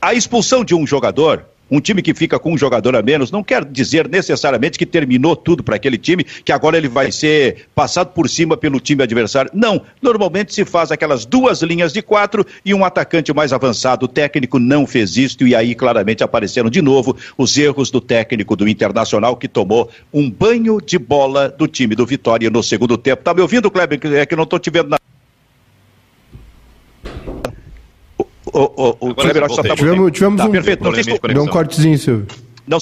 A 0.00 0.14
expulsão 0.14 0.64
de 0.64 0.74
um 0.74 0.86
jogador 0.86 1.44
um 1.70 1.80
time 1.80 2.02
que 2.02 2.14
fica 2.14 2.38
com 2.38 2.52
um 2.52 2.58
jogador 2.58 2.96
a 2.96 3.02
menos 3.02 3.30
não 3.30 3.42
quer 3.42 3.64
dizer 3.64 4.08
necessariamente 4.08 4.78
que 4.78 4.86
terminou 4.86 5.36
tudo 5.36 5.62
para 5.62 5.76
aquele 5.76 5.98
time, 5.98 6.24
que 6.24 6.52
agora 6.52 6.76
ele 6.76 6.88
vai 6.88 7.12
ser 7.12 7.66
passado 7.74 8.12
por 8.12 8.28
cima 8.28 8.56
pelo 8.56 8.80
time 8.80 9.02
adversário. 9.02 9.50
Não, 9.54 9.82
normalmente 10.00 10.54
se 10.54 10.64
faz 10.64 10.90
aquelas 10.90 11.24
duas 11.24 11.62
linhas 11.62 11.92
de 11.92 12.02
quatro 12.02 12.44
e 12.64 12.72
um 12.72 12.84
atacante 12.84 13.32
mais 13.32 13.52
avançado. 13.52 14.06
O 14.06 14.08
técnico 14.08 14.58
não 14.58 14.86
fez 14.86 15.16
isso 15.16 15.46
e 15.46 15.54
aí 15.54 15.74
claramente 15.74 16.22
apareceram 16.22 16.70
de 16.70 16.82
novo 16.82 17.16
os 17.36 17.56
erros 17.56 17.90
do 17.90 18.00
técnico 18.00 18.56
do 18.56 18.68
Internacional 18.68 19.36
que 19.36 19.48
tomou 19.48 19.90
um 20.12 20.30
banho 20.30 20.80
de 20.80 20.98
bola 20.98 21.48
do 21.48 21.66
time 21.66 21.94
do 21.94 22.06
Vitória 22.06 22.50
no 22.50 22.62
segundo 22.62 22.96
tempo. 22.96 23.22
Tá 23.22 23.34
me 23.34 23.40
ouvindo, 23.40 23.70
Kleber? 23.70 24.00
É 24.14 24.26
que 24.26 24.36
não 24.36 24.44
estou 24.44 24.58
te 24.58 24.70
vendo 24.70 24.88
na 24.88 24.98
o, 28.58 28.96
o, 29.00 29.10
o 29.10 29.14
Kleber, 29.14 29.44
acho 29.44 29.56
que 29.56 29.62
só 29.62 29.68
tá 29.68 29.76
tivemos, 29.76 30.12
tivemos 30.12 30.40
tá, 30.40 30.46
um, 30.46 30.50
perfeito. 30.50 30.82
Deu 31.32 31.42
um 31.42 31.46
cortezinho, 31.46 31.98
Silvio. 31.98 32.26
Não, 32.66 32.78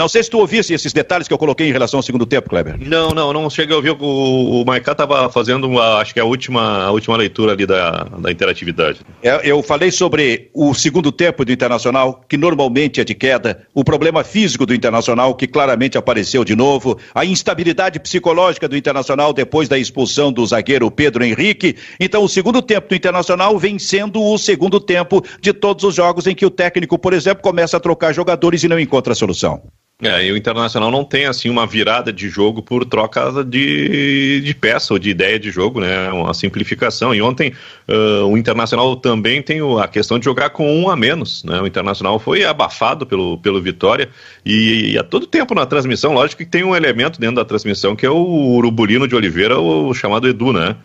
não 0.00 0.08
sei 0.08 0.22
se 0.22 0.30
tu 0.30 0.38
ouvisse 0.38 0.72
esses 0.72 0.94
detalhes 0.94 1.28
que 1.28 1.34
eu 1.34 1.36
coloquei 1.36 1.68
em 1.68 1.72
relação 1.72 1.98
ao 1.98 2.02
segundo 2.02 2.24
tempo, 2.24 2.48
Kleber. 2.48 2.74
Não, 2.80 3.10
não, 3.10 3.34
não 3.34 3.50
cheguei 3.50 3.74
a 3.74 3.76
ouvir. 3.76 3.90
O, 3.90 4.62
o 4.62 4.64
Maicá 4.64 4.92
estava 4.92 5.28
fazendo, 5.28 5.68
uma, 5.68 5.98
acho 5.98 6.14
que 6.14 6.18
é 6.18 6.22
a 6.22 6.24
última, 6.24 6.84
a 6.84 6.90
última 6.90 7.18
leitura 7.18 7.52
ali 7.52 7.66
da, 7.66 8.04
da 8.04 8.32
interatividade. 8.32 9.00
É, 9.22 9.42
eu 9.44 9.62
falei 9.62 9.90
sobre 9.90 10.48
o 10.54 10.72
segundo 10.72 11.12
tempo 11.12 11.44
do 11.44 11.52
Internacional, 11.52 12.24
que 12.26 12.38
normalmente 12.38 12.98
é 12.98 13.04
de 13.04 13.14
queda, 13.14 13.66
o 13.74 13.84
problema 13.84 14.24
físico 14.24 14.64
do 14.64 14.74
Internacional, 14.74 15.34
que 15.34 15.46
claramente 15.46 15.98
apareceu 15.98 16.46
de 16.46 16.56
novo, 16.56 16.98
a 17.14 17.26
instabilidade 17.26 18.00
psicológica 18.00 18.66
do 18.66 18.78
Internacional 18.78 19.34
depois 19.34 19.68
da 19.68 19.76
expulsão 19.76 20.32
do 20.32 20.46
zagueiro 20.46 20.90
Pedro 20.90 21.22
Henrique. 21.22 21.76
Então, 22.00 22.24
o 22.24 22.28
segundo 22.28 22.62
tempo 22.62 22.88
do 22.88 22.94
Internacional 22.94 23.58
vem 23.58 23.78
sendo 23.78 24.22
o 24.22 24.38
segundo 24.38 24.80
tempo 24.80 25.22
de 25.42 25.52
todos 25.52 25.84
os 25.84 25.94
jogos 25.94 26.26
em 26.26 26.34
que 26.34 26.46
o 26.46 26.50
técnico, 26.50 26.98
por 26.98 27.12
exemplo, 27.12 27.42
começa 27.42 27.76
a 27.76 27.80
trocar 27.80 28.14
jogadores 28.14 28.64
e 28.64 28.68
não 28.68 28.80
encontra 28.80 29.14
solução. 29.14 29.62
É, 30.02 30.24
e 30.24 30.32
o 30.32 30.36
Internacional 30.36 30.90
não 30.90 31.04
tem 31.04 31.26
assim 31.26 31.50
uma 31.50 31.66
virada 31.66 32.10
de 32.10 32.28
jogo 32.28 32.62
por 32.62 32.86
troca 32.86 33.44
de, 33.44 34.40
de 34.40 34.54
peça 34.54 34.94
ou 34.94 34.98
de 34.98 35.10
ideia 35.10 35.38
de 35.38 35.50
jogo, 35.50 35.80
né? 35.80 36.10
Uma 36.10 36.32
simplificação. 36.32 37.14
E 37.14 37.20
ontem 37.20 37.52
uh, 37.86 38.24
o 38.26 38.38
Internacional 38.38 38.96
também 38.96 39.42
tem 39.42 39.60
a 39.78 39.86
questão 39.86 40.18
de 40.18 40.24
jogar 40.24 40.50
com 40.50 40.74
um 40.74 40.88
a 40.88 40.96
menos, 40.96 41.44
né? 41.44 41.60
O 41.60 41.66
Internacional 41.66 42.18
foi 42.18 42.44
abafado 42.44 43.06
pelo, 43.06 43.36
pelo 43.38 43.60
Vitória 43.60 44.08
e, 44.44 44.92
e 44.92 44.98
a 44.98 45.04
todo 45.04 45.26
tempo 45.26 45.54
na 45.54 45.66
transmissão, 45.66 46.14
lógico 46.14 46.42
que 46.42 46.48
tem 46.48 46.64
um 46.64 46.74
elemento 46.74 47.20
dentro 47.20 47.36
da 47.36 47.44
transmissão 47.44 47.94
que 47.94 48.06
é 48.06 48.10
o 48.10 48.16
Urubulino 48.16 49.06
de 49.06 49.14
Oliveira, 49.14 49.60
o 49.60 49.92
chamado 49.92 50.26
Edu, 50.26 50.52
né? 50.52 50.76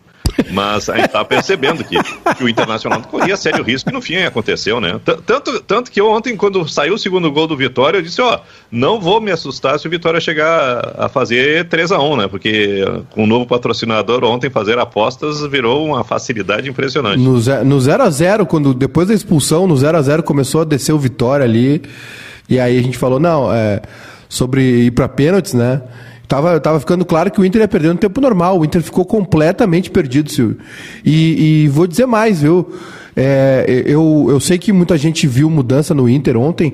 Mas 0.52 0.90
a 0.90 0.96
gente 0.96 1.08
está 1.08 1.24
percebendo 1.24 1.84
que, 1.84 1.98
que, 2.36 2.44
o 2.44 2.50
Internacional 2.50 3.02
corria 3.02 3.36
sério 3.38 3.64
risco 3.64 3.90
e 3.90 3.94
no 3.94 4.02
fim 4.02 4.18
aconteceu, 4.18 4.80
né? 4.80 5.00
Tanto, 5.26 5.60
tanto 5.62 5.92
que 5.92 6.02
ontem, 6.02 6.36
quando 6.36 6.68
saiu 6.68 6.96
o 6.96 6.98
segundo 6.98 7.32
gol 7.32 7.48
do 7.48 7.58
Vitória, 7.58 7.98
eu 7.98 8.02
disse, 8.02 8.22
ó, 8.22 8.40
não 8.72 9.00
vou 9.00 9.20
me 9.22 9.32
assustar 9.32 9.80
se 9.80 9.88
o 9.88 9.90
Vitória 9.92 10.20
chegar 10.20 10.96
a 10.98 11.10
fazer 11.10 11.68
3 11.68 11.92
a 11.92 12.00
1 12.00 12.18
né? 12.18 12.28
Porque 12.28 12.84
com 13.12 13.24
o 13.24 13.28
novo 13.28 13.46
patrocinador 13.46 14.24
ontem 14.24 14.50
fazer 14.50 14.78
apostas 14.78 15.42
virou 15.48 15.86
uma 15.86 16.04
facilidade 16.04 16.70
impressionante. 16.70 17.20
No 17.20 17.80
0 17.80 18.04
a 18.04 18.10
0 18.10 18.46
quando 18.46 18.74
depois 18.74 19.08
da 19.08 19.14
expulsão, 19.14 19.68
no 19.68 19.76
0 19.76 19.98
a 19.98 20.02
0 20.02 20.24
começou 20.24 20.62
a 20.62 20.66
descer 20.66 20.94
o 20.94 21.00
Vitória 21.00 21.46
ali, 21.46 21.82
e 22.48 22.60
aí 22.60 22.78
a 22.78 22.82
gente 22.82 22.98
falou, 22.98 23.20
não, 23.20 23.52
é, 23.52 23.82
sobre 24.30 24.86
ir 24.86 24.92
para 24.92 25.08
pênaltis, 25.08 25.54
né? 25.54 25.82
Tava, 26.28 26.60
tava 26.60 26.80
ficando 26.80 27.06
claro 27.06 27.32
que 27.32 27.40
o 27.40 27.46
Inter 27.46 27.62
ia 27.62 27.68
perder 27.68 27.90
no 27.90 28.00
tempo 28.00 28.20
normal. 28.20 28.60
O 28.60 28.66
Inter 28.66 28.82
ficou 28.82 29.06
completamente 29.06 29.90
perdido, 29.92 30.32
Silvio. 30.32 30.58
E, 31.04 31.64
e 31.64 31.68
vou 31.68 31.86
dizer 31.88 32.06
mais, 32.06 32.42
viu? 32.42 32.74
É, 33.16 33.84
eu, 33.86 34.28
eu 34.30 34.40
sei 34.40 34.58
que 34.58 34.74
muita 34.74 34.98
gente 34.98 35.28
viu 35.28 35.50
mudança 35.50 35.94
no 35.94 36.10
Inter 36.10 36.38
ontem. 36.38 36.74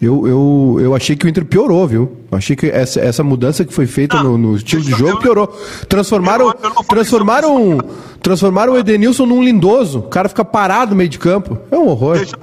Eu, 0.00 0.26
eu, 0.26 0.78
eu 0.80 0.94
achei 0.94 1.16
que 1.16 1.24
o 1.24 1.28
Inter 1.28 1.44
piorou, 1.44 1.86
viu? 1.86 2.12
Eu 2.30 2.36
achei 2.36 2.54
que 2.54 2.66
essa, 2.66 3.00
essa 3.00 3.22
mudança 3.22 3.64
que 3.64 3.72
foi 3.72 3.86
feita 3.86 4.22
no, 4.22 4.36
no, 4.36 4.56
estilo 4.56 4.82
de 4.82 4.90
jogo 4.90 5.18
piorou. 5.20 5.46
Transformaram, 5.88 6.52
transformaram, 6.88 7.78
Transformaram 8.20 8.72
o 8.74 8.78
Edenilson 8.78 9.26
num 9.26 9.42
lindoso. 9.42 10.00
O 10.00 10.02
cara 10.02 10.28
fica 10.28 10.44
parado 10.44 10.90
no 10.90 10.96
meio 10.96 11.08
de 11.08 11.18
campo. 11.18 11.58
É 11.70 11.76
um 11.76 11.88
horror. 11.88 12.16
Deixa, 12.16 12.36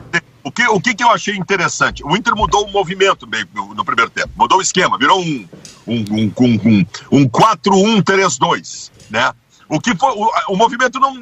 o 0.44 0.52
que, 0.52 0.68
o 0.68 0.80
que, 0.80 0.94
que 0.94 1.04
eu 1.04 1.10
achei 1.10 1.36
interessante? 1.36 2.04
O 2.04 2.16
Inter 2.16 2.36
mudou 2.36 2.66
o 2.66 2.72
movimento 2.72 3.28
no, 3.54 3.74
no 3.74 3.86
primeiro 3.86 4.10
tempo, 4.10 4.30
mudou 4.36 4.58
o 4.58 4.62
esquema, 4.62 4.98
virou 4.98 5.22
um, 5.22 5.48
um, 5.88 6.06
um, 6.12 6.34
um, 6.40 6.86
um 7.12 7.30
4-1-3-2, 7.30 8.92
né? 9.10 9.34
O 9.70 9.80
que 9.80 9.96
foi, 9.96 10.12
o, 10.12 10.32
o 10.50 10.58
movimento 10.58 11.00
não 11.00 11.16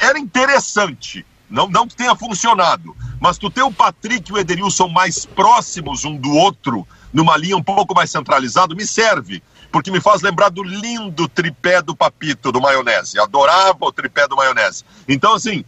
era 0.00 0.18
interessante, 0.18 1.24
não, 1.48 1.68
não 1.68 1.86
que 1.86 1.96
tenha 1.96 2.14
funcionado, 2.14 2.94
mas 3.20 3.38
tu 3.38 3.48
ter 3.48 3.62
o 3.62 3.72
Patrick 3.72 4.30
e 4.30 4.34
o 4.34 4.38
Edenilson 4.38 4.88
mais 4.88 5.24
próximos 5.24 6.04
um 6.04 6.16
do 6.16 6.32
outro, 6.32 6.86
numa 7.12 7.36
linha 7.36 7.56
um 7.56 7.62
pouco 7.62 7.94
mais 7.94 8.10
centralizado, 8.10 8.76
me 8.76 8.86
serve 8.86 9.42
porque 9.72 9.90
me 9.90 10.00
faz 10.00 10.22
lembrar 10.22 10.48
do 10.48 10.62
lindo 10.62 11.28
tripé 11.28 11.82
do 11.82 11.94
Papito, 11.94 12.50
do 12.50 12.60
Maionese. 12.60 13.18
Adorava 13.18 13.76
o 13.80 13.92
tripé 13.92 14.26
do 14.26 14.36
Maionese. 14.36 14.84
Então, 15.06 15.34
assim, 15.34 15.64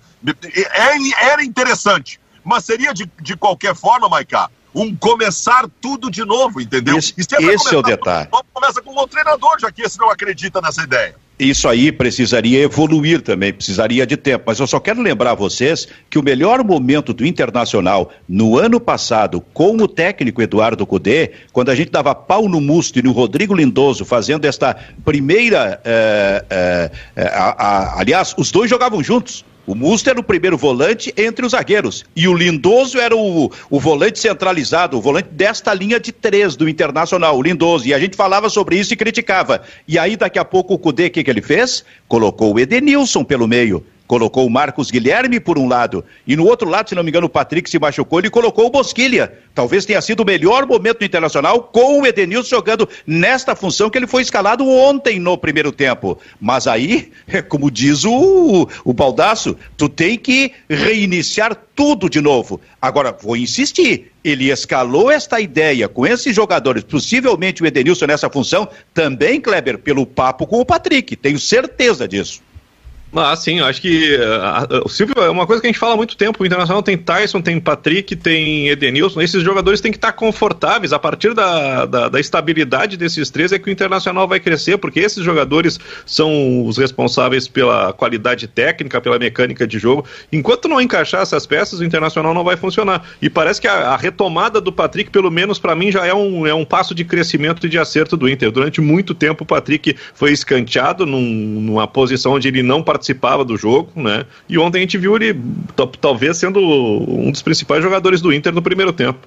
é, 0.73 1.27
era 1.27 1.45
interessante 1.45 2.19
mas 2.45 2.65
seria 2.65 2.93
de, 2.93 3.11
de 3.21 3.37
qualquer 3.37 3.75
forma, 3.75 4.09
Maiká, 4.09 4.51
um 4.75 4.95
começar 4.95 5.67
tudo 5.81 6.11
de 6.11 6.25
novo, 6.25 6.61
entendeu? 6.61 6.97
Esse, 6.97 7.15
é 7.35 7.43
esse 7.43 7.75
é 7.75 7.79
o 7.79 7.83
detalhe. 7.83 8.29
Novo, 8.31 8.45
começa 8.53 8.83
com 8.83 8.97
o 8.97 9.07
treinador, 9.07 9.59
já 9.61 9.71
que 9.73 9.83
esse 9.83 9.99
não 9.99 10.11
acredita 10.11 10.61
nessa 10.61 10.83
ideia. 10.83 11.15
Isso 11.39 11.69
aí 11.69 11.93
precisaria 11.93 12.61
evoluir 12.61 13.23
também, 13.23 13.53
precisaria 13.53 14.05
de 14.05 14.17
tempo. 14.17 14.45
Mas 14.49 14.59
eu 14.59 14.67
só 14.67 14.81
quero 14.81 15.01
lembrar 15.01 15.35
vocês 15.35 15.87
que 16.11 16.19
o 16.19 16.23
melhor 16.23 16.65
momento 16.65 17.15
do 17.15 17.25
Internacional 17.25 18.11
no 18.29 18.59
ano 18.59 18.81
passado, 18.81 19.41
com 19.55 19.77
o 19.77 19.87
técnico 19.87 20.43
Eduardo 20.43 20.85
Cudê, 20.85 21.31
quando 21.53 21.71
a 21.71 21.77
gente 21.77 21.93
dava 21.93 22.13
pau 22.13 22.49
no 22.49 22.61
Musto 22.61 22.99
e 22.99 23.03
no 23.03 23.13
Rodrigo 23.13 23.55
Lindoso 23.55 24.05
fazendo 24.05 24.47
esta 24.47 24.77
primeira. 25.05 25.81
É, 25.85 26.45
é, 26.51 26.91
é, 27.15 27.29
a, 27.29 27.55
a, 27.57 28.01
aliás, 28.01 28.35
os 28.37 28.51
dois 28.51 28.69
jogavam 28.69 29.01
juntos. 29.01 29.45
O 29.69 29.75
Musto 29.75 30.09
era 30.09 30.19
o 30.19 30.23
primeiro 30.23 30.57
volante 30.57 31.13
entre 31.15 31.45
os 31.45 31.53
zagueiros. 31.53 32.03
E 32.17 32.27
o 32.27 32.33
Lindoso 32.33 32.99
era 32.99 33.15
o, 33.15 33.53
o 33.69 33.79
volante 33.79 34.19
centralizado, 34.19 34.97
o 34.97 35.01
volante 35.03 35.29
desta 35.31 35.75
linha 35.75 36.01
de 36.01 36.11
três 36.11 36.57
do 36.57 36.67
Internacional, 36.67 37.37
o 37.37 37.43
Lindoso. 37.43 37.87
E 37.87 37.93
a 37.93 37.99
gente 37.99 38.17
falava 38.17 38.49
sobre 38.49 38.79
isso 38.79 38.95
e 38.95 38.97
criticava. 38.97 39.61
E 39.87 39.99
aí, 39.99 40.17
daqui 40.17 40.39
a 40.39 40.45
pouco, 40.45 40.73
o 40.73 40.79
Cudê, 40.79 41.09
o 41.09 41.11
que, 41.11 41.23
que 41.23 41.31
ele 41.31 41.43
fez? 41.43 41.85
Colocou 42.09 42.55
o 42.55 42.59
Edenilson 42.59 43.23
pelo 43.23 43.47
meio 43.47 43.85
colocou 44.09 44.47
o 44.47 44.51
Marcos 44.51 44.91
Guilherme 44.91 45.39
por 45.39 45.59
um 45.59 45.69
lado, 45.69 46.03
e 46.27 46.35
no 46.35 46.47
outro 46.47 46.69
lado, 46.69 46.89
se 46.89 46.95
não 46.95 47.05
me 47.05 47.11
engano, 47.11 47.27
o 47.27 47.31
Patrick 47.31 47.69
se 47.69 47.79
machucou, 47.79 48.19
ele 48.19 48.31
colocou 48.31 48.67
o 48.67 48.71
Bosquilha. 48.71 49.33
Talvez 49.55 49.85
tenha 49.85 50.01
sido 50.01 50.21
o 50.21 50.27
melhor 50.27 50.67
momento 50.67 51.01
do 51.01 51.05
Internacional 51.05 51.63
com 51.63 52.01
o 52.01 52.07
Edenilson 52.07 52.49
jogando 52.49 52.89
nesta 53.07 53.55
função 53.55 53.91
que 53.91 53.99
ele 53.99 54.07
foi 54.07 54.23
escalado 54.23 54.67
ontem 54.67 55.21
no 55.21 55.37
primeiro 55.37 55.71
tempo. 55.71 56.19
Mas 56.41 56.67
aí, 56.67 57.13
como 57.49 57.71
diz 57.71 58.05
o, 58.05 58.67
o 58.85 58.93
Baldaço, 58.95 59.55
tu 59.77 59.89
tem 59.89 60.17
que 60.17 60.53
reiniciar 60.69 61.55
tudo 61.77 62.09
de 62.09 62.21
novo. 62.21 62.61
Agora, 62.81 63.17
vou 63.21 63.37
insistir, 63.37 64.11
ele 64.25 64.51
escalou 64.51 65.11
esta 65.11 65.39
ideia 65.39 65.87
com 65.89 66.07
esses 66.07 66.35
jogadores, 66.35 66.83
possivelmente 66.83 67.63
o 67.63 67.67
Edenilson 67.67 68.07
nessa 68.07 68.31
função, 68.31 68.69
também, 68.95 69.41
Kleber, 69.41 69.79
pelo 69.79 70.07
papo 70.07 70.47
com 70.47 70.61
o 70.61 70.65
Patrick, 70.65 71.15
tenho 71.15 71.39
certeza 71.39 72.09
disso. 72.09 72.48
Ah, 73.15 73.35
sim, 73.35 73.59
acho 73.61 73.81
que 73.81 74.17
uh, 74.17 74.85
o 74.85 74.89
Silvio 74.89 75.15
é 75.17 75.31
uma 75.31 75.47
coisa 75.47 75.63
que 75.63 75.67
a 75.67 75.71
gente 75.71 75.79
fala 75.79 75.95
há 75.95 75.97
muito 75.97 76.15
tempo. 76.15 76.43
O 76.43 76.47
Internacional 76.47 76.83
tem 76.83 76.97
Tyson, 76.97 77.41
tem 77.41 77.59
Patrick, 77.59 78.15
tem 78.15 78.69
Edenilson. 78.69 79.23
Esses 79.23 79.43
jogadores 79.43 79.81
têm 79.81 79.91
que 79.91 79.97
estar 79.97 80.13
confortáveis. 80.13 80.93
A 80.93 80.99
partir 80.99 81.33
da, 81.33 81.87
da, 81.87 82.09
da, 82.11 82.21
estabilidade 82.21 82.99
desses 82.99 83.31
três 83.31 83.51
é 83.51 83.59
que 83.59 83.71
o 83.71 83.73
Internacional 83.73 84.29
vai 84.29 84.39
crescer, 84.39 84.77
porque 84.77 85.01
esses 85.01 85.25
jogadores 85.25 85.81
são 86.05 86.67
os 86.67 86.77
responsáveis 86.77 87.49
pela 87.49 87.95
qualidade 87.95 88.47
técnica, 88.47 89.01
pela 89.01 89.19
mecânica 89.19 89.67
de 89.67 89.79
jogo. 89.79 90.05
Enquanto 90.31 90.69
não 90.69 90.79
encaixar 90.79 91.23
essas 91.23 91.47
peças, 91.47 91.81
o 91.81 91.85
Internacional 91.85 92.35
não 92.35 92.45
vai 92.45 92.59
funcionar. 92.59 93.03
E 93.23 93.31
parece 93.31 93.59
que 93.59 93.69
a, 93.69 93.89
a 93.89 93.97
retomada 93.97 94.61
do 94.61 94.71
Patrick, 94.71 95.11
pelo 95.11 95.31
menos 95.31 95.59
para 95.59 95.75
mim, 95.75 95.91
já 95.91 96.07
é 96.07 96.13
um, 96.13 96.47
é 96.47 96.53
um 96.53 96.65
passo 96.65 96.95
de 96.95 97.07
crescimento 97.07 97.65
e 97.65 97.71
de 97.71 97.79
acerto 97.79 98.19
do 98.19 98.29
Inter. 98.29 98.51
Durante 98.51 98.83
muito 98.83 99.15
tempo, 99.15 99.45
o 99.45 99.47
Patrick 99.47 99.97
foi 100.13 100.31
escanteado 100.31 101.07
num, 101.07 101.23
numa 101.23 101.87
posição 101.87 102.35
onde 102.35 102.49
ele 102.49 102.63
não 102.63 102.83
participou 102.83 102.98
participava 102.99 103.45
do 103.45 103.57
jogo, 103.57 103.91
né? 103.95 104.27
E 104.49 104.59
ontem 104.59 104.79
a 104.79 104.81
gente 104.81 104.99
viu 104.99 105.15
ele 105.17 105.41
talvez 106.01 106.37
sendo 106.37 106.61
um 106.61 107.31
dos 107.31 107.41
principais 107.41 107.83
jogadores 107.83 108.21
do 108.21 108.33
Inter 108.33 108.53
no 108.53 108.61
primeiro 108.61 108.93
tempo. 108.93 109.21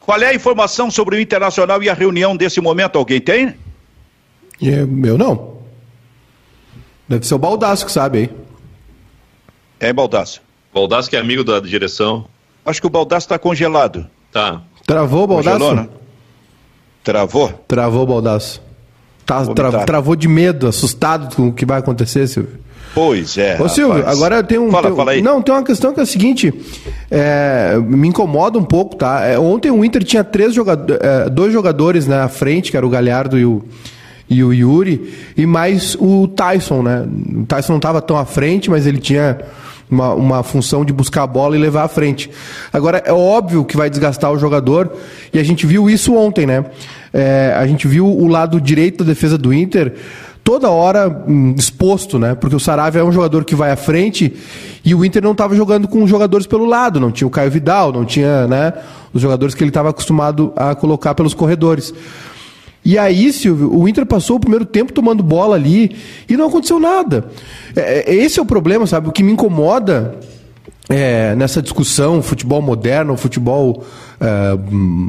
Qual 0.00 0.18
é 0.20 0.26
a 0.26 0.34
informação 0.34 0.90
sobre 0.90 1.16
o 1.16 1.20
Internacional 1.20 1.82
e 1.82 1.90
a 1.90 1.94
reunião 1.94 2.36
desse 2.36 2.60
momento? 2.60 2.96
Alguém 2.96 3.20
tem? 3.20 3.54
Eu 4.60 5.18
não. 5.18 5.58
Deve 7.06 7.26
ser 7.26 7.34
o 7.34 7.38
Baldaço 7.38 7.84
que 7.84 7.92
sabe 7.92 8.18
aí. 8.18 8.30
É, 9.80 9.92
Baldaço. 9.92 10.40
Baldaço 10.72 11.10
que 11.10 11.16
é 11.16 11.20
amigo 11.20 11.44
da 11.44 11.60
direção. 11.60 12.26
Acho 12.64 12.80
que 12.80 12.86
o 12.86 12.90
Baldaço 12.90 13.26
está 13.26 13.38
congelado. 13.38 14.06
Tá. 14.32 14.62
Travou 14.86 15.24
o 15.24 15.26
Baldaço? 15.26 15.58
Congelou, 15.58 15.74
né? 15.74 15.88
Travou? 17.04 17.48
Travou 17.66 18.02
o 18.02 18.06
Baldaço. 18.06 18.62
Tá, 19.24 19.44
tra, 19.46 19.84
travou 19.84 20.16
de 20.16 20.26
medo, 20.26 20.66
assustado 20.66 21.34
com 21.36 21.48
o 21.48 21.52
que 21.52 21.66
vai 21.66 21.78
acontecer, 21.78 22.26
Silvio. 22.26 22.58
Pois 22.98 23.38
é. 23.38 23.56
Ô 23.62 23.68
Silvio, 23.68 23.98
rapaz. 23.98 24.16
agora 24.16 24.42
tem 24.42 24.58
um. 24.58 24.72
Fala, 24.72 24.88
tem, 24.88 24.96
fala 24.96 25.10
aí. 25.12 25.22
Não, 25.22 25.40
tem 25.40 25.54
uma 25.54 25.62
questão 25.62 25.94
que 25.94 26.00
é 26.00 26.02
a 26.02 26.06
seguinte: 26.06 26.52
é, 27.08 27.78
me 27.86 28.08
incomoda 28.08 28.58
um 28.58 28.64
pouco, 28.64 28.96
tá? 28.96 29.24
É, 29.24 29.38
ontem 29.38 29.70
o 29.70 29.84
Inter 29.84 30.02
tinha 30.02 30.24
três 30.24 30.52
jogadores, 30.52 31.00
é, 31.00 31.30
dois 31.30 31.52
jogadores 31.52 32.08
na 32.08 32.28
frente, 32.28 32.72
que 32.72 32.76
era 32.76 32.84
o 32.84 32.90
Galhardo 32.90 33.38
e 33.38 33.46
o, 33.46 33.62
e 34.28 34.42
o 34.42 34.52
Yuri, 34.52 35.14
e 35.36 35.46
mais 35.46 35.96
o 36.00 36.26
Tyson, 36.26 36.82
né? 36.82 37.06
O 37.36 37.46
Tyson 37.46 37.74
não 37.74 37.78
estava 37.78 38.02
tão 38.02 38.18
à 38.18 38.24
frente, 38.24 38.68
mas 38.68 38.84
ele 38.84 38.98
tinha. 38.98 39.38
Uma, 39.90 40.12
uma 40.12 40.42
função 40.42 40.84
de 40.84 40.92
buscar 40.92 41.22
a 41.22 41.26
bola 41.26 41.56
e 41.56 41.58
levar 41.58 41.82
à 41.84 41.88
frente. 41.88 42.30
Agora, 42.70 43.02
é 43.06 43.10
óbvio 43.10 43.64
que 43.64 43.74
vai 43.74 43.88
desgastar 43.88 44.30
o 44.30 44.38
jogador, 44.38 44.92
e 45.32 45.38
a 45.38 45.42
gente 45.42 45.66
viu 45.66 45.88
isso 45.88 46.14
ontem, 46.14 46.44
né? 46.44 46.62
É, 47.10 47.54
a 47.56 47.66
gente 47.66 47.88
viu 47.88 48.06
o 48.06 48.28
lado 48.28 48.60
direito 48.60 49.02
da 49.02 49.08
defesa 49.08 49.38
do 49.38 49.50
Inter 49.50 49.94
toda 50.48 50.70
hora 50.70 51.24
hum, 51.28 51.54
exposto, 51.58 52.18
né? 52.18 52.34
Porque 52.34 52.56
o 52.56 52.58
Saravia 52.58 53.02
é 53.02 53.04
um 53.04 53.12
jogador 53.12 53.44
que 53.44 53.54
vai 53.54 53.70
à 53.70 53.76
frente 53.76 54.34
e 54.82 54.94
o 54.94 55.04
Inter 55.04 55.22
não 55.22 55.32
estava 55.32 55.54
jogando 55.54 55.86
com 55.86 56.06
jogadores 56.06 56.46
pelo 56.46 56.64
lado, 56.64 56.98
não 56.98 57.12
tinha 57.12 57.28
o 57.28 57.30
Caio 57.30 57.50
Vidal, 57.50 57.92
não 57.92 58.06
tinha, 58.06 58.46
né, 58.46 58.72
os 59.12 59.20
jogadores 59.20 59.54
que 59.54 59.62
ele 59.62 59.68
estava 59.68 59.90
acostumado 59.90 60.50
a 60.56 60.74
colocar 60.74 61.14
pelos 61.14 61.34
corredores. 61.34 61.92
E 62.82 62.96
aí, 62.96 63.30
Silvio, 63.30 63.78
o 63.78 63.86
Inter 63.86 64.06
passou 64.06 64.38
o 64.38 64.40
primeiro 64.40 64.64
tempo 64.64 64.90
tomando 64.90 65.22
bola 65.22 65.54
ali 65.54 65.94
e 66.26 66.34
não 66.34 66.46
aconteceu 66.46 66.80
nada. 66.80 67.26
É, 67.76 68.10
é 68.10 68.14
esse 68.14 68.38
é 68.38 68.42
o 68.42 68.46
problema, 68.46 68.86
sabe? 68.86 69.06
O 69.06 69.12
que 69.12 69.22
me 69.22 69.32
incomoda 69.32 70.14
é, 70.88 71.34
nessa 71.34 71.60
discussão, 71.60 72.22
futebol 72.22 72.62
moderno, 72.62 73.18
futebol 73.18 73.84
é, 74.20 74.58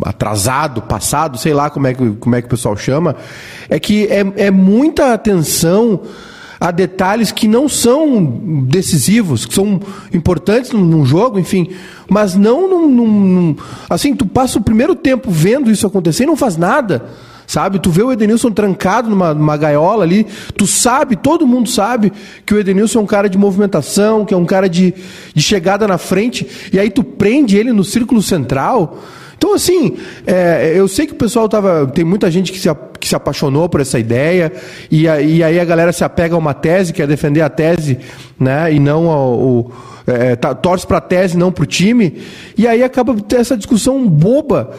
atrasado, 0.06 0.82
passado, 0.82 1.38
sei 1.38 1.54
lá 1.54 1.70
como 1.70 1.88
é, 1.88 1.94
que, 1.94 2.12
como 2.12 2.36
é 2.36 2.42
que 2.42 2.48
o 2.48 2.50
pessoal 2.50 2.78
chama, 2.78 3.16
é 3.70 3.80
que 3.80 4.08
é, 4.08 4.24
é 4.36 4.52
muita 4.52 5.14
atenção 5.14 6.02
a 6.60 6.72
detalhes 6.72 7.32
que 7.32 7.48
não 7.48 7.70
são 7.70 8.22
decisivos, 8.68 9.46
que 9.46 9.54
são 9.54 9.80
importantes 10.14 10.72
num, 10.72 11.06
jogo, 11.06 11.40
enfim, 11.40 11.70
mas 12.10 12.36
não 12.36 12.70
num, 12.70 12.90
num, 12.90 13.56
assim, 13.90 14.14
tu 14.14 14.26
passa 14.26 14.60
o 14.60 14.64
primeiro 14.64 14.94
tempo 14.94 15.32
vendo 15.32 15.72
isso 15.72 15.88
acontecer 15.88 16.24
e 16.24 16.28
não 16.28 16.36
faz 16.36 16.58
nada 16.58 17.06
sabe? 17.50 17.80
Tu 17.80 17.90
vê 17.90 18.04
o 18.04 18.12
Edenilson 18.12 18.52
trancado 18.52 19.10
numa, 19.10 19.34
numa 19.34 19.58
gaiola 19.58 20.04
ali, 20.04 20.28
tu 20.56 20.68
sabe, 20.68 21.16
todo 21.16 21.48
mundo 21.48 21.68
sabe 21.68 22.14
que 22.46 22.54
o 22.54 22.60
Edenilson 22.60 23.00
é 23.00 23.02
um 23.02 23.08
cara 23.08 23.28
de 23.28 23.40
movimentação, 23.40 24.24
que 24.24 24.36
é 24.36 24.38
um 24.38 24.46
cara 24.46 24.70
de, 24.70 24.94
de 25.34 25.42
chegada 25.42 25.88
na 25.88 25.98
frente, 25.98 26.48
e 26.72 26.80
aí 26.80 26.92
tu 26.92 27.04
prende 27.04 27.58
ele 27.58 27.74
no 27.74 27.84
círculo 27.84 28.22
central. 28.22 29.00
Então, 29.36 29.56
assim, 29.56 29.98
é, 30.28 30.74
eu 30.76 30.88
sei 30.88 31.08
que 31.08 31.14
o 31.14 31.16
pessoal 31.16 31.50
tava. 31.50 31.88
Tem 31.88 32.06
muita 32.06 32.30
gente 32.30 32.52
que 32.52 32.60
se, 32.60 32.70
que 33.00 33.08
se 33.08 33.16
apaixonou 33.16 33.68
por 33.68 33.82
essa 33.82 33.98
ideia, 33.98 34.52
e, 34.92 35.06
e 35.06 35.44
aí 35.44 35.60
a 35.60 35.66
galera 35.66 35.92
se 35.92 36.04
apega 36.04 36.36
a 36.36 36.38
uma 36.38 36.54
tese, 36.54 36.94
quer 36.94 37.08
defender 37.08 37.42
a 37.42 37.50
tese, 37.50 37.98
né? 38.40 38.72
E 38.72 38.80
não 38.80 39.10
ao. 39.10 39.72
é, 40.06 40.36
tá, 40.36 40.54
torce 40.54 40.86
para 40.86 40.98
a 40.98 41.02
tese, 41.02 41.36
não 41.36 41.52
para 41.52 41.64
o 41.64 41.66
time, 41.66 42.22
e 42.56 42.68
aí 42.68 42.84
acaba 42.84 43.16
essa 43.36 43.58
discussão 43.58 44.08
boba 44.08 44.70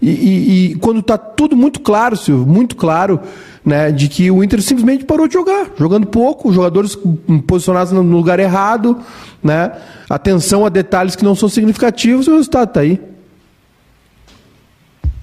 e, 0.00 0.10
e, 0.10 0.72
e 0.72 0.74
quando 0.76 1.00
está 1.00 1.18
tudo 1.18 1.56
muito 1.56 1.80
claro, 1.80 2.16
Silvio, 2.16 2.46
muito 2.46 2.74
claro, 2.76 3.20
né, 3.64 3.92
de 3.92 4.08
que 4.08 4.30
o 4.30 4.42
Inter 4.42 4.62
simplesmente 4.62 5.04
parou 5.04 5.28
de 5.28 5.34
jogar, 5.34 5.70
jogando 5.78 6.06
pouco, 6.06 6.52
jogadores 6.52 6.98
posicionados 7.46 7.92
no 7.92 8.02
lugar 8.02 8.40
errado, 8.40 8.98
né, 9.42 9.72
atenção 10.08 10.64
a 10.64 10.68
detalhes 10.68 11.14
que 11.14 11.24
não 11.24 11.34
são 11.34 11.48
significativos, 11.48 12.26
o 12.28 12.36
resultado 12.36 12.68
está 12.68 12.80
aí. 12.80 13.00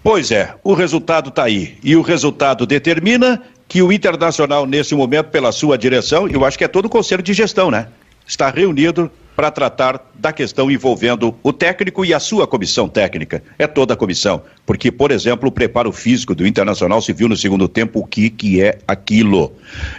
Pois 0.03 0.32
é, 0.32 0.53
o 0.63 0.73
resultado 0.73 1.30
está 1.30 1.43
aí. 1.43 1.78
E 1.84 1.93
o 1.95 2.01
resultado 2.01 2.65
determina 2.65 3.41
que 3.67 3.82
o 3.82 3.91
Internacional, 3.91 4.65
nesse 4.65 4.95
momento, 4.95 5.28
pela 5.28 5.51
sua 5.51 5.78
direção, 5.78 6.30
eu 6.30 6.45
acho 6.45 6.57
que 6.57 6.63
é 6.63 6.67
todo 6.67 6.86
o 6.86 6.89
conselho 6.89 7.21
de 7.21 7.34
gestão, 7.34 7.69
né? 7.69 7.88
Está 8.25 8.49
reunido 8.49 9.11
para 9.38 9.51
tratar 9.51 10.03
da 10.15 10.33
questão 10.33 10.71
envolvendo 10.71 11.35
o 11.43 11.53
técnico 11.53 12.03
e 12.03 12.11
a 12.11 12.19
sua 12.19 12.47
comissão 12.47 12.89
técnica. 12.89 13.43
É 13.59 13.67
toda 13.67 13.93
a 13.93 13.95
comissão. 13.95 14.41
Porque, 14.65 14.91
por 14.91 15.11
exemplo, 15.11 15.49
o 15.49 15.51
preparo 15.51 15.91
físico 15.91 16.33
do 16.33 16.47
Internacional 16.47 16.99
se 17.03 17.13
viu 17.13 17.29
no 17.29 17.38
segundo 17.38 17.67
tempo 17.67 17.99
o 17.99 18.07
que, 18.07 18.31
que 18.31 18.63
é 18.63 18.79
aquilo. 18.88 19.53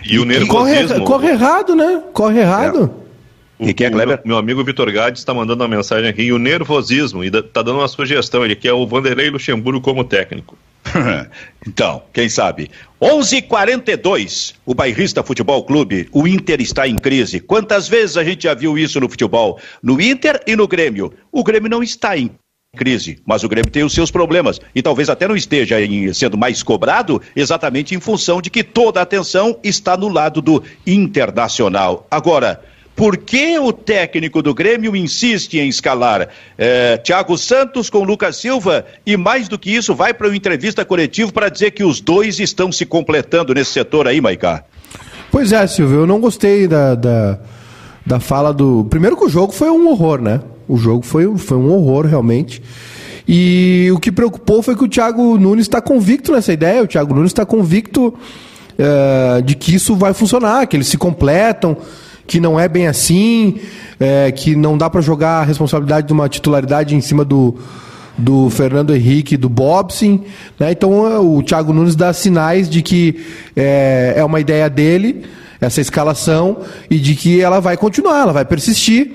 E 0.05 0.19
o 0.19 0.25
nervosismo... 0.25 1.05
Corre, 1.05 1.05
corre 1.05 1.29
errado, 1.29 1.77
né? 1.77 2.03
Corre 2.13 2.41
errado. 2.41 2.93
É. 3.61 3.71
O, 3.71 3.75
que 3.75 3.85
é, 3.85 3.91
Kleber? 3.91 4.17
Meu, 4.25 4.27
meu 4.27 4.39
amigo 4.39 4.65
Vitor 4.65 4.91
Gades 4.91 5.21
está 5.21 5.33
mandando 5.33 5.63
uma 5.63 5.69
mensagem 5.69 6.11
aqui, 6.11 6.23
e 6.23 6.33
o 6.33 6.39
nervosismo, 6.39 7.23
e 7.23 7.29
está 7.29 7.63
dando 7.63 7.79
uma 7.79 7.89
sugestão, 7.89 8.45
ele 8.45 8.57
quer 8.57 8.73
o 8.73 8.85
Vanderlei 8.89 9.31
Luxemburgo 9.31 9.81
como 9.81 10.03
técnico. 10.03 10.59
então, 11.67 12.03
quem 12.13 12.29
sabe? 12.29 12.71
11:42. 13.01 14.55
O 14.65 14.75
Bairrista 14.75 15.23
Futebol 15.23 15.65
Clube, 15.65 16.09
o 16.13 16.27
Inter 16.27 16.61
está 16.61 16.87
em 16.87 16.97
crise. 16.97 17.41
Quantas 17.41 17.89
vezes 17.89 18.17
a 18.17 18.25
gente 18.25 18.45
já 18.45 18.55
viu 18.55 18.77
isso 18.77 18.99
no 19.01 19.09
futebol? 19.09 19.61
No 19.83 20.01
Inter 20.01 20.41
e 20.47 20.57
no 20.57 20.67
Grêmio. 20.67 21.13
O 21.31 21.45
Grêmio 21.45 21.71
não 21.71 21.83
está 21.83 22.17
em 22.17 22.31
crise, 22.77 23.21
mas 23.27 23.43
o 23.43 23.49
Grêmio 23.49 23.71
tem 23.71 23.83
os 23.83 23.95
seus 23.95 24.11
problemas 24.11 24.61
e 24.75 24.83
talvez 24.83 25.09
até 25.09 25.27
não 25.27 25.35
esteja 25.35 25.81
em, 25.81 26.13
sendo 26.13 26.37
mais 26.37 26.63
cobrado 26.63 27.21
exatamente 27.35 27.95
em 27.95 28.01
função 28.01 28.43
de 28.43 28.51
que 28.51 28.63
toda 28.63 29.01
a 29.01 29.03
atenção 29.03 29.59
está 29.65 29.97
no 29.97 30.09
lado 30.09 30.43
do 30.43 30.63
Internacional. 30.87 32.07
Agora, 32.11 32.63
por 32.99 33.17
que 33.17 33.57
o 33.61 33.73
técnico 33.73 34.43
do 34.43 34.53
Grêmio 34.53 34.97
insiste 34.97 35.57
em 35.57 35.69
escalar 35.69 36.31
é, 36.59 36.97
Thiago 36.97 37.39
Santos 37.39 37.89
com 37.89 38.03
Lucas 38.03 38.35
Silva 38.39 38.85
e, 39.07 39.17
mais 39.17 39.47
do 39.47 39.57
que 39.57 39.71
isso, 39.71 39.95
vai 39.95 40.13
para 40.13 40.27
uma 40.27 40.37
entrevista 40.37 40.85
coletiva 40.85 41.31
para 41.31 41.49
dizer 41.49 41.71
que 41.71 41.85
os 41.85 42.01
dois 42.01 42.41
estão 42.41 42.73
se 42.73 42.85
completando 42.85 43.55
nesse 43.55 43.71
setor 43.71 44.09
aí, 44.09 44.21
Maicá? 44.21 44.65
Pois 45.31 45.53
é, 45.53 45.65
Silvio, 45.69 46.01
eu 46.01 46.07
não 46.09 46.21
gostei 46.21 46.67
da, 46.67 46.97
da, 46.97 47.39
da 48.05 48.19
fala 48.19 48.53
do. 48.53 48.85
Primeiro 48.91 49.17
que 49.17 49.27
o 49.27 49.29
jogo 49.29 49.53
foi 49.53 49.71
um 49.71 49.89
horror, 49.89 50.21
né? 50.21 50.41
O 50.67 50.77
jogo 50.77 51.07
foi, 51.07 51.39
foi 51.39 51.57
um 51.57 51.71
horror, 51.73 52.05
realmente. 52.05 52.61
E 53.29 53.89
o 53.95 54.01
que 54.01 54.11
preocupou 54.11 54.61
foi 54.61 54.75
que 54.75 54.83
o 54.83 54.89
Thiago 54.89 55.39
Nunes 55.39 55.67
está 55.67 55.81
convicto 55.81 56.33
nessa 56.33 56.53
ideia, 56.53 56.83
o 56.83 56.87
Thiago 56.89 57.15
Nunes 57.15 57.31
está 57.31 57.47
convicto 57.47 58.09
uh, 58.09 59.41
de 59.43 59.55
que 59.55 59.73
isso 59.73 59.95
vai 59.95 60.13
funcionar, 60.13 60.67
que 60.67 60.77
eles 60.77 60.89
se 60.89 60.99
completam 60.99 61.77
que 62.29 62.39
não 62.39 62.61
é 62.61 62.69
bem 62.69 62.87
assim, 62.87 63.59
é, 63.99 64.31
que 64.31 64.55
não 64.55 64.77
dá 64.77 64.89
para 64.91 65.01
jogar 65.01 65.41
a 65.41 65.45
responsabilidade 65.45 66.07
de 66.07 66.13
uma 66.13 66.29
titularidade 66.29 66.95
em 66.95 67.01
cima 67.01 67.25
do, 67.25 67.57
do 68.19 68.51
Fernando 68.51 68.95
Henrique 68.95 69.35
do 69.37 69.49
Bobson. 69.49 70.21
Né? 70.61 70.73
Então 70.73 71.27
o 71.27 71.43
Thiago 71.43 71.73
Nunes 71.73 71.97
dá 71.97 72.13
sinais 72.13 72.69
de 72.69 72.83
que 72.83 73.25
é, 73.57 74.13
é 74.17 74.25
uma 74.25 74.39
ideia 74.39 74.69
dele, 74.69 75.25
essa 75.59 75.81
escalação, 75.81 76.59
e 76.91 76.99
de 76.99 77.15
que 77.15 77.41
ela 77.41 77.61
vai 77.61 77.79
continuar, 77.79 78.21
ela 78.21 78.33
vai 78.33 78.45
persistir. 78.45 79.11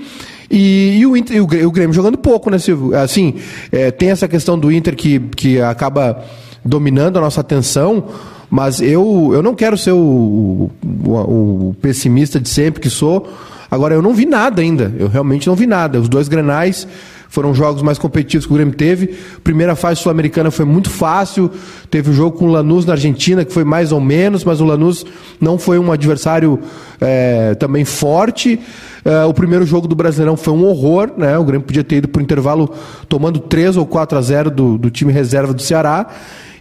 E, 0.49 0.97
e, 0.97 1.05
o, 1.05 1.16
Inter, 1.16 1.38
e 1.38 1.39
o, 1.39 1.72
Grêmio 1.72 1.93
jogando 1.93 2.18
pouco, 2.18 2.49
né, 2.49 2.57
Silvio? 2.57 2.97
Assim, 2.97 3.36
é, 3.72 3.91
tem 3.91 4.09
essa 4.09 4.28
questão 4.28 4.57
do 4.57 4.72
Inter 4.72 4.95
que, 4.95 5.20
que 5.20 5.61
acaba 5.61 6.24
dominando 6.66 7.18
a 7.18 7.22
nossa 7.22 7.41
atenção, 7.41 8.05
mas 8.54 8.80
eu, 8.80 9.32
eu 9.34 9.41
não 9.41 9.56
quero 9.56 9.76
ser 9.76 9.93
o, 9.93 10.70
o, 10.84 11.10
o 11.10 11.76
pessimista 11.82 12.39
de 12.39 12.47
sempre 12.47 12.80
que 12.80 12.88
sou. 12.88 13.28
Agora, 13.70 13.95
eu 13.95 14.01
não 14.04 14.14
vi 14.14 14.28
nada 14.28 14.62
ainda. 14.62 14.93
Eu 14.99 15.08
realmente 15.08 15.47
não 15.47 15.56
vi 15.56 15.66
nada. 15.66 15.99
Os 15.99 16.08
dois 16.08 16.28
grenais 16.28 16.88
foram 17.30 17.51
jogos 17.56 17.82
mais 17.82 17.97
competitivos 17.97 18.45
que 18.45 18.54
o 18.54 18.56
Grêmio 18.56 18.76
teve. 18.76 19.08
Primeira 19.43 19.76
fase 19.76 20.01
sul-americana 20.01 20.51
foi 20.51 20.66
muito 20.66 20.91
fácil. 20.91 21.49
Teve 21.89 22.12
o 22.12 22.14
jogo 22.14 22.38
com 22.38 22.45
o 22.45 22.51
Lanús 22.51 22.86
na 22.86 22.93
Argentina, 22.93 23.43
que 23.43 23.51
foi 23.51 23.64
mais 23.64 23.91
ou 23.91 23.99
menos, 23.99 24.43
mas 24.43 24.62
o 24.62 24.66
Lanús 24.66 25.04
não 25.41 25.58
foi 25.58 25.80
um 25.80 25.91
adversário 25.91 26.60
é, 27.01 27.56
também 27.56 27.84
forte. 27.84 28.60
É, 29.04 29.26
o 29.26 29.34
primeiro 29.34 29.66
jogo 29.66 29.88
do 29.88 29.95
Brasileirão 29.95 30.38
foi 30.38 30.54
um 30.54 30.64
horror, 30.64 31.12
né? 31.18 31.36
O 31.39 31.43
Grêmio 31.43 31.66
podia 31.66 31.84
ter 31.84 31.95
ido 31.95 32.08
para 32.08 32.20
o 32.20 32.22
intervalo 32.22 32.72
tomando 33.10 33.39
3 33.39 33.78
ou 33.78 33.86
4 33.88 34.16
a 34.16 34.22
0 34.22 34.51
do, 34.51 34.78
do 34.78 34.91
time 34.91 35.12
reserva 35.12 35.56
do 35.56 35.62
Ceará. 35.64 36.06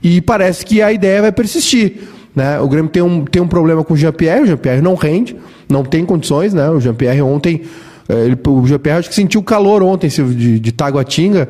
E 0.03 0.21
parece 0.21 0.65
que 0.65 0.83
a 0.83 0.93
ideia 0.93 1.23
vai 1.23 1.33
persistir. 1.33 2.09
Né? 2.35 2.59
O 2.61 2.69
Grêmio 2.69 2.91
tem 2.91 3.03
um, 3.03 3.25
tem 3.25 3.41
um 3.41 3.47
problema 3.47 3.85
com 3.85 3.95
o 3.95 3.97
Jean-Pierre, 3.97 4.43
o 4.43 4.47
Jean-Pierre 4.47 4.81
não 4.81 4.95
rende, 4.95 5.37
não 5.69 5.85
tem 5.85 6.05
condições, 6.05 6.55
né? 6.55 6.69
O 6.71 6.81
Jean-Pierre 6.81 7.21
ontem, 7.23 7.63
eh, 8.09 8.25
ele, 8.25 8.39
o 8.47 8.67
Jean-Pierre 8.67 9.01
acho 9.01 9.09
que 9.09 9.15
sentiu 9.15 9.43
calor 9.43 9.83
ontem 9.83 10.09
de, 10.09 10.59
de 10.59 10.73
Taguatinga, 10.73 11.49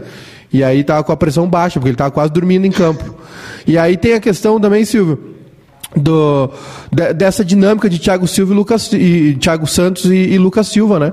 e 0.53 0.63
aí 0.63 0.83
tava 0.83 1.05
com 1.05 1.13
a 1.13 1.17
pressão 1.17 1.49
baixa, 1.49 1.79
porque 1.79 1.91
ele 1.91 1.97
tava 1.97 2.11
quase 2.11 2.33
dormindo 2.33 2.67
em 2.67 2.71
campo. 2.71 3.15
E 3.67 3.79
aí 3.79 3.97
tem 3.97 4.15
a 4.15 4.21
questão 4.21 4.61
também, 4.61 4.85
Silvio, 4.85 5.19
do, 5.97 6.51
de, 6.91 7.13
dessa 7.15 7.45
dinâmica 7.45 7.89
de 7.89 7.99
Thiago 7.99 8.27
Silva 8.27 8.53
e 8.53 8.57
Lucas 8.57 8.93
e 8.93 9.37
Thiago 9.41 9.67
Santos 9.67 10.07
e, 10.07 10.17
e 10.17 10.39
Lucas 10.39 10.67
Silva, 10.69 10.99
né? 10.99 11.13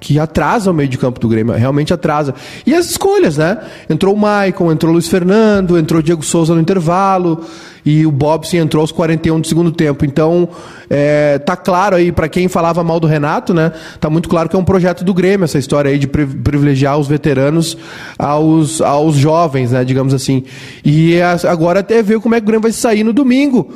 Que 0.00 0.18
atrasa 0.18 0.70
o 0.70 0.74
meio 0.74 0.88
de 0.88 0.96
campo 0.96 1.20
do 1.20 1.28
Grêmio, 1.28 1.54
realmente 1.54 1.92
atrasa. 1.92 2.34
E 2.66 2.74
as 2.74 2.90
escolhas, 2.90 3.36
né? 3.36 3.58
Entrou 3.88 4.14
o 4.14 4.18
Maicon, 4.18 4.72
entrou 4.72 4.90
o 4.90 4.94
Luiz 4.94 5.06
Fernando, 5.06 5.78
entrou 5.78 6.00
o 6.00 6.02
Diego 6.02 6.24
Souza 6.24 6.54
no 6.54 6.60
intervalo 6.60 7.44
e 7.84 8.06
o 8.06 8.10
Bobson 8.10 8.56
entrou 8.56 8.80
aos 8.80 8.90
41 8.90 9.40
do 9.40 9.46
segundo 9.46 9.70
tempo. 9.70 10.04
Então, 10.04 10.48
é, 10.88 11.38
tá 11.38 11.54
claro 11.54 11.96
aí, 11.96 12.10
para 12.10 12.28
quem 12.28 12.48
falava 12.48 12.82
mal 12.82 12.98
do 12.98 13.06
Renato, 13.06 13.52
né? 13.52 13.72
Tá 14.00 14.08
muito 14.08 14.28
claro 14.28 14.48
que 14.48 14.56
é 14.56 14.58
um 14.58 14.64
projeto 14.64 15.04
do 15.04 15.12
Grêmio, 15.12 15.44
essa 15.44 15.58
história 15.58 15.90
aí 15.90 15.98
de 15.98 16.06
privilegiar 16.06 16.98
os 16.98 17.06
veteranos 17.06 17.76
aos, 18.18 18.80
aos 18.80 19.16
jovens, 19.16 19.72
né? 19.72 19.84
Digamos 19.84 20.14
assim. 20.14 20.44
E 20.82 21.20
agora 21.46 21.80
até 21.80 22.02
ver 22.02 22.20
como 22.20 22.34
é 22.34 22.40
que 22.40 22.44
o 22.44 22.46
Grêmio 22.46 22.62
vai 22.62 22.72
sair 22.72 23.04
no 23.04 23.12
domingo 23.12 23.70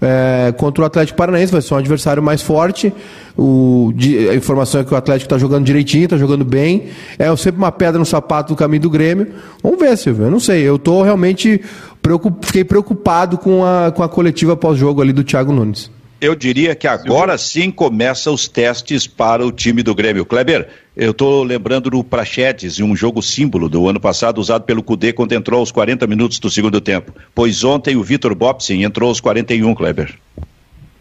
é, 0.00 0.52
contra 0.56 0.82
o 0.82 0.86
Atlético 0.86 1.16
Paranaense, 1.16 1.52
vai 1.52 1.60
ser 1.60 1.74
um 1.74 1.76
adversário 1.76 2.22
mais 2.22 2.40
forte. 2.40 2.92
O, 3.36 3.92
a 4.30 4.34
informação 4.34 4.80
é 4.80 4.84
que 4.84 4.92
o 4.92 4.96
Atlético 4.96 5.26
está 5.26 5.38
jogando 5.38 5.64
direitinho, 5.64 6.04
está 6.04 6.16
jogando 6.16 6.44
bem. 6.44 6.88
É 7.18 7.34
sempre 7.36 7.58
uma 7.58 7.72
pedra 7.72 7.98
no 7.98 8.06
sapato 8.06 8.54
do 8.54 8.56
caminho 8.56 8.82
do 8.82 8.90
Grêmio. 8.90 9.28
Vamos 9.62 9.78
ver, 9.78 9.96
Silvio. 9.96 10.24
Eu 10.26 10.30
não 10.30 10.40
sei. 10.40 10.62
Eu 10.62 10.76
estou 10.76 11.02
realmente 11.02 11.60
preocup, 12.00 12.46
fiquei 12.46 12.64
preocupado 12.64 13.38
com 13.38 13.64
a, 13.64 13.92
com 13.92 14.02
a 14.02 14.08
coletiva 14.08 14.56
pós-jogo 14.56 15.02
ali 15.02 15.12
do 15.12 15.22
Thiago 15.22 15.52
Nunes. 15.52 15.90
Eu 16.20 16.34
diria 16.34 16.74
que 16.74 16.86
agora 16.86 17.38
sim 17.38 17.70
começam 17.70 18.34
os 18.34 18.46
testes 18.46 19.06
para 19.06 19.44
o 19.44 19.50
time 19.50 19.82
do 19.82 19.94
Grêmio. 19.94 20.26
Kleber, 20.26 20.68
eu 21.00 21.12
estou 21.12 21.42
lembrando 21.42 21.88
do 21.88 22.04
Prachetes, 22.04 22.78
um 22.78 22.94
jogo 22.94 23.22
símbolo 23.22 23.70
do 23.70 23.88
ano 23.88 23.98
passado 23.98 24.38
usado 24.38 24.64
pelo 24.64 24.82
Cudê 24.82 25.14
quando 25.14 25.32
entrou 25.32 25.60
aos 25.60 25.72
40 25.72 26.06
minutos 26.06 26.38
do 26.38 26.50
segundo 26.50 26.78
tempo. 26.78 27.10
Pois 27.34 27.64
ontem 27.64 27.96
o 27.96 28.02
Vitor 28.02 28.34
Bopsin 28.34 28.82
entrou 28.82 29.08
aos 29.08 29.18
41, 29.18 29.74
Kleber. 29.74 30.14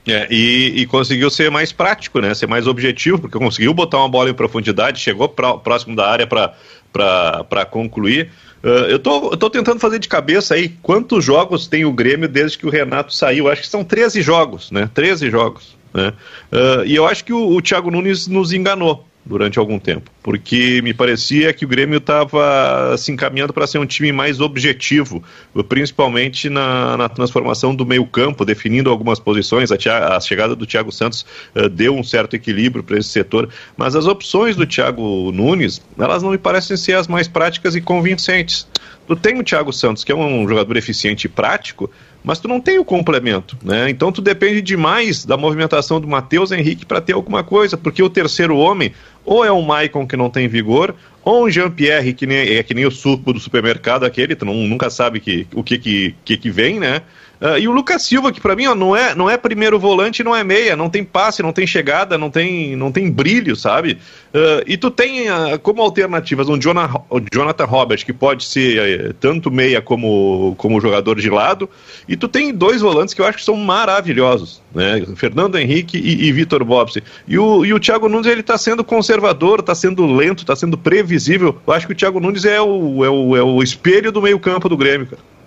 É, 0.07 0.25
e, 0.31 0.81
e, 0.81 0.85
conseguiu 0.85 1.29
ser 1.29 1.51
mais 1.51 1.73
prático, 1.73 2.21
né? 2.21 2.33
Ser 2.33 2.47
mais 2.47 2.65
objetivo, 2.65 3.19
porque 3.19 3.37
conseguiu 3.37 3.73
botar 3.73 3.97
uma 3.97 4.07
bola 4.07 4.29
em 4.29 4.33
profundidade, 4.33 5.01
chegou 5.01 5.27
pra, 5.27 5.57
próximo 5.57 5.97
da 5.97 6.09
área 6.09 6.25
para 6.25 7.65
concluir. 7.65 8.29
Uh, 8.63 8.87
eu, 8.87 8.99
tô, 8.99 9.31
eu 9.31 9.37
tô 9.37 9.49
tentando 9.49 9.81
fazer 9.81 9.99
de 9.99 10.07
cabeça 10.07 10.53
aí 10.55 10.69
quantos 10.81 11.25
jogos 11.25 11.67
tem 11.67 11.83
o 11.83 11.91
Grêmio 11.91 12.29
desde 12.29 12.57
que 12.57 12.65
o 12.65 12.69
Renato 12.69 13.13
saiu. 13.13 13.49
Acho 13.49 13.63
que 13.63 13.67
são 13.67 13.83
13 13.83 14.21
jogos, 14.21 14.71
né? 14.71 14.89
13 14.93 15.29
jogos. 15.29 15.77
Né? 15.93 16.13
Uh, 16.53 16.85
e 16.85 16.95
eu 16.95 17.05
acho 17.05 17.25
que 17.25 17.33
o, 17.33 17.49
o 17.49 17.61
Thiago 17.61 17.91
Nunes 17.91 18.27
nos 18.27 18.53
enganou 18.53 19.08
durante 19.25 19.59
algum 19.59 19.77
tempo, 19.77 20.09
porque 20.23 20.81
me 20.81 20.93
parecia 20.93 21.53
que 21.53 21.63
o 21.65 21.67
Grêmio 21.67 21.97
estava 21.97 22.95
se 22.97 23.11
encaminhando 23.11 23.53
para 23.53 23.67
ser 23.67 23.77
um 23.77 23.85
time 23.85 24.11
mais 24.11 24.39
objetivo, 24.39 25.23
principalmente 25.67 26.49
na, 26.49 26.97
na 26.97 27.09
transformação 27.09 27.75
do 27.75 27.85
meio 27.85 28.05
campo, 28.05 28.45
definindo 28.45 28.89
algumas 28.89 29.19
posições. 29.19 29.71
A, 29.71 30.15
a 30.15 30.19
chegada 30.19 30.55
do 30.55 30.65
Thiago 30.65 30.91
Santos 30.91 31.25
uh, 31.55 31.69
deu 31.69 31.95
um 31.95 32.03
certo 32.03 32.35
equilíbrio 32.35 32.83
para 32.83 32.97
esse 32.97 33.09
setor, 33.09 33.49
mas 33.77 33.95
as 33.95 34.07
opções 34.07 34.55
do 34.55 34.65
Thiago 34.65 35.31
Nunes, 35.31 35.81
elas 35.97 36.23
não 36.23 36.31
me 36.31 36.37
parecem 36.37 36.75
ser 36.75 36.93
as 36.93 37.07
mais 37.07 37.27
práticas 37.27 37.75
e 37.75 37.81
convincentes. 37.81 38.67
Tu 39.07 39.15
tem 39.15 39.39
o 39.39 39.43
Thiago 39.43 39.73
Santos, 39.73 40.03
que 40.03 40.11
é 40.11 40.15
um 40.15 40.47
jogador 40.47 40.77
eficiente 40.77 41.25
e 41.25 41.29
prático, 41.29 41.89
mas 42.29 42.39
tu 42.39 42.47
não 42.47 42.61
tem 42.61 42.77
o 42.77 42.85
complemento, 42.85 43.57
né? 43.63 43.89
Então 43.89 44.11
tu 44.11 44.21
depende 44.21 44.61
demais 44.61 45.25
da 45.25 45.35
movimentação 45.35 45.99
do 45.99 46.07
Matheus 46.07 46.51
Henrique 46.51 46.85
para 46.85 47.01
ter 47.01 47.13
alguma 47.13 47.43
coisa, 47.43 47.75
porque 47.75 48.03
o 48.03 48.09
terceiro 48.09 48.55
homem 48.55 48.93
ou 49.25 49.43
é 49.43 49.51
um 49.51 49.63
Maicon 49.63 50.05
que 50.05 50.15
não 50.15 50.29
tem 50.29 50.47
vigor, 50.47 50.93
ou 51.23 51.47
um 51.47 51.49
Jean-Pierre 51.49 52.13
que 52.13 52.27
nem, 52.27 52.37
é 52.37 52.61
que 52.61 52.75
nem 52.75 52.85
o 52.85 52.91
suco 52.91 53.33
do 53.33 53.39
supermercado 53.39 54.03
aquele, 54.03 54.35
tu 54.35 54.45
não, 54.45 54.53
nunca 54.53 54.91
sabe 54.91 55.19
que, 55.19 55.47
o 55.55 55.63
que 55.63 55.79
que, 55.79 56.15
que, 56.23 56.37
que 56.37 56.51
vem, 56.51 56.79
né? 56.79 57.01
Uh, 57.41 57.57
e 57.57 57.67
o 57.69 57.71
Lucas 57.71 58.03
Silva, 58.03 58.33
que 58.33 58.41
para 58.41 58.53
mim 58.53 58.67
ó, 58.67 58.75
não, 58.75 58.93
é, 58.93 59.15
não 59.15 59.29
é 59.29 59.37
primeiro 59.37 59.79
volante, 59.79 60.23
não 60.23 60.35
é 60.35 60.43
meia, 60.43 60.75
não 60.75 60.89
tem 60.89 61.05
passe, 61.05 61.41
não 61.41 61.53
tem 61.53 61.65
chegada, 61.65 62.17
não 62.17 62.29
tem, 62.29 62.75
não 62.75 62.91
tem 62.91 63.09
brilho, 63.09 63.55
sabe? 63.55 63.97
Uh, 64.33 64.61
e 64.67 64.75
tu 64.75 64.91
tem 64.91 65.29
uh, 65.31 65.57
como 65.61 65.81
alternativas 65.81 66.49
um 66.49 66.59
Jonah, 66.59 67.01
Jonathan 67.33 67.63
Roberts, 67.63 68.03
que 68.03 68.11
pode 68.11 68.43
ser 68.43 68.77
eh, 68.77 69.13
tanto 69.19 69.49
meia 69.49 69.81
como, 69.81 70.53
como 70.57 70.81
jogador 70.81 71.19
de 71.19 71.29
lado, 71.29 71.69
e 72.07 72.17
tu 72.17 72.27
tem 72.27 72.53
dois 72.53 72.81
volantes 72.81 73.13
que 73.13 73.21
eu 73.21 73.25
acho 73.25 73.37
que 73.37 73.43
são 73.45 73.55
maravilhosos, 73.55 74.61
né? 74.75 75.05
Fernando 75.15 75.57
Henrique 75.57 75.97
e, 75.97 76.25
e 76.27 76.31
Vitor 76.33 76.63
Bobson. 76.65 76.99
E 77.25 77.39
o, 77.39 77.65
e 77.65 77.73
o 77.73 77.79
Thiago 77.79 78.09
Nunes, 78.09 78.27
ele 78.27 78.43
tá 78.43 78.57
sendo 78.57 78.83
conservador, 78.83 79.61
tá 79.61 79.73
sendo 79.73 80.05
lento, 80.05 80.45
tá 80.45 80.55
sendo 80.55 80.77
previsível. 80.77 81.57
Eu 81.65 81.73
acho 81.73 81.87
que 81.87 81.93
o 81.93 81.95
Thiago 81.95 82.19
Nunes 82.19 82.43
é 82.43 82.59
o, 82.59 83.05
é 83.05 83.09
o, 83.09 83.37
é 83.37 83.43
o 83.43 83.63
espelho 83.63 84.11
do 84.11 84.21
meio 84.21 84.39
campo 84.39 84.67
do 84.67 84.75
Grêmio, 84.75 85.07
cara. 85.07 85.38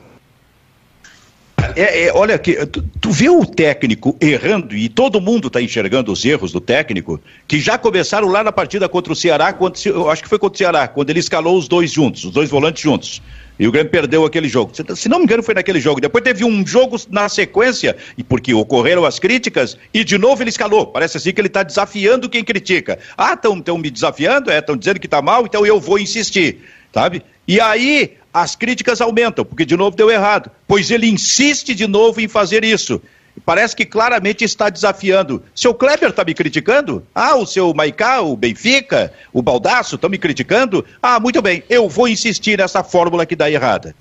É, 1.77 2.07
é, 2.07 2.13
olha 2.13 2.35
aqui, 2.35 2.55
tu, 2.67 2.83
tu, 3.01 3.11
vê 3.11 3.31
o 3.31 3.47
técnico 3.47 4.17
errando, 4.21 4.77
e 4.77 4.89
todo 4.89 5.21
mundo 5.21 5.47
está 5.47 5.63
enxergando 5.63 6.13
os 6.13 6.25
erros 6.25 6.53
do 6.53 6.61
técnico, 6.61 7.21
que 7.47 7.61
já 7.61 7.79
começaram 7.79 8.29
lá 8.29 8.43
na 8.43 8.53
partida 8.53 8.89
contra 8.89 9.13
o 9.13 9.17
Ceará, 9.17 9.53
quando, 9.53 9.77
acho 10.11 10.23
que 10.23 10.29
foi 10.29 10.39
contra 10.39 10.55
o 10.55 10.59
Ceará, 10.59 10.89
quando 10.89 11.11
ele 11.11 11.21
escalou 11.21 11.57
os 11.57 11.69
dois 11.69 11.91
juntos, 11.91 12.25
os 12.25 12.33
dois 12.33 12.51
volantes 12.51 12.83
juntos. 12.83 13.23
E 13.59 13.69
o 13.69 13.71
Grêmio 13.71 13.93
perdeu 13.93 14.25
aquele 14.25 14.49
jogo. 14.49 14.73
Se 14.97 15.09
não 15.09 15.19
me 15.19 15.25
engano, 15.25 15.43
foi 15.43 15.55
naquele 15.55 15.79
jogo. 15.79 16.01
Depois 16.01 16.25
teve 16.25 16.43
um 16.45 16.67
jogo 16.67 16.97
na 17.11 17.29
sequência, 17.29 17.97
e 18.17 18.25
porque 18.25 18.53
ocorreram 18.53 19.05
as 19.05 19.19
críticas, 19.19 19.77
e 19.93 20.03
de 20.03 20.19
novo 20.19 20.43
ele 20.43 20.51
escalou. 20.51 20.87
Parece 20.87 21.17
assim 21.19 21.33
que 21.33 21.41
ele 21.41 21.49
está 21.49 21.63
desafiando 21.63 22.29
quem 22.29 22.43
critica. 22.43 22.99
Ah, 23.17 23.35
estão 23.35 23.79
me 23.79 23.91
desafiando? 23.91 24.51
É, 24.51 24.59
estão 24.59 24.77
dizendo 24.77 24.99
que 24.99 25.07
está 25.07 25.23
mal, 25.23 25.45
então 25.45 25.65
eu 25.65 25.79
vou 25.79 25.99
insistir. 25.99 26.61
Sabe? 26.93 27.23
E 27.47 27.61
aí 27.61 28.17
as 28.33 28.57
críticas 28.57 29.01
aumentam, 29.01 29.45
porque 29.45 29.65
de 29.65 29.77
novo 29.77 29.97
deu 29.97 30.11
errado. 30.11 30.51
Pois 30.67 30.91
ele 30.91 31.09
insiste 31.09 31.75
de 31.75 31.87
novo 31.87 32.21
em 32.21 32.29
fazer 32.29 32.65
isso. 32.65 33.01
Parece 33.45 33.75
que 33.75 33.85
claramente 33.85 34.45
está 34.45 34.69
desafiando. 34.69 35.43
Seu 35.55 35.75
Kleber 35.75 36.11
está 36.11 36.25
me 36.25 36.35
criticando? 36.35 37.05
Ah, 37.15 37.35
o 37.35 37.47
seu 37.47 37.73
Maicá, 37.73 38.21
o 38.21 38.37
Benfica, 38.37 39.13
o 39.33 39.43
Baldaço 39.43 39.95
estão 39.97 40.11
me 40.11 40.19
criticando? 40.19 40.85
Ah, 41.03 41.19
muito 41.19 41.41
bem, 41.41 41.63
eu 41.69 41.89
vou 41.89 42.09
insistir 42.09 42.59
nessa 42.59 42.85
fórmula 42.85 43.25
que 43.25 43.35
dá 43.35 43.51
errada. 43.51 43.95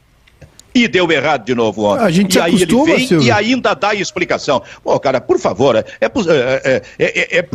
E 0.73 0.88
deu 0.88 1.09
errado 1.11 1.45
de 1.45 1.55
novo 1.55 1.84
ontem. 1.84 2.03
A 2.03 2.09
gente 2.09 2.36
e 2.38 2.41
aí 2.41 2.55
acostuma, 2.55 2.84
ele 2.84 2.97
vem 2.97 3.07
Silvio. 3.07 3.27
e 3.27 3.32
ainda 3.32 3.73
dá 3.73 3.93
explicação. 3.93 4.61
Pô, 4.84 4.97
cara, 4.99 5.19
por 5.19 5.39
favor, 5.39 5.75
é, 5.75 5.86
é, 5.99 6.11
é, 6.65 6.82
é, 6.99 7.39
é 7.39 7.49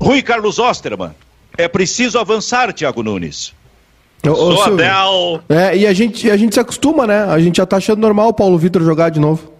Rui 0.00 0.22
Carlos 0.22 0.58
Osterman, 0.58 1.10
é 1.56 1.68
preciso 1.68 2.18
avançar, 2.18 2.72
Thiago 2.72 3.02
Nunes. 3.02 3.52
Ô, 4.26 4.30
ô, 4.30 4.56
Silvio. 4.64 4.84
É, 5.48 5.76
e 5.76 5.86
a 5.86 5.92
gente, 5.92 6.30
a 6.30 6.36
gente 6.36 6.54
se 6.54 6.60
acostuma, 6.60 7.06
né? 7.06 7.24
A 7.24 7.38
gente 7.38 7.56
já 7.56 7.66
tá 7.66 7.76
achando 7.76 8.00
normal 8.00 8.28
o 8.28 8.32
Paulo 8.32 8.58
Vitor 8.58 8.82
jogar 8.82 9.10
de 9.10 9.20
novo. 9.20 9.52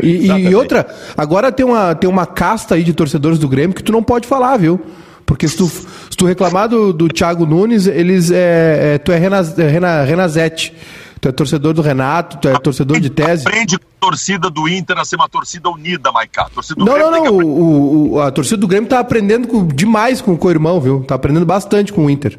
E, 0.00 0.26
e, 0.26 0.54
outra, 0.54 0.86
agora 1.16 1.50
tem 1.50 1.66
uma, 1.66 1.94
tem 1.94 2.08
uma 2.08 2.24
casta 2.24 2.76
aí 2.76 2.84
de 2.84 2.92
torcedores 2.92 3.38
do 3.38 3.48
Grêmio 3.48 3.74
que 3.74 3.82
tu 3.82 3.90
não 3.90 4.02
pode 4.02 4.28
falar, 4.28 4.56
viu? 4.56 4.80
Porque 5.26 5.48
se 5.48 5.56
tu, 5.56 5.66
se 5.66 6.16
tu 6.16 6.24
reclamar 6.24 6.68
do, 6.68 6.92
do 6.92 7.08
Thiago 7.08 7.44
Nunes, 7.44 7.86
eles 7.86 8.30
é, 8.30 8.94
é 8.94 8.98
tu 8.98 9.12
é, 9.12 9.18
Renaz, 9.18 9.54
Rena, 9.56 10.02
Renazete. 10.02 10.74
Tu 11.20 11.28
é 11.28 11.32
torcedor 11.32 11.74
do 11.74 11.82
Renato, 11.82 12.38
tu 12.38 12.48
é 12.48 12.56
torcedor 12.60 13.00
de 13.00 13.10
tese. 13.10 13.46
Aprende 13.46 13.76
com 13.76 13.84
a 13.84 14.00
torcida 14.08 14.48
do 14.48 14.68
Inter 14.68 14.96
a 14.98 15.04
ser 15.04 15.16
uma 15.16 15.28
torcida 15.28 15.68
unida. 15.68 16.10
Torcida 16.54 16.78
do 16.78 16.84
não, 16.84 16.96
não, 16.96 17.10
não. 17.10 17.34
O, 17.34 18.12
o, 18.12 18.20
a 18.20 18.30
torcida 18.30 18.56
do 18.56 18.68
Grêmio 18.68 18.88
tá 18.88 19.00
aprendendo 19.00 19.48
com, 19.48 19.66
demais 19.66 20.20
com 20.20 20.32
o 20.32 20.38
co-irmão, 20.38 20.80
viu? 20.80 21.02
Tá 21.02 21.16
aprendendo 21.16 21.44
bastante 21.44 21.92
com 21.92 22.06
o 22.06 22.10
Inter. 22.10 22.38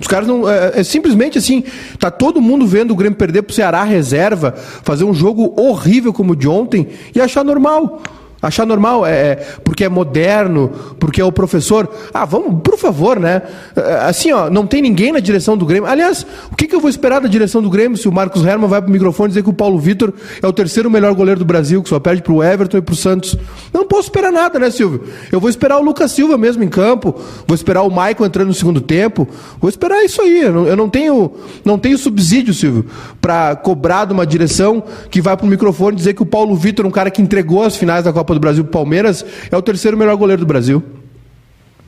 Os 0.00 0.06
caras 0.06 0.28
não. 0.28 0.48
É, 0.48 0.80
é, 0.80 0.82
simplesmente 0.82 1.38
assim. 1.38 1.64
Tá 1.98 2.10
todo 2.10 2.40
mundo 2.40 2.66
vendo 2.66 2.92
o 2.92 2.96
Grêmio 2.96 3.18
perder 3.18 3.42
pro 3.42 3.54
Ceará 3.54 3.82
reserva, 3.82 4.52
fazer 4.52 5.04
um 5.04 5.14
jogo 5.14 5.54
horrível 5.60 6.12
como 6.12 6.32
o 6.32 6.36
de 6.36 6.48
ontem 6.48 6.88
e 7.14 7.20
achar 7.20 7.44
normal. 7.44 8.02
Achar 8.40 8.64
normal, 8.64 9.04
é, 9.04 9.10
é, 9.10 9.36
porque 9.64 9.84
é 9.84 9.88
moderno, 9.88 10.70
porque 11.00 11.20
é 11.20 11.24
o 11.24 11.32
professor. 11.32 11.88
Ah, 12.14 12.24
vamos, 12.24 12.62
por 12.62 12.78
favor, 12.78 13.18
né? 13.18 13.42
É, 13.74 13.94
assim, 14.06 14.30
ó, 14.30 14.48
não 14.48 14.64
tem 14.64 14.80
ninguém 14.80 15.10
na 15.10 15.18
direção 15.18 15.56
do 15.56 15.66
Grêmio. 15.66 15.90
Aliás, 15.90 16.24
o 16.50 16.54
que, 16.54 16.68
que 16.68 16.74
eu 16.74 16.80
vou 16.80 16.88
esperar 16.88 17.20
da 17.20 17.26
direção 17.26 17.60
do 17.60 17.68
Grêmio 17.68 17.98
se 17.98 18.08
o 18.08 18.12
Marcos 18.12 18.44
Herman 18.44 18.68
vai 18.68 18.80
pro 18.80 18.92
microfone 18.92 19.28
dizer 19.28 19.42
que 19.42 19.50
o 19.50 19.52
Paulo 19.52 19.76
Vitor 19.78 20.12
é 20.40 20.46
o 20.46 20.52
terceiro 20.52 20.88
melhor 20.88 21.14
goleiro 21.14 21.40
do 21.40 21.44
Brasil, 21.44 21.82
que 21.82 21.88
só 21.88 21.98
perde 21.98 22.22
pro 22.22 22.40
Everton 22.40 22.76
e 22.76 22.80
pro 22.80 22.94
Santos? 22.94 23.36
Não 23.72 23.84
posso 23.84 24.04
esperar 24.04 24.30
nada, 24.30 24.56
né, 24.56 24.70
Silvio? 24.70 25.02
Eu 25.32 25.40
vou 25.40 25.50
esperar 25.50 25.78
o 25.78 25.82
Lucas 25.82 26.12
Silva 26.12 26.38
mesmo 26.38 26.62
em 26.62 26.68
campo, 26.68 27.14
vou 27.44 27.56
esperar 27.56 27.82
o 27.82 27.90
Maicon 27.90 28.24
entrando 28.24 28.48
no 28.48 28.54
segundo 28.54 28.80
tempo, 28.80 29.26
vou 29.60 29.68
esperar 29.68 30.04
isso 30.04 30.22
aí. 30.22 30.42
Eu 30.42 30.52
não, 30.52 30.66
eu 30.66 30.76
não 30.76 30.88
tenho, 30.88 31.32
não 31.64 31.76
tenho 31.76 31.98
subsídio, 31.98 32.54
Silvio, 32.54 32.86
para 33.20 33.56
cobrar 33.56 34.04
de 34.04 34.12
uma 34.12 34.24
direção 34.24 34.82
que 35.10 35.20
vai 35.20 35.36
pro 35.36 35.46
microfone 35.46 35.96
dizer 35.96 36.14
que 36.14 36.22
o 36.22 36.26
Paulo 36.26 36.54
Vitor, 36.54 36.86
um 36.86 36.90
cara 36.90 37.10
que 37.10 37.20
entregou 37.20 37.64
as 37.64 37.76
finais 37.76 38.04
da 38.04 38.12
Copa 38.12 38.27
Copa 38.28 38.34
do 38.34 38.40
Brasil 38.40 38.64
Palmeiras, 38.64 39.24
é 39.50 39.56
o 39.56 39.62
terceiro 39.62 39.96
melhor 39.96 40.14
goleiro 40.16 40.40
do 40.40 40.46
Brasil. 40.46 40.84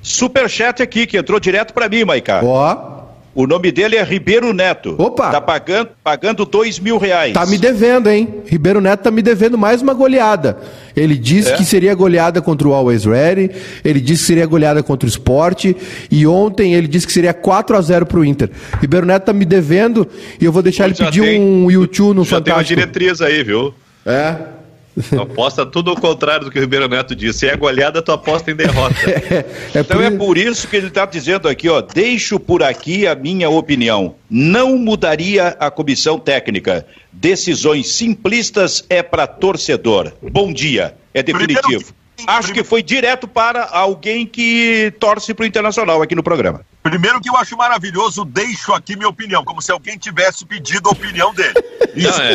Superchat 0.01 0.83
aqui, 0.83 1.07
que 1.07 1.19
entrou 1.19 1.39
direto 1.39 1.75
para 1.75 1.89
mim, 1.89 2.05
Maicá. 2.05 2.41
Ó. 2.43 3.01
O 3.33 3.47
nome 3.47 3.71
dele 3.71 3.95
é 3.95 4.03
Ribeiro 4.03 4.53
Neto. 4.53 4.97
Opa! 4.99 5.31
Tá 5.31 5.41
pagando, 5.41 5.91
pagando 6.03 6.45
dois 6.45 6.81
mil 6.81 6.99
reais. 6.99 7.33
Tá 7.33 7.47
me 7.47 7.57
devendo, 7.59 8.11
hein? 8.11 8.43
Ribeiro 8.47 8.81
Neto 8.81 9.03
tá 9.03 9.11
me 9.11 9.23
devendo 9.23 9.57
mais 9.57 9.83
uma 9.83 9.95
goleada. 9.95 10.59
Ele 10.97 11.17
disse 11.17 11.53
é? 11.53 11.57
que 11.57 11.65
seria 11.65 11.95
goleada 11.95 12.43
contra 12.43 12.67
o 12.67 12.73
Always 12.73 13.05
Ready, 13.05 13.51
ele 13.85 14.01
disse 14.01 14.23
que 14.23 14.27
seria 14.27 14.47
goleada 14.47 14.83
contra 14.83 15.07
o 15.07 15.09
Sport, 15.09 15.67
e 16.11 16.27
ontem 16.27 16.75
ele 16.75 16.89
disse 16.89 17.07
que 17.07 17.13
seria 17.13 17.33
4 17.33 17.77
a 17.77 17.81
0 17.81 18.07
pro 18.07 18.25
Inter. 18.25 18.51
Ribeiro 18.81 19.07
Neto 19.07 19.27
tá 19.27 19.33
me 19.33 19.45
devendo 19.45 20.09
e 20.41 20.45
eu 20.45 20.51
vou 20.51 20.63
deixar 20.63 20.87
ele 20.87 20.95
pedir 20.95 21.23
tem, 21.23 21.41
um 21.41 21.71
YouTube 21.71 22.17
no 22.17 22.25
já 22.25 22.39
Fantástico. 22.39 22.39
Já 22.39 22.43
tem 22.43 22.55
uma 22.55 22.65
diretriz 22.65 23.21
aí, 23.21 23.45
viu? 23.45 23.73
É. 24.05 24.60
Tu 25.09 25.21
aposta 25.21 25.65
tudo 25.65 25.93
o 25.93 26.01
contrário 26.01 26.47
do 26.47 26.51
que 26.51 26.59
o 26.59 26.61
Ribeiro 26.61 26.89
Neto 26.89 27.15
disse. 27.15 27.41
Se 27.41 27.49
é 27.49 27.57
goleada, 27.57 28.03
tu 28.03 28.13
aposta 28.13 28.51
em 28.51 28.57
derrota. 28.57 28.95
é, 29.09 29.45
é 29.75 29.81
então 29.81 29.97
por... 29.97 30.05
é 30.05 30.11
por 30.11 30.39
isso 30.39 30.69
que 30.69 30.77
ele 30.77 30.89
está 30.89 31.07
dizendo 31.07 31.49
aqui, 31.49 31.69
ó. 31.69 31.81
Deixo 31.81 32.39
por 32.41 32.63
aqui 32.63 33.07
a 33.07 33.15
minha 33.15 33.49
opinião. 33.49 34.15
Não 34.29 34.77
mudaria 34.77 35.49
a 35.59 35.71
comissão 35.71 36.19
técnica. 36.19 36.87
Decisões 37.13 37.93
simplistas 37.93 38.85
é 38.89 39.03
para 39.03 39.27
torcedor. 39.27 40.13
Bom 40.23 40.53
dia. 40.53 40.95
É 41.15 41.23
definitivo. 41.23 41.95
Acho 42.27 42.53
que 42.53 42.65
foi 42.65 42.83
direto 42.83 43.27
para 43.29 43.65
alguém 43.65 44.27
que 44.27 44.93
torce 44.99 45.35
para 45.35 45.45
o 45.45 45.47
Internacional 45.47 46.03
aqui 46.03 46.15
no 46.15 46.23
programa. 46.23 46.65
Primeiro 46.83 47.21
que 47.21 47.29
eu 47.29 47.37
acho 47.37 47.57
maravilhoso, 47.57 48.25
deixo 48.25 48.73
aqui 48.73 48.97
minha 48.97 49.09
opinião, 49.09 49.45
como 49.45 49.61
se 49.61 49.71
alguém 49.71 49.99
tivesse 49.99 50.47
pedido 50.47 50.89
a 50.89 50.93
opinião 50.93 51.35
dele. 51.35 51.55
Não, 51.95 52.19
é, 52.19 52.35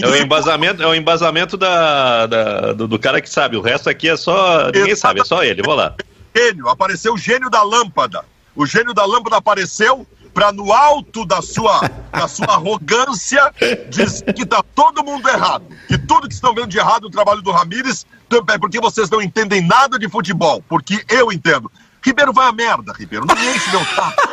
é, 0.00 0.06
o 0.08 0.16
embasamento, 0.16 0.82
é 0.82 0.86
o 0.86 0.94
embasamento 0.94 1.56
da, 1.56 2.26
da 2.26 2.72
do, 2.72 2.88
do, 2.88 2.98
cara 2.98 3.20
que 3.20 3.28
sabe. 3.28 3.56
O 3.56 3.60
resto 3.60 3.88
aqui 3.88 4.08
é 4.08 4.16
só. 4.16 4.70
Ninguém 4.72 4.96
sabe, 4.96 5.20
é 5.20 5.24
só 5.24 5.44
ele. 5.44 5.62
Vou 5.62 5.74
lá. 5.74 5.94
Gênio, 6.34 6.68
apareceu 6.68 7.14
o 7.14 7.18
gênio 7.18 7.50
da 7.50 7.62
lâmpada. 7.62 8.24
O 8.56 8.66
gênio 8.66 8.94
da 8.94 9.04
lâmpada 9.04 9.36
apareceu 9.36 10.06
para 10.32 10.50
no 10.50 10.72
alto 10.72 11.24
da 11.26 11.42
sua, 11.42 11.80
da 12.10 12.26
sua 12.26 12.54
arrogância 12.54 13.52
dizer 13.88 14.32
que 14.32 14.46
tá 14.46 14.62
todo 14.74 15.04
mundo 15.04 15.28
errado. 15.28 15.64
Que 15.86 15.98
tudo 15.98 16.26
que 16.26 16.34
estão 16.34 16.54
vendo 16.54 16.68
de 16.68 16.78
errado 16.78 17.04
no 17.04 17.10
trabalho 17.10 17.42
do 17.42 17.50
Ramires 17.50 18.06
é 18.36 18.58
porque 18.58 18.80
vocês 18.80 19.10
não 19.10 19.20
entendem 19.20 19.60
nada 19.60 19.98
de 19.98 20.08
futebol. 20.08 20.62
Porque 20.68 21.04
eu 21.08 21.32
entendo. 21.32 21.70
Ribeiro 22.04 22.32
vai 22.32 22.48
a 22.48 22.52
merda, 22.52 22.92
Ribeiro. 22.92 23.24
Não 23.26 23.34
me 23.34 23.46
enche 23.48 23.70
meu 23.70 23.84
saco. 23.84 24.32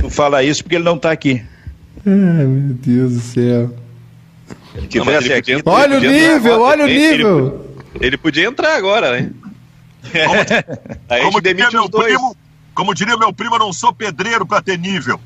Tu 0.00 0.08
fala 0.10 0.42
isso 0.42 0.62
porque 0.62 0.76
ele 0.76 0.84
não 0.84 0.98
tá 0.98 1.10
aqui. 1.10 1.42
Ai, 2.06 2.46
meu 2.46 2.74
Deus 2.74 3.14
do 3.14 3.20
céu. 3.20 3.74
Ele 4.74 4.86
tivesse 4.86 5.32
aqui. 5.32 5.62
Podia, 5.62 5.78
olha 5.78 5.98
o 5.98 6.00
nível, 6.00 6.60
olha 6.60 6.84
o 6.84 6.88
nível. 6.88 7.76
Ele, 7.94 8.06
ele, 8.06 8.16
podia 8.16 8.46
entrar 8.46 8.76
agora, 8.76 9.12
né? 9.12 9.30
Como, 10.02 10.98
Aí 11.08 11.22
como 11.22 11.40
diria 11.40 11.70
meu 11.70 11.90
primo, 11.90 12.36
como 12.74 12.94
diria 12.94 13.16
meu 13.16 13.32
primo, 13.32 13.56
eu 13.56 13.58
não 13.58 13.72
sou 13.72 13.92
pedreiro 13.92 14.46
para 14.46 14.62
ter 14.62 14.78
nível. 14.78 15.20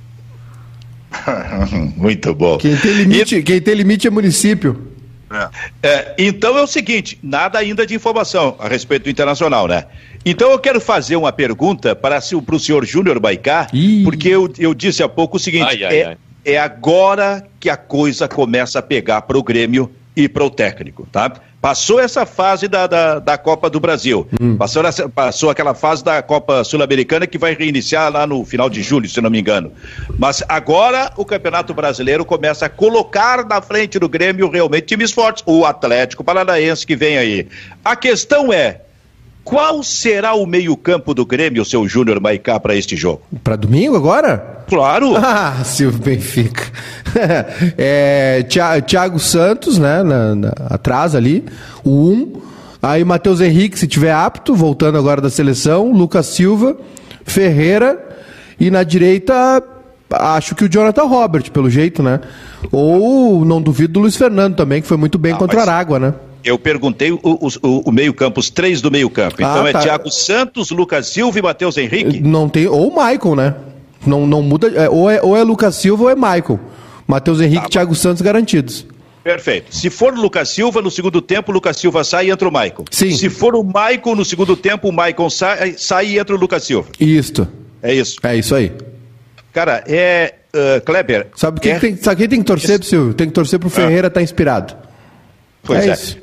Muito 1.96 2.34
bom. 2.34 2.56
Quem 2.58 2.76
tem 2.76 2.92
limite, 2.92 3.36
e... 3.36 3.42
quem 3.42 3.60
tem 3.60 3.74
limite 3.74 4.06
é 4.06 4.10
município. 4.10 4.91
É. 5.32 5.48
É, 5.82 6.14
então 6.18 6.56
é 6.56 6.62
o 6.62 6.66
seguinte, 6.66 7.18
nada 7.22 7.58
ainda 7.58 7.86
de 7.86 7.94
informação 7.94 8.56
a 8.58 8.68
respeito 8.68 9.04
do 9.04 9.10
Internacional, 9.10 9.66
né? 9.66 9.86
Então 10.24 10.50
eu 10.50 10.58
quero 10.58 10.80
fazer 10.80 11.16
uma 11.16 11.32
pergunta 11.32 11.96
para, 11.96 12.20
para 12.20 12.54
o 12.54 12.60
senhor 12.60 12.84
Júnior 12.84 13.18
Baicá, 13.18 13.66
porque 14.04 14.28
eu, 14.28 14.52
eu 14.58 14.74
disse 14.74 15.02
há 15.02 15.08
pouco 15.08 15.36
o 15.36 15.40
seguinte, 15.40 15.64
ai, 15.64 15.84
ai, 15.84 15.96
é, 15.96 16.06
ai. 16.06 16.16
é 16.44 16.58
agora 16.58 17.44
que 17.58 17.68
a 17.68 17.76
coisa 17.76 18.28
começa 18.28 18.78
a 18.78 18.82
pegar 18.82 19.22
para 19.22 19.38
o 19.38 19.42
Grêmio 19.42 19.90
e 20.14 20.28
para 20.28 20.44
o 20.44 20.50
técnico, 20.50 21.08
tá? 21.10 21.32
Passou 21.62 22.00
essa 22.00 22.26
fase 22.26 22.66
da, 22.66 22.88
da, 22.88 23.20
da 23.20 23.38
Copa 23.38 23.70
do 23.70 23.78
Brasil, 23.78 24.26
hum. 24.40 24.56
passou, 24.56 24.84
essa, 24.84 25.08
passou 25.08 25.48
aquela 25.48 25.74
fase 25.74 26.02
da 26.02 26.20
Copa 26.20 26.64
Sul-Americana 26.64 27.24
que 27.24 27.38
vai 27.38 27.54
reiniciar 27.54 28.12
lá 28.12 28.26
no 28.26 28.44
final 28.44 28.68
de 28.68 28.82
julho, 28.82 29.08
se 29.08 29.20
não 29.20 29.30
me 29.30 29.38
engano. 29.38 29.70
Mas 30.18 30.42
agora 30.48 31.12
o 31.16 31.24
Campeonato 31.24 31.72
Brasileiro 31.72 32.24
começa 32.24 32.66
a 32.66 32.68
colocar 32.68 33.46
na 33.46 33.62
frente 33.62 33.96
do 33.96 34.08
Grêmio 34.08 34.50
realmente 34.50 34.86
times 34.86 35.12
fortes, 35.12 35.44
o 35.46 35.64
Atlético 35.64 36.24
Paranaense 36.24 36.84
que 36.84 36.96
vem 36.96 37.16
aí. 37.16 37.46
A 37.84 37.94
questão 37.94 38.52
é, 38.52 38.80
qual 39.44 39.82
será 39.82 40.34
o 40.34 40.46
meio-campo 40.46 41.12
do 41.14 41.26
Grêmio, 41.26 41.64
seu 41.64 41.86
Júnior 41.88 42.20
Maicá, 42.20 42.60
para 42.60 42.74
este 42.76 42.96
jogo? 42.96 43.22
Para 43.42 43.56
domingo 43.56 43.96
agora? 43.96 44.64
Claro! 44.68 45.14
Ah, 45.22 45.62
Silvio 45.64 46.00
Benfica. 46.00 46.64
é, 47.76 48.44
Thiago 48.86 49.18
Santos, 49.18 49.78
né? 49.78 50.02
Na, 50.02 50.34
na, 50.34 50.52
atrás 50.70 51.14
ali, 51.14 51.44
o 51.84 51.90
1. 51.90 52.12
Um. 52.12 52.32
Aí 52.82 53.04
Matheus 53.04 53.40
Henrique, 53.40 53.78
se 53.78 53.86
tiver 53.86 54.12
apto, 54.12 54.54
voltando 54.54 54.98
agora 54.98 55.20
da 55.20 55.30
seleção. 55.30 55.92
Lucas 55.92 56.26
Silva, 56.26 56.76
Ferreira. 57.24 57.98
E 58.58 58.70
na 58.70 58.82
direita, 58.82 59.62
acho 60.10 60.54
que 60.54 60.64
o 60.64 60.68
Jonathan 60.68 61.04
Robert, 61.04 61.50
pelo 61.50 61.70
jeito, 61.70 62.02
né? 62.02 62.20
Ou 62.70 63.44
não 63.44 63.60
duvido 63.60 63.94
do 63.94 64.00
Luiz 64.00 64.16
Fernando 64.16 64.56
também, 64.56 64.82
que 64.82 64.88
foi 64.88 64.96
muito 64.96 65.18
bem 65.18 65.32
ah, 65.32 65.36
contra 65.36 65.60
mas... 65.60 65.68
a 65.68 65.72
Aragua, 65.72 65.98
né? 65.98 66.14
Eu 66.44 66.58
perguntei 66.58 67.12
o, 67.12 67.20
o, 67.22 67.48
o 67.88 67.92
meio-campo, 67.92 68.40
os 68.40 68.50
três 68.50 68.80
do 68.80 68.90
meio-campo. 68.90 69.36
Então 69.36 69.64
ah, 69.64 69.68
é 69.68 69.72
tá. 69.72 69.80
Thiago 69.80 70.10
Santos, 70.10 70.70
Lucas 70.70 71.06
Silva 71.06 71.38
e 71.38 71.42
Matheus 71.42 71.76
Henrique? 71.76 72.20
Não 72.20 72.48
tem. 72.48 72.66
Ou 72.66 72.88
o 72.88 72.90
Michael, 72.90 73.36
né? 73.36 73.54
Não, 74.06 74.26
não 74.26 74.42
muda. 74.42 74.68
É, 74.68 74.88
ou, 74.88 75.10
é, 75.10 75.20
ou 75.22 75.36
é 75.36 75.42
Lucas 75.42 75.76
Silva 75.76 76.04
ou 76.04 76.10
é 76.10 76.14
Michael. 76.14 76.58
Matheus 77.06 77.40
Henrique 77.40 77.66
e 77.66 77.70
Thiago 77.70 77.94
Santos 77.94 78.22
garantidos. 78.22 78.86
Perfeito. 79.22 79.74
Se 79.74 79.88
for 79.88 80.12
Lucas 80.14 80.48
Silva, 80.48 80.82
no 80.82 80.90
segundo 80.90 81.22
tempo, 81.22 81.52
o 81.52 81.54
Lucas 81.54 81.76
Silva 81.76 82.02
sai 82.02 82.26
e 82.26 82.30
entra 82.30 82.48
o 82.48 82.50
Michael. 82.50 82.84
Sim. 82.90 83.12
Se 83.12 83.30
for 83.30 83.54
o 83.54 83.62
Michael, 83.62 84.16
no 84.16 84.24
segundo 84.24 84.56
tempo, 84.56 84.88
o 84.88 84.92
Michael 84.92 85.30
sai, 85.30 85.74
sai 85.78 86.06
e 86.08 86.18
entra 86.18 86.34
o 86.34 86.38
Lucas 86.38 86.64
Silva. 86.64 86.88
Isto. 86.98 87.46
É 87.80 87.94
isso. 87.94 88.16
É 88.22 88.36
isso 88.36 88.54
aí. 88.54 88.72
Cara, 89.52 89.84
é. 89.86 90.34
Uh, 90.54 90.84
Kleber. 90.84 91.28
Sabe 91.34 91.60
quem, 91.60 91.72
é... 91.72 91.78
tem, 91.78 91.96
sabe 91.96 92.16
quem 92.16 92.28
tem 92.28 92.38
que 92.40 92.44
torcer. 92.44 92.82
Silvio? 92.84 93.14
Tem 93.14 93.26
que 93.26 93.32
torcer 93.32 93.58
pro 93.58 93.70
Ferreira 93.70 94.08
estar 94.08 94.20
tá 94.20 94.22
inspirado. 94.22 94.76
Pois 95.62 95.86
é. 95.86 95.90
é. 95.92 96.21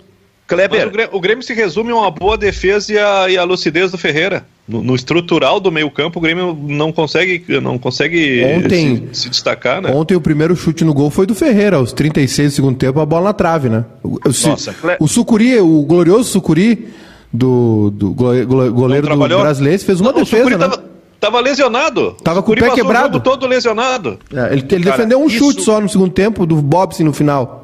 Kleber. 0.50 0.88
O 0.88 0.92
Grêmio, 0.92 1.16
o 1.16 1.22
Grêmio, 1.22 1.44
se 1.44 1.54
resume 1.54 1.92
a 1.92 1.96
uma 1.96 2.10
boa 2.12 2.36
defesa 2.36 2.92
e 2.92 2.98
a, 2.98 3.30
e 3.30 3.38
a 3.38 3.44
lucidez 3.44 3.92
do 3.92 3.98
Ferreira. 4.00 4.44
No, 4.68 4.84
no 4.84 4.96
estrutural 4.96 5.60
do 5.60 5.72
meio-campo, 5.72 6.18
o 6.18 6.22
Grêmio 6.22 6.58
não 6.60 6.92
consegue, 6.92 7.44
não 7.62 7.78
consegue 7.78 8.44
ontem, 8.44 9.10
se, 9.12 9.24
se, 9.24 9.30
destacar, 9.30 9.82
né? 9.82 9.92
Ontem 9.92 10.16
o 10.16 10.22
primeiro 10.22 10.56
chute 10.56 10.84
no 10.84 10.94
gol 10.94 11.12
foi 11.12 11.28
do 11.28 11.36
Ferreira, 11.36 11.78
aos 11.78 11.94
36 11.94 12.52
do 12.52 12.56
segundo 12.56 12.78
tempo, 12.78 13.00
a 13.00 13.06
bola 13.06 13.26
na 13.26 13.34
trave, 13.34 13.70
né? 13.70 13.86
O, 14.04 14.20
Nossa, 14.26 14.74
Cle... 14.74 14.98
o 15.00 15.08
Sucuri, 15.08 15.60
o 15.60 15.84
glorioso 15.84 16.30
Sucuri, 16.30 16.88
do, 17.32 17.92
do 17.92 18.12
goleiro 18.12 19.08
do 19.08 19.18
brasileiro, 19.18 19.84
fez 19.84 20.02
uma 20.02 20.12
não, 20.12 20.20
defesa, 20.20 20.50
né? 20.50 20.58
Tava... 20.58 20.90
Tava 21.20 21.42
lesionado. 21.42 22.16
Tava 22.24 22.42
com 22.42 22.54
o 22.54 22.56
pé 22.56 22.70
quebrado. 22.70 23.18
O 23.18 23.22
todo 23.22 23.46
lesionado. 23.46 24.18
É, 24.34 24.54
ele, 24.54 24.66
ele 24.72 24.84
Cara, 24.86 24.96
defendeu 24.96 25.22
um 25.22 25.28
isso... 25.28 25.38
chute 25.38 25.64
só 25.64 25.82
no 25.82 25.90
segundo 25.90 26.12
tempo 26.12 26.46
do 26.46 26.56
Bobson 26.56 27.04
no 27.04 27.12
final. 27.12 27.59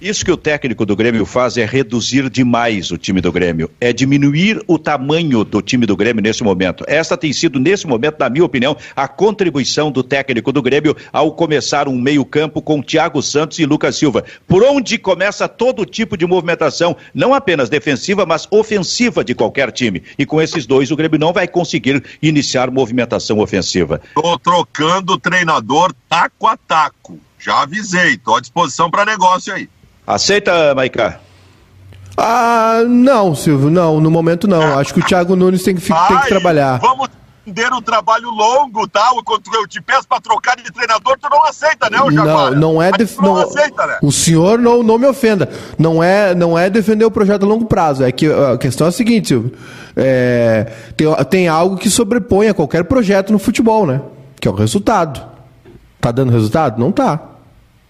Isso 0.00 0.26
que 0.26 0.30
o 0.30 0.36
técnico 0.36 0.84
do 0.84 0.94
Grêmio 0.94 1.24
faz 1.24 1.56
é 1.56 1.64
reduzir 1.64 2.28
demais 2.28 2.90
o 2.90 2.98
time 2.98 3.22
do 3.22 3.32
Grêmio, 3.32 3.70
é 3.80 3.94
diminuir 3.94 4.62
o 4.66 4.78
tamanho 4.78 5.42
do 5.42 5.62
time 5.62 5.86
do 5.86 5.96
Grêmio 5.96 6.22
nesse 6.22 6.44
momento. 6.44 6.84
Essa 6.86 7.16
tem 7.16 7.32
sido, 7.32 7.58
nesse 7.58 7.86
momento, 7.86 8.16
na 8.20 8.28
minha 8.28 8.44
opinião, 8.44 8.76
a 8.94 9.08
contribuição 9.08 9.90
do 9.90 10.02
técnico 10.02 10.52
do 10.52 10.60
Grêmio 10.60 10.94
ao 11.10 11.32
começar 11.32 11.88
um 11.88 11.98
meio-campo 11.98 12.60
com 12.60 12.82
Thiago 12.82 13.22
Santos 13.22 13.58
e 13.58 13.64
Lucas 13.64 13.96
Silva, 13.96 14.22
por 14.46 14.62
onde 14.62 14.98
começa 14.98 15.48
todo 15.48 15.86
tipo 15.86 16.14
de 16.14 16.26
movimentação, 16.26 16.94
não 17.14 17.32
apenas 17.32 17.70
defensiva, 17.70 18.26
mas 18.26 18.46
ofensiva 18.50 19.24
de 19.24 19.34
qualquer 19.34 19.72
time. 19.72 20.02
E 20.18 20.26
com 20.26 20.42
esses 20.42 20.66
dois, 20.66 20.90
o 20.90 20.96
Grêmio 20.96 21.18
não 21.18 21.32
vai 21.32 21.48
conseguir 21.48 22.04
iniciar 22.20 22.70
movimentação 22.70 23.38
ofensiva. 23.38 24.02
Estou 24.08 24.38
trocando 24.38 25.14
o 25.14 25.18
treinador 25.18 25.94
taco 26.06 26.46
a 26.46 26.56
taco. 26.56 27.18
Já 27.38 27.62
avisei, 27.62 28.14
estou 28.14 28.36
à 28.36 28.40
disposição 28.40 28.90
para 28.90 29.04
negócio 29.04 29.54
aí. 29.54 29.68
Aceita, 30.06 30.74
Maicá? 30.74 31.18
Ah, 32.16 32.82
não, 32.86 33.34
Silvio, 33.34 33.68
não, 33.68 34.00
no 34.00 34.10
momento 34.10 34.48
não. 34.48 34.78
Acho 34.78 34.94
que 34.94 35.00
o 35.00 35.04
Thiago 35.04 35.36
Nunes 35.36 35.62
tem 35.62 35.74
que, 35.74 35.82
tem 35.82 36.20
que 36.20 36.28
trabalhar. 36.28 36.78
Vamos 36.78 37.08
entender 37.46 37.72
um 37.72 37.82
trabalho 37.82 38.30
longo, 38.30 38.88
tá? 38.88 39.10
Quando 39.24 39.42
eu 39.54 39.66
te 39.66 39.80
peço 39.82 40.08
para 40.08 40.20
trocar 40.20 40.56
de 40.56 40.72
treinador, 40.72 41.16
tu 41.20 41.28
não 41.30 41.44
aceita, 41.44 41.90
né, 41.90 42.00
o 42.00 42.10
Não, 42.10 42.50
não 42.52 42.82
é 42.82 42.90
def... 42.90 43.18
não, 43.18 43.34
não 43.34 43.36
aceita, 43.36 43.86
né? 43.86 43.98
O 44.02 44.10
senhor 44.10 44.58
não, 44.58 44.82
não 44.82 44.98
me 44.98 45.06
ofenda. 45.06 45.48
Não 45.78 46.02
é, 46.02 46.34
não 46.34 46.58
é 46.58 46.70
defender 46.70 47.04
o 47.04 47.10
projeto 47.10 47.44
a 47.44 47.46
longo 47.46 47.66
prazo. 47.66 48.02
É 48.02 48.10
que 48.10 48.26
a 48.26 48.56
questão 48.56 48.86
é 48.86 48.90
a 48.90 48.92
seguinte, 48.92 49.28
Silvio. 49.28 49.52
É, 49.94 50.72
tem, 50.96 51.06
tem 51.26 51.48
algo 51.48 51.76
que 51.76 51.90
sobrepõe 51.90 52.48
a 52.48 52.54
qualquer 52.54 52.84
projeto 52.84 53.32
no 53.32 53.38
futebol, 53.38 53.86
né? 53.86 54.00
Que 54.40 54.48
é 54.48 54.50
o 54.50 54.54
resultado. 54.54 55.22
Tá 56.00 56.10
dando 56.10 56.32
resultado? 56.32 56.80
Não 56.80 56.90
tá. 56.90 57.35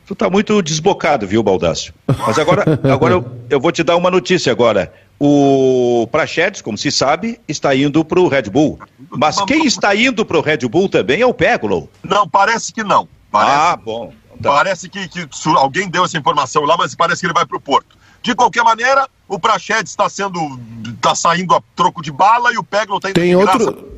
Tu 0.06 0.14
tá 0.14 0.30
muito 0.30 0.62
desbocado, 0.62 1.26
viu, 1.26 1.42
Baldácio? 1.42 1.92
Mas 2.06 2.38
agora, 2.38 2.62
agora 2.92 3.14
eu, 3.14 3.38
eu, 3.50 3.60
vou 3.60 3.72
te 3.72 3.82
dar 3.82 3.96
uma 3.96 4.08
notícia 4.08 4.52
agora. 4.52 4.92
O 5.18 6.06
Prachedes, 6.12 6.62
como 6.62 6.78
se 6.78 6.92
sabe, 6.92 7.40
está 7.48 7.74
indo 7.74 8.04
para 8.04 8.20
o 8.20 8.28
Red 8.28 8.42
Bull. 8.42 8.78
Mas 9.10 9.42
quem 9.42 9.66
está 9.66 9.96
indo 9.96 10.24
para 10.24 10.38
o 10.38 10.40
Red 10.40 10.58
Bull 10.68 10.88
também 10.88 11.22
é 11.22 11.26
o 11.26 11.34
Pegolo. 11.34 11.90
Não, 12.04 12.28
parece 12.28 12.72
que 12.72 12.84
não. 12.84 13.08
Parece, 13.32 13.56
ah, 13.56 13.76
bom. 13.76 14.12
Tá. 14.40 14.52
Parece 14.52 14.88
que, 14.88 15.08
que, 15.08 15.26
alguém 15.56 15.88
deu 15.88 16.04
essa 16.04 16.16
informação 16.16 16.62
lá, 16.62 16.76
mas 16.76 16.94
parece 16.94 17.20
que 17.20 17.26
ele 17.26 17.34
vai 17.34 17.44
para 17.44 17.56
o 17.56 17.60
Porto. 17.60 17.96
De 18.22 18.32
qualquer 18.34 18.62
maneira, 18.62 19.08
o 19.26 19.40
Prachedes 19.40 19.90
está 19.90 20.08
sendo, 20.08 20.38
está 20.84 21.16
saindo 21.16 21.52
a 21.54 21.62
troco 21.74 22.00
de 22.00 22.12
bala 22.12 22.52
e 22.52 22.58
o 22.58 22.62
Pegolo 22.62 22.98
está 22.98 23.10
indo 23.10 23.14
tem 23.14 23.34
outro, 23.34 23.88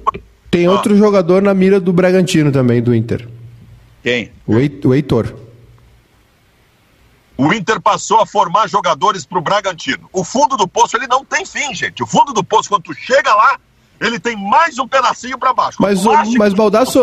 Tem 0.51 0.67
ah. 0.67 0.71
outro 0.71 0.97
jogador 0.97 1.43
na 1.43 1.53
mira 1.53 1.79
do 1.79 1.93
Bragantino 1.93 2.51
também, 2.51 2.81
do 2.81 2.95
Inter. 2.95 3.29
Quem? 4.03 4.31
O 4.47 4.95
Heitor 4.95 5.48
o 7.39 7.53
Inter 7.53 7.81
passou 7.81 8.21
a 8.21 8.27
formar 8.27 8.69
jogadores 8.69 9.25
para 9.25 9.39
o 9.39 9.41
Bragantino. 9.41 10.11
O 10.13 10.25
fundo 10.25 10.57
do 10.57 10.67
poço 10.67 10.97
ele 10.97 11.07
não 11.07 11.25
tem 11.25 11.47
fim, 11.47 11.73
gente. 11.73 12.03
O 12.03 12.07
fundo 12.07 12.33
do 12.33 12.43
poço, 12.43 12.69
quando 12.69 12.83
tu 12.83 12.95
chega 12.95 13.33
lá, 13.33 13.57
ele 14.01 14.19
tem 14.19 14.37
mais 14.37 14.77
um 14.77 14.89
pedacinho 14.89 15.39
para 15.39 15.55
baixo. 15.55 15.79
Mas, 15.81 16.05
o, 16.05 16.13
mas. 16.37 16.53
Baldasso, 16.53 16.99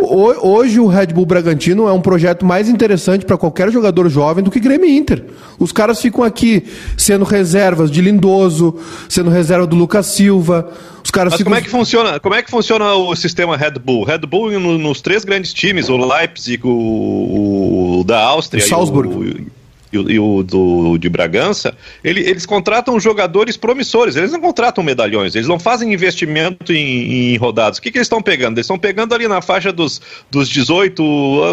hoje 0.00 0.80
o 0.80 0.86
Red 0.86 1.06
Bull 1.08 1.26
Bragantino 1.26 1.88
é 1.88 1.92
um 1.92 2.00
projeto 2.00 2.44
mais 2.44 2.68
interessante 2.68 3.24
para 3.24 3.36
qualquer 3.36 3.70
jogador 3.70 4.08
jovem 4.08 4.42
do 4.42 4.50
que 4.50 4.60
Grêmio 4.60 4.88
Inter. 4.88 5.24
Os 5.58 5.72
caras 5.72 6.00
ficam 6.00 6.22
aqui 6.24 6.64
sendo 6.96 7.24
reservas 7.24 7.90
de 7.90 8.00
Lindoso, 8.00 8.76
sendo 9.08 9.30
reserva 9.30 9.66
do 9.66 9.76
Lucas 9.76 10.06
Silva. 10.06 10.70
Os 11.04 11.10
caras 11.10 11.32
Mas 11.32 11.38
ficam... 11.38 11.52
como 11.52 11.60
é 11.60 11.62
que 11.62 11.70
funciona? 11.70 12.20
Como 12.20 12.34
é 12.34 12.42
que 12.42 12.50
funciona 12.50 12.94
o 12.94 13.14
sistema 13.14 13.56
Red 13.56 13.78
Bull? 13.82 14.04
Red 14.04 14.18
Bull 14.18 14.58
no, 14.58 14.76
nos 14.78 15.00
três 15.00 15.24
grandes 15.24 15.52
times, 15.52 15.88
o 15.88 15.96
Leipzig, 15.96 16.60
o, 16.64 18.00
o 18.00 18.04
da 18.04 18.22
Áustria, 18.22 18.64
o 18.64 18.68
Salzburg. 18.68 19.08
O, 19.08 19.65
e 19.96 19.98
o, 19.98 20.10
e 20.10 20.18
o 20.18 20.42
do, 20.42 20.98
de 20.98 21.08
Bragança, 21.08 21.76
ele, 22.04 22.20
eles 22.20 22.46
contratam 22.46 22.98
jogadores 23.00 23.56
promissores, 23.56 24.16
eles 24.16 24.32
não 24.32 24.40
contratam 24.40 24.84
medalhões, 24.84 25.34
eles 25.34 25.48
não 25.48 25.58
fazem 25.58 25.92
investimento 25.92 26.72
em, 26.72 27.32
em 27.34 27.36
rodados. 27.36 27.78
O 27.78 27.82
que, 27.82 27.90
que 27.90 27.98
eles 27.98 28.06
estão 28.06 28.22
pegando? 28.22 28.58
Eles 28.58 28.66
estão 28.66 28.78
pegando 28.78 29.14
ali 29.14 29.26
na 29.26 29.40
faixa 29.40 29.72
dos, 29.72 30.00
dos 30.30 30.48
18, 30.48 31.02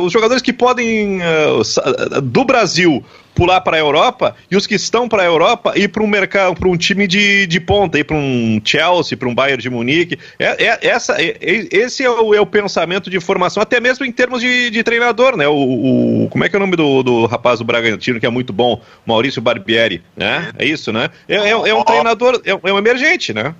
os 0.03 0.11
jogadores 0.11 0.41
que 0.41 0.53
podem, 0.53 1.19
uh, 1.19 2.21
do 2.21 2.43
Brasil, 2.43 3.03
pular 3.33 3.61
para 3.61 3.77
a 3.77 3.79
Europa 3.79 4.35
e 4.49 4.55
os 4.55 4.67
que 4.67 4.75
estão 4.75 5.09
para 5.09 5.23
a 5.23 5.25
Europa 5.25 5.73
ir 5.75 5.89
para 5.89 6.03
um 6.03 6.07
mercado, 6.07 6.55
para 6.55 6.69
um 6.69 6.77
time 6.77 7.07
de, 7.07 7.47
de 7.47 7.59
ponta, 7.59 7.97
ir 7.99 8.03
para 8.03 8.15
um 8.15 8.61
Chelsea, 8.63 9.17
para 9.17 9.27
um 9.27 9.35
Bayern 9.35 9.61
de 9.61 9.69
Munique. 9.69 10.19
É, 10.37 10.65
é 10.65 10.87
essa, 10.87 11.21
é, 11.21 11.37
é, 11.41 11.67
esse 11.71 12.03
é 12.03 12.09
o, 12.09 12.33
é 12.33 12.41
o, 12.41 12.45
pensamento 12.45 13.09
de 13.09 13.19
formação, 13.19 13.61
até 13.63 13.79
mesmo 13.79 14.05
em 14.05 14.11
termos 14.11 14.41
de, 14.41 14.69
de 14.69 14.83
treinador, 14.83 15.35
né? 15.35 15.47
O, 15.47 15.53
o, 16.23 16.29
como 16.29 16.43
é 16.43 16.49
que 16.49 16.55
é 16.55 16.57
o 16.57 16.59
nome 16.59 16.75
do, 16.75 17.03
do 17.03 17.25
rapaz 17.25 17.59
do 17.59 17.65
Bragantino 17.65 18.19
que 18.19 18.25
é 18.25 18.29
muito 18.29 18.53
bom, 18.53 18.81
Maurício 19.05 19.41
Barbieri, 19.41 20.03
né? 20.15 20.51
É 20.57 20.65
isso, 20.65 20.91
né? 20.91 21.09
É, 21.27 21.35
é, 21.35 21.49
é 21.49 21.75
um 21.75 21.83
treinador, 21.83 22.41
é, 22.45 22.53
um 22.55 22.77
emergente, 22.77 23.33
né? 23.33 23.55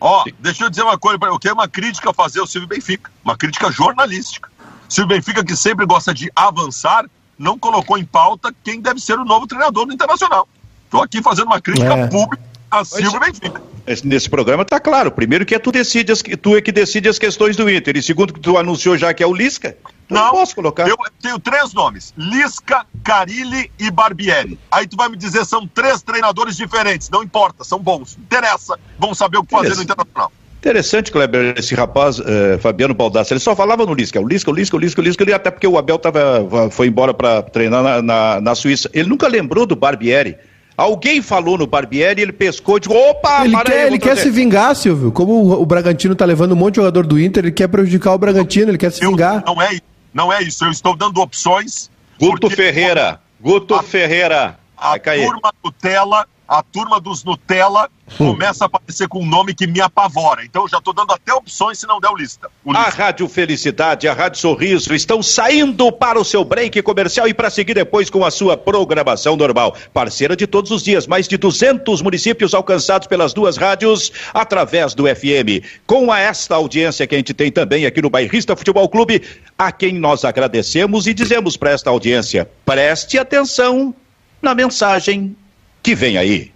Ó, 0.00 0.22
oh, 0.22 0.30
deixa 0.38 0.64
eu 0.64 0.70
dizer 0.70 0.82
uma 0.82 0.98
coisa, 0.98 1.18
eu 1.22 1.38
tenho 1.38 1.54
uma 1.54 1.68
crítica 1.68 2.10
a 2.10 2.14
fazer 2.14 2.40
ao 2.40 2.46
Silvio 2.46 2.68
Benfica, 2.68 3.10
uma 3.24 3.36
crítica 3.36 3.70
jornalística. 3.70 4.50
Silvio 4.88 5.16
Benfica 5.16 5.42
que 5.42 5.56
sempre 5.56 5.86
gosta 5.86 6.12
de 6.12 6.30
avançar, 6.36 7.06
não 7.38 7.58
colocou 7.58 7.98
em 7.98 8.04
pauta 8.04 8.54
quem 8.62 8.80
deve 8.80 9.00
ser 9.00 9.18
o 9.18 9.24
novo 9.24 9.46
treinador 9.46 9.86
do 9.86 9.92
Internacional. 9.92 10.48
Estou 10.84 11.02
aqui 11.02 11.22
fazendo 11.22 11.46
uma 11.46 11.60
crítica 11.60 11.94
é. 11.94 12.06
pública 12.06 12.42
a 12.70 12.84
Silvio 12.84 13.20
Benfica. 13.20 13.62
Nesse 14.04 14.28
programa 14.28 14.62
está 14.62 14.80
claro. 14.80 15.10
Primeiro 15.10 15.44
que 15.44 15.54
é 15.54 15.58
tu 15.58 15.70
decide 15.70 16.12
as, 16.12 16.22
tu 16.22 16.56
é 16.56 16.60
que 16.60 16.72
decide 16.72 17.08
as 17.08 17.18
questões 17.18 17.56
do 17.56 17.68
Inter. 17.70 17.96
E 17.96 18.02
segundo 18.02 18.32
que 18.32 18.40
tu 18.40 18.56
anunciou 18.56 18.96
já 18.96 19.12
que 19.12 19.22
é 19.22 19.26
o 19.26 19.32
Lisca, 19.32 19.76
não, 20.08 20.22
não 20.22 20.30
posso 20.32 20.54
colocar. 20.54 20.88
Eu 20.88 20.96
tenho 21.20 21.38
três 21.38 21.72
nomes: 21.72 22.14
Lisca, 22.16 22.86
Carilli 23.02 23.70
e 23.78 23.90
Barbieri. 23.90 24.58
Aí 24.70 24.86
tu 24.86 24.96
vai 24.96 25.08
me 25.08 25.16
dizer 25.16 25.44
são 25.44 25.66
três 25.66 26.02
treinadores 26.02 26.56
diferentes. 26.56 27.10
Não 27.10 27.22
importa, 27.22 27.62
são 27.64 27.78
bons. 27.78 28.16
Interessa. 28.18 28.78
Vão 28.98 29.14
saber 29.14 29.38
o 29.38 29.44
que 29.44 29.50
fazer 29.50 29.74
no 29.74 29.82
Internacional. 29.82 30.32
Interessante, 30.64 31.12
Kleber, 31.12 31.56
esse 31.58 31.74
rapaz, 31.74 32.18
eh, 32.18 32.56
Fabiano 32.58 32.94
Baldassi, 32.94 33.34
ele 33.34 33.40
só 33.40 33.54
falava 33.54 33.84
no 33.84 33.92
Lisca, 33.92 34.18
o 34.18 34.26
Lisca, 34.26 34.50
o 34.50 34.54
Lisca, 34.54 34.74
o 34.74 34.80
Lisca, 34.80 35.02
o 35.02 35.04
Lisca, 35.04 35.36
até 35.36 35.50
porque 35.50 35.66
o 35.66 35.76
Abel 35.76 35.98
tava, 35.98 36.70
foi 36.70 36.86
embora 36.86 37.12
para 37.12 37.42
treinar 37.42 37.82
na, 37.82 38.00
na, 38.00 38.40
na, 38.40 38.54
Suíça. 38.54 38.88
Ele 38.94 39.06
nunca 39.06 39.28
lembrou 39.28 39.66
do 39.66 39.76
Barbieri. 39.76 40.38
Alguém 40.74 41.20
falou 41.20 41.58
no 41.58 41.66
Barbieri, 41.66 42.22
ele 42.22 42.32
pescou 42.32 42.78
e 42.78 42.80
disse, 42.80 42.90
opa, 42.90 43.44
Ele 43.44 43.54
quer, 43.62 43.80
aí, 43.80 43.86
ele 43.88 43.98
quer 43.98 44.16
se 44.16 44.30
vingar, 44.30 44.74
Silvio. 44.74 45.12
Como 45.12 45.34
o, 45.34 45.60
o, 45.60 45.66
Bragantino 45.66 46.14
tá 46.14 46.24
levando 46.24 46.52
um 46.52 46.56
monte 46.56 46.76
de 46.76 46.80
jogador 46.80 47.06
do 47.06 47.20
Inter, 47.20 47.44
ele 47.44 47.52
quer 47.52 47.68
prejudicar 47.68 48.14
o 48.14 48.18
Bragantino, 48.18 48.70
ele 48.70 48.78
quer 48.78 48.90
se 48.90 49.04
eu, 49.04 49.10
vingar. 49.10 49.44
Não 49.44 49.60
é, 49.60 49.78
não 50.14 50.32
é 50.32 50.42
isso, 50.42 50.64
eu 50.64 50.70
estou 50.70 50.96
dando 50.96 51.20
opções. 51.20 51.90
Guto 52.18 52.48
Ferreira, 52.48 53.20
Guto 53.38 53.74
a, 53.74 53.82
Ferreira. 53.82 54.58
A 54.78 54.98
turma 54.98 55.52
Nutella 55.62 56.26
a 56.48 56.62
turma 56.62 57.00
dos 57.00 57.24
Nutella 57.24 57.88
hum. 58.20 58.32
começa 58.32 58.64
a 58.64 58.66
aparecer 58.66 59.08
com 59.08 59.20
um 59.20 59.26
nome 59.26 59.54
que 59.54 59.66
me 59.66 59.80
apavora. 59.80 60.44
Então 60.44 60.62
eu 60.62 60.68
já 60.68 60.78
estou 60.78 60.92
dando 60.92 61.12
até 61.12 61.32
opções 61.32 61.78
se 61.78 61.86
não 61.86 62.00
der 62.00 62.08
o 62.10 62.16
lista. 62.16 62.50
o 62.64 62.72
lista. 62.72 62.86
A 62.86 62.90
Rádio 62.90 63.28
Felicidade, 63.28 64.06
a 64.06 64.12
Rádio 64.12 64.40
Sorriso 64.40 64.94
estão 64.94 65.22
saindo 65.22 65.90
para 65.90 66.20
o 66.20 66.24
seu 66.24 66.44
break 66.44 66.80
comercial 66.82 67.26
e 67.26 67.34
para 67.34 67.50
seguir 67.50 67.74
depois 67.74 68.10
com 68.10 68.24
a 68.24 68.30
sua 68.30 68.56
programação 68.56 69.36
normal. 69.36 69.74
Parceira 69.92 70.36
de 70.36 70.46
todos 70.46 70.70
os 70.70 70.82
dias, 70.82 71.06
mais 71.06 71.26
de 71.26 71.36
200 71.36 72.02
municípios 72.02 72.54
alcançados 72.54 73.08
pelas 73.08 73.32
duas 73.32 73.56
rádios 73.56 74.12
através 74.32 74.94
do 74.94 75.04
FM. 75.04 75.64
Com 75.86 76.12
a 76.12 76.20
esta 76.20 76.54
audiência 76.54 77.06
que 77.06 77.14
a 77.14 77.18
gente 77.18 77.34
tem 77.34 77.50
também 77.50 77.86
aqui 77.86 78.02
no 78.02 78.10
Bairrista 78.10 78.54
Futebol 78.54 78.88
Clube, 78.88 79.22
a 79.58 79.72
quem 79.72 79.94
nós 79.94 80.24
agradecemos 80.24 81.06
e 81.06 81.14
dizemos 81.14 81.56
para 81.56 81.70
esta 81.70 81.90
audiência: 81.90 82.48
preste 82.64 83.18
atenção 83.18 83.94
na 84.42 84.54
mensagem 84.54 85.34
que 85.84 85.94
vem 85.94 86.16
aí. 86.16 86.50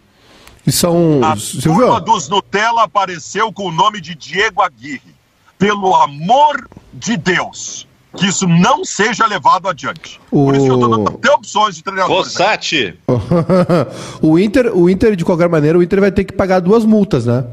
E 0.67 0.73
são. 0.73 1.21
A 1.23 1.37
turma 1.63 2.01
dos 2.01 2.29
Nutella 2.29 2.83
apareceu 2.85 3.53
com 3.53 3.69
o 3.69 3.73
nome 3.73 4.01
de 4.01 4.15
Diego 4.15 4.63
Aguirre. 4.63 5.17
Pelo 5.59 5.95
amor 5.95 6.69
de 6.93 7.17
Deus 7.17 7.87
que 8.17 8.27
isso 8.27 8.49
não 8.49 8.85
seja 8.85 9.27
levado 9.27 9.69
adiante. 9.69 10.21
O... 10.31 10.47
Por 10.47 10.57
isso 10.57 10.65
que 10.65 10.71
eu 10.71 10.75
estou 10.75 10.91
dando 10.91 11.09
até 11.11 11.31
opções 11.31 11.77
de 11.77 11.83
treinadores. 11.83 12.33
Fossati! 12.33 12.99
o, 14.21 14.39
Inter, 14.39 14.77
o 14.77 14.89
Inter, 14.89 15.15
de 15.15 15.25
qualquer 15.25 15.49
maneira, 15.49 15.79
o 15.79 15.83
Inter 15.83 16.01
vai 16.01 16.11
ter 16.11 16.25
que 16.25 16.33
pagar 16.33 16.61
duas 16.61 16.85
multas, 16.85 17.27
né? 17.27 17.45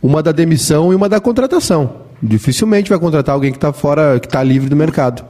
Uma 0.00 0.22
da 0.22 0.32
demissão 0.32 0.92
e 0.92 0.96
uma 0.96 1.08
da 1.08 1.20
contratação. 1.20 2.02
Dificilmente 2.22 2.88
vai 2.88 2.98
contratar 2.98 3.34
alguém 3.34 3.50
que 3.50 3.58
está 3.58 3.72
fora, 3.72 4.18
que 4.20 4.26
está 4.26 4.42
livre 4.42 4.68
do 4.68 4.76
mercado. 4.76 5.24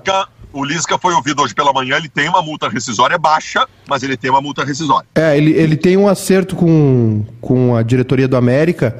O 0.52 0.64
Lisca 0.64 0.98
foi 0.98 1.14
ouvido 1.14 1.42
hoje 1.42 1.54
pela 1.54 1.72
manhã, 1.72 1.96
ele 1.96 2.08
tem 2.08 2.28
uma 2.28 2.42
multa 2.42 2.68
rescisória 2.68 3.16
baixa, 3.16 3.66
mas 3.88 4.02
ele 4.02 4.16
tem 4.16 4.30
uma 4.30 4.40
multa 4.40 4.64
rescisória. 4.64 5.06
É, 5.14 5.36
ele, 5.36 5.52
ele 5.52 5.76
tem 5.76 5.96
um 5.96 6.06
acerto 6.06 6.54
com, 6.54 7.24
com 7.40 7.74
a 7.74 7.82
diretoria 7.82 8.28
do 8.28 8.36
América 8.36 8.96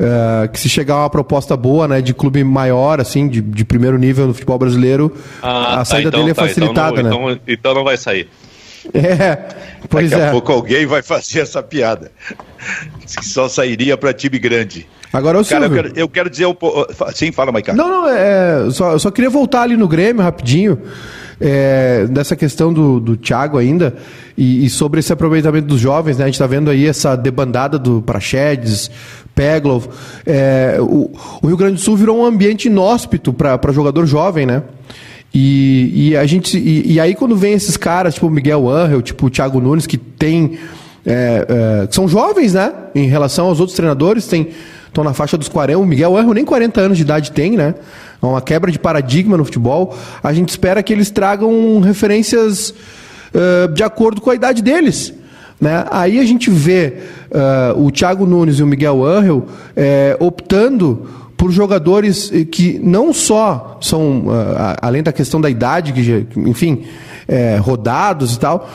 Uh, 0.00 0.48
que 0.48 0.58
se 0.58 0.66
chegar 0.66 0.96
uma 0.96 1.10
proposta 1.10 1.54
boa, 1.54 1.86
né, 1.86 2.00
de 2.00 2.14
clube 2.14 2.42
maior, 2.42 3.02
assim, 3.02 3.28
de, 3.28 3.42
de 3.42 3.66
primeiro 3.66 3.98
nível 3.98 4.26
no 4.26 4.32
futebol 4.32 4.58
brasileiro, 4.58 5.14
ah, 5.42 5.74
a 5.74 5.76
tá, 5.76 5.84
saída 5.84 6.08
então, 6.08 6.20
dele 6.20 6.30
é 6.30 6.34
tá, 6.34 6.46
facilitada, 6.46 7.00
então 7.02 7.10
não, 7.10 7.28
né? 7.28 7.32
Então, 7.34 7.44
então, 7.46 7.74
não 7.74 7.84
vai 7.84 7.98
sair. 7.98 8.26
É, 8.94 9.36
pois 9.90 10.10
Daqui 10.10 10.22
é. 10.22 10.28
a 10.28 10.30
pouco 10.30 10.50
alguém 10.52 10.86
vai 10.86 11.02
fazer 11.02 11.40
essa 11.40 11.62
piada. 11.62 12.10
Só 13.06 13.46
sairia 13.46 13.94
para 13.98 14.14
time 14.14 14.38
grande. 14.38 14.88
Agora 15.12 15.38
é 15.38 15.40
o 15.40 15.44
Cara, 15.44 15.66
eu 15.66 15.70
quero, 15.70 15.92
eu 15.96 16.08
quero 16.08 16.30
dizer 16.30 16.46
um. 16.46 16.54
Sim, 17.14 17.32
fala, 17.32 17.50
Maicon. 17.50 17.72
Não, 17.72 17.88
não, 17.88 18.08
é, 18.08 18.70
só, 18.70 18.92
eu 18.92 18.98
só 18.98 19.10
queria 19.10 19.30
voltar 19.30 19.62
ali 19.62 19.76
no 19.76 19.88
Grêmio 19.88 20.22
rapidinho 20.22 20.78
é, 21.40 22.06
dessa 22.08 22.36
questão 22.36 22.72
do, 22.72 23.00
do 23.00 23.16
Thiago 23.16 23.56
ainda 23.56 23.96
e, 24.36 24.64
e, 24.66 24.70
sobre 24.70 25.00
esse 25.00 25.12
aproveitamento 25.12 25.66
dos 25.66 25.80
jovens, 25.80 26.18
né? 26.18 26.24
A 26.24 26.26
gente 26.26 26.34
está 26.34 26.46
vendo 26.46 26.70
aí 26.70 26.86
essa 26.86 27.16
debandada 27.16 27.78
do 27.78 28.02
Praxedes, 28.02 28.90
Peglov. 29.34 29.86
É, 30.26 30.76
o, 30.78 31.10
o, 31.42 31.46
Rio 31.46 31.56
Grande 31.56 31.74
do 31.74 31.80
Sul 31.80 31.96
virou 31.96 32.18
um 32.18 32.24
ambiente 32.24 32.66
inóspito 32.66 33.32
para 33.32 33.72
jogador 33.72 34.06
jovem, 34.06 34.44
né? 34.44 34.62
E, 35.32 36.10
e 36.10 36.16
a 36.16 36.26
gente 36.26 36.58
e, 36.58 36.92
e, 36.92 37.00
aí 37.00 37.14
quando 37.14 37.34
vem 37.34 37.54
esses 37.54 37.76
caras, 37.76 38.14
tipo 38.14 38.26
o 38.26 38.30
Miguel 38.30 38.68
Angel, 38.68 39.00
tipo 39.00 39.26
o 39.26 39.30
Thiago 39.30 39.60
Nunes, 39.60 39.86
que 39.86 39.96
tem 39.96 40.58
é, 41.06 41.82
é, 41.82 41.86
que 41.86 41.94
são 41.94 42.06
jovens, 42.06 42.52
né? 42.52 42.72
Em 42.94 43.06
relação 43.06 43.46
aos 43.46 43.60
outros 43.60 43.76
treinadores, 43.76 44.26
tem 44.26 44.48
estão 44.90 45.04
na 45.04 45.14
faixa 45.14 45.38
dos 45.38 45.48
40. 45.48 45.78
O 45.78 45.86
Miguel 45.86 46.16
Angel 46.16 46.34
nem 46.34 46.44
40 46.44 46.80
anos 46.80 46.98
de 46.98 47.04
idade 47.04 47.32
tem, 47.32 47.56
né? 47.56 47.74
É 48.22 48.26
uma 48.26 48.42
quebra 48.42 48.70
de 48.70 48.78
paradigma 48.78 49.36
no 49.36 49.44
futebol. 49.44 49.96
A 50.22 50.32
gente 50.32 50.50
espera 50.50 50.82
que 50.82 50.92
eles 50.92 51.10
tragam 51.10 51.80
referências 51.80 52.70
uh, 52.70 53.72
de 53.72 53.82
acordo 53.82 54.20
com 54.20 54.30
a 54.30 54.34
idade 54.34 54.62
deles. 54.62 55.14
Né? 55.60 55.84
Aí 55.90 56.18
a 56.18 56.24
gente 56.24 56.50
vê 56.50 56.98
uh, 57.30 57.82
o 57.82 57.90
Thiago 57.90 58.26
Nunes 58.26 58.58
e 58.58 58.62
o 58.62 58.66
Miguel 58.66 59.04
Angel 59.04 59.46
optando 60.18 61.06
por 61.36 61.50
jogadores 61.50 62.30
que 62.50 62.78
não 62.82 63.14
só 63.14 63.78
são, 63.80 64.26
uh, 64.26 64.76
além 64.82 65.02
da 65.02 65.12
questão 65.12 65.40
da 65.40 65.48
idade, 65.48 65.92
que, 65.92 66.26
enfim, 66.36 66.84
rodados 67.62 68.34
e 68.34 68.40
tal, 68.40 68.68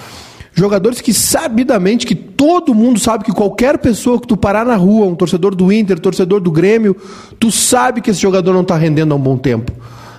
Jogadores 0.58 1.01
que 1.01 1.14
sabidamente, 1.14 2.08
que 2.08 2.16
todo 2.16 2.74
mundo 2.74 2.97
sabe 2.97 3.26
que 3.26 3.32
qualquer 3.34 3.78
pessoa 3.78 4.20
que 4.22 4.26
tu 4.26 4.38
parar 4.38 4.66
na 4.66 4.78
rua, 4.78 5.06
um 5.06 5.14
torcedor 5.14 5.53
do 5.53 5.70
Inter, 5.70 5.99
torcedor 5.99 6.39
do 6.39 6.49
Grêmio, 6.49 6.95
tu 7.38 7.51
sabe 7.51 7.99
que 7.99 8.10
esse 8.10 8.22
jogador 8.22 8.53
não 8.53 8.62
está 8.62 8.78
rendendo 8.78 9.12
há 9.12 9.18
um 9.18 9.20
bom 9.20 9.38
tempo. 9.38 9.74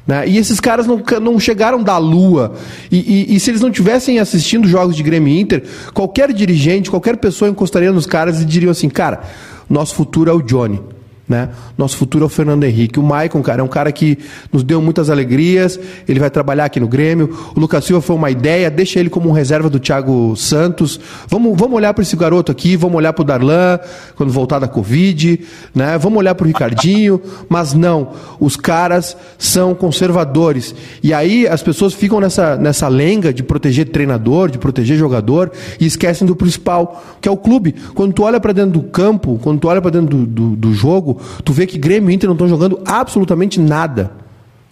Né? 0.06 0.28
E 0.28 0.36
esses 0.36 0.60
caras 0.60 0.86
não, 0.86 1.02
não 1.22 1.40
chegaram 1.40 1.82
da 1.82 1.96
lua. 1.96 2.54
E, 2.92 2.98
e, 3.30 3.34
e, 3.34 3.40
se 3.40 3.50
eles 3.50 3.62
não 3.62 3.70
tivessem 3.70 4.18
assistindo 4.18 4.68
jogos 4.68 4.94
de 4.94 5.02
Grêmio 5.02 5.32
e 5.32 5.40
Inter, 5.40 5.64
qualquer 5.94 6.30
dirigente, 6.34 6.90
qualquer 6.90 7.16
pessoa 7.16 7.50
encostaria 7.50 7.90
nos 7.90 8.04
caras 8.04 8.42
e 8.42 8.44
diriam 8.44 8.70
assim: 8.70 8.90
cara, 8.90 9.22
nosso 9.70 9.94
futuro 9.94 10.30
é 10.30 10.34
o 10.34 10.42
Johnny. 10.42 10.80
Né? 11.28 11.48
Nosso 11.76 11.96
futuro 11.96 12.24
é 12.24 12.26
o 12.26 12.28
Fernando 12.28 12.62
Henrique. 12.62 13.00
O 13.00 13.02
Maicon, 13.02 13.42
cara, 13.42 13.60
é 13.60 13.64
um 13.64 13.68
cara 13.68 13.90
que 13.90 14.16
nos 14.52 14.62
deu 14.62 14.80
muitas 14.80 15.10
alegrias. 15.10 15.78
Ele 16.06 16.20
vai 16.20 16.30
trabalhar 16.30 16.66
aqui 16.66 16.78
no 16.78 16.86
Grêmio. 16.86 17.36
O 17.54 17.58
Lucas 17.58 17.84
Silva 17.84 18.00
foi 18.00 18.14
uma 18.14 18.30
ideia. 18.30 18.70
Deixa 18.70 19.00
ele 19.00 19.10
como 19.10 19.28
um 19.28 19.32
reserva 19.32 19.68
do 19.68 19.80
Thiago 19.80 20.36
Santos. 20.36 21.00
Vamos, 21.28 21.58
vamos 21.58 21.74
olhar 21.74 21.92
para 21.92 22.02
esse 22.02 22.14
garoto 22.14 22.52
aqui. 22.52 22.76
Vamos 22.76 22.96
olhar 22.96 23.12
para 23.12 23.22
o 23.22 23.24
Darlan 23.24 23.80
quando 24.14 24.30
voltar 24.30 24.60
da 24.60 24.68
Covid. 24.68 25.40
Né? 25.74 25.98
Vamos 25.98 26.18
olhar 26.18 26.34
para 26.36 26.44
o 26.44 26.46
Ricardinho. 26.46 27.20
Mas 27.48 27.74
não, 27.74 28.12
os 28.38 28.54
caras 28.54 29.16
são 29.36 29.74
conservadores. 29.74 30.76
E 31.02 31.12
aí 31.12 31.48
as 31.48 31.60
pessoas 31.60 31.92
ficam 31.92 32.20
nessa, 32.20 32.56
nessa 32.56 32.86
lenga 32.86 33.32
de 33.32 33.42
proteger 33.42 33.88
treinador, 33.88 34.48
de 34.48 34.58
proteger 34.58 34.96
jogador 34.96 35.50
e 35.80 35.86
esquecem 35.86 36.24
do 36.24 36.36
principal, 36.36 37.04
que 37.20 37.28
é 37.28 37.32
o 37.32 37.36
clube. 37.36 37.74
Quando 37.94 38.12
tu 38.12 38.22
olha 38.22 38.38
para 38.38 38.52
dentro 38.52 38.72
do 38.72 38.82
campo, 38.82 39.40
quando 39.42 39.58
tu 39.58 39.66
olha 39.66 39.82
para 39.82 39.90
dentro 39.90 40.16
do, 40.16 40.26
do, 40.26 40.56
do 40.56 40.72
jogo, 40.72 41.15
tu 41.44 41.52
vê 41.52 41.66
que 41.66 41.78
Grêmio 41.78 42.10
e 42.10 42.14
Inter 42.14 42.28
não 42.28 42.34
estão 42.34 42.48
jogando 42.48 42.82
absolutamente 42.86 43.60
nada. 43.60 44.12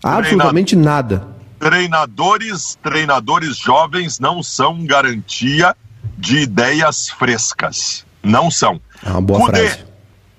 Absolutamente 0.02 0.76
nada. 0.76 1.26
Treinadores, 1.58 2.78
treinadores 2.82 3.56
jovens 3.56 4.18
não 4.18 4.42
são 4.42 4.84
garantia 4.84 5.74
de 6.18 6.38
ideias 6.38 7.08
frescas. 7.08 8.04
Não 8.22 8.50
são. 8.50 8.80
É 9.02 9.10
uma 9.10 9.20
boa 9.20 9.40
Cudê, 9.40 9.68
frase. 9.68 9.84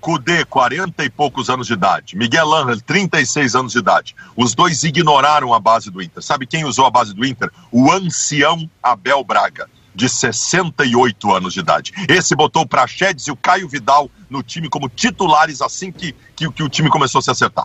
Cudê, 0.00 0.44
40 0.44 1.04
e 1.04 1.10
poucos 1.10 1.50
anos 1.50 1.66
de 1.66 1.72
idade. 1.72 2.16
Miguel 2.16 2.54
Angel, 2.54 2.80
36 2.80 3.54
anos 3.56 3.72
de 3.72 3.78
idade. 3.78 4.14
Os 4.36 4.54
dois 4.54 4.84
ignoraram 4.84 5.52
a 5.52 5.58
base 5.58 5.90
do 5.90 6.00
Inter. 6.00 6.22
Sabe 6.22 6.46
quem 6.46 6.64
usou 6.64 6.86
a 6.86 6.90
base 6.90 7.12
do 7.12 7.24
Inter? 7.24 7.50
O 7.72 7.90
ancião 7.90 8.68
Abel 8.82 9.24
Braga 9.24 9.68
de 9.96 10.08
68 10.08 11.34
anos 11.34 11.54
de 11.54 11.60
idade. 11.60 11.92
Esse 12.08 12.36
botou 12.36 12.62
o 12.62 12.68
Praxedes 12.68 13.26
e 13.26 13.32
o 13.32 13.36
Caio 13.36 13.68
Vidal 13.68 14.10
no 14.28 14.42
time 14.42 14.68
como 14.68 14.88
titulares 14.88 15.62
assim 15.62 15.90
que, 15.90 16.14
que, 16.36 16.50
que 16.52 16.62
o 16.62 16.68
time 16.68 16.90
começou 16.90 17.18
a 17.20 17.22
se 17.22 17.30
acertar. 17.30 17.64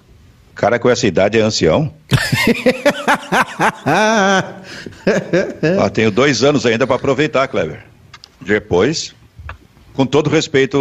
Cara 0.55 0.79
com 0.79 0.89
essa 0.89 1.05
idade 1.05 1.37
é 1.37 1.41
ancião. 1.41 1.93
ah, 3.85 4.53
tenho 5.93 6.11
dois 6.11 6.43
anos 6.43 6.65
ainda 6.65 6.87
para 6.87 6.95
aproveitar, 6.95 7.47
Clever. 7.47 7.85
Depois, 8.39 9.13
com 9.93 10.05
todo 10.05 10.29
respeito 10.29 10.77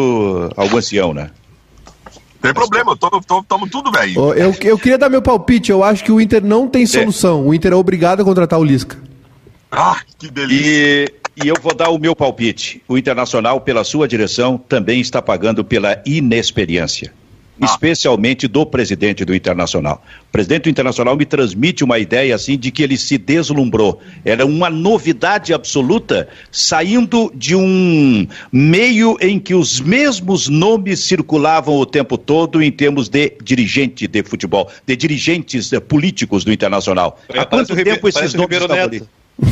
ao 0.56 0.66
ancião, 0.76 1.12
né? 1.12 1.30
Tem 2.40 2.54
problema, 2.54 2.94
estamos 2.94 3.70
tudo 3.70 3.90
bem. 3.90 4.14
Eu, 4.14 4.54
eu 4.60 4.78
queria 4.78 4.96
dar 4.96 5.10
meu 5.10 5.20
palpite. 5.20 5.70
Eu 5.70 5.84
acho 5.84 6.02
que 6.02 6.10
o 6.10 6.20
Inter 6.20 6.42
não 6.42 6.66
tem 6.66 6.86
solução. 6.86 7.46
O 7.46 7.52
Inter 7.52 7.72
é 7.72 7.76
obrigado 7.76 8.22
a 8.22 8.24
contratar 8.24 8.58
o 8.58 8.64
Lisca. 8.64 8.96
Ah, 9.70 10.00
que 10.18 10.30
delícia. 10.30 11.12
E 11.36 11.48
eu 11.48 11.54
vou 11.60 11.74
dar 11.74 11.90
o 11.90 11.98
meu 11.98 12.14
palpite. 12.14 12.82
O 12.88 12.98
Internacional, 12.98 13.60
pela 13.60 13.84
sua 13.84 14.08
direção, 14.08 14.58
também 14.58 15.00
está 15.00 15.22
pagando 15.22 15.64
pela 15.64 16.02
inexperiência. 16.04 17.12
Ah. 17.60 17.66
Especialmente 17.66 18.48
do 18.48 18.64
presidente 18.64 19.24
do 19.24 19.34
Internacional. 19.34 20.02
O 20.28 20.32
presidente 20.32 20.62
do 20.62 20.70
Internacional 20.70 21.14
me 21.14 21.26
transmite 21.26 21.84
uma 21.84 21.98
ideia 21.98 22.34
assim 22.34 22.58
de 22.58 22.70
que 22.70 22.82
ele 22.82 22.96
se 22.96 23.18
deslumbrou. 23.18 24.00
Era 24.24 24.46
uma 24.46 24.70
novidade 24.70 25.52
absoluta, 25.52 26.28
saindo 26.50 27.30
de 27.34 27.54
um 27.54 28.26
meio 28.50 29.18
em 29.20 29.38
que 29.38 29.54
os 29.54 29.78
mesmos 29.78 30.48
nomes 30.48 31.00
circulavam 31.00 31.76
o 31.76 31.84
tempo 31.84 32.16
todo 32.16 32.62
em 32.62 32.72
termos 32.72 33.08
de 33.10 33.36
dirigente 33.42 34.06
de 34.06 34.22
futebol, 34.22 34.70
de 34.86 34.96
dirigentes 34.96 35.70
eh, 35.72 35.80
políticos 35.80 36.44
do 36.44 36.52
Internacional. 36.52 37.20
Há 37.28 37.44
quanto 37.44 37.76
tempo 37.76 38.08
esses 38.08 38.32
nomes 38.32 38.56
estavam 38.56 38.84
ali? 38.84 39.02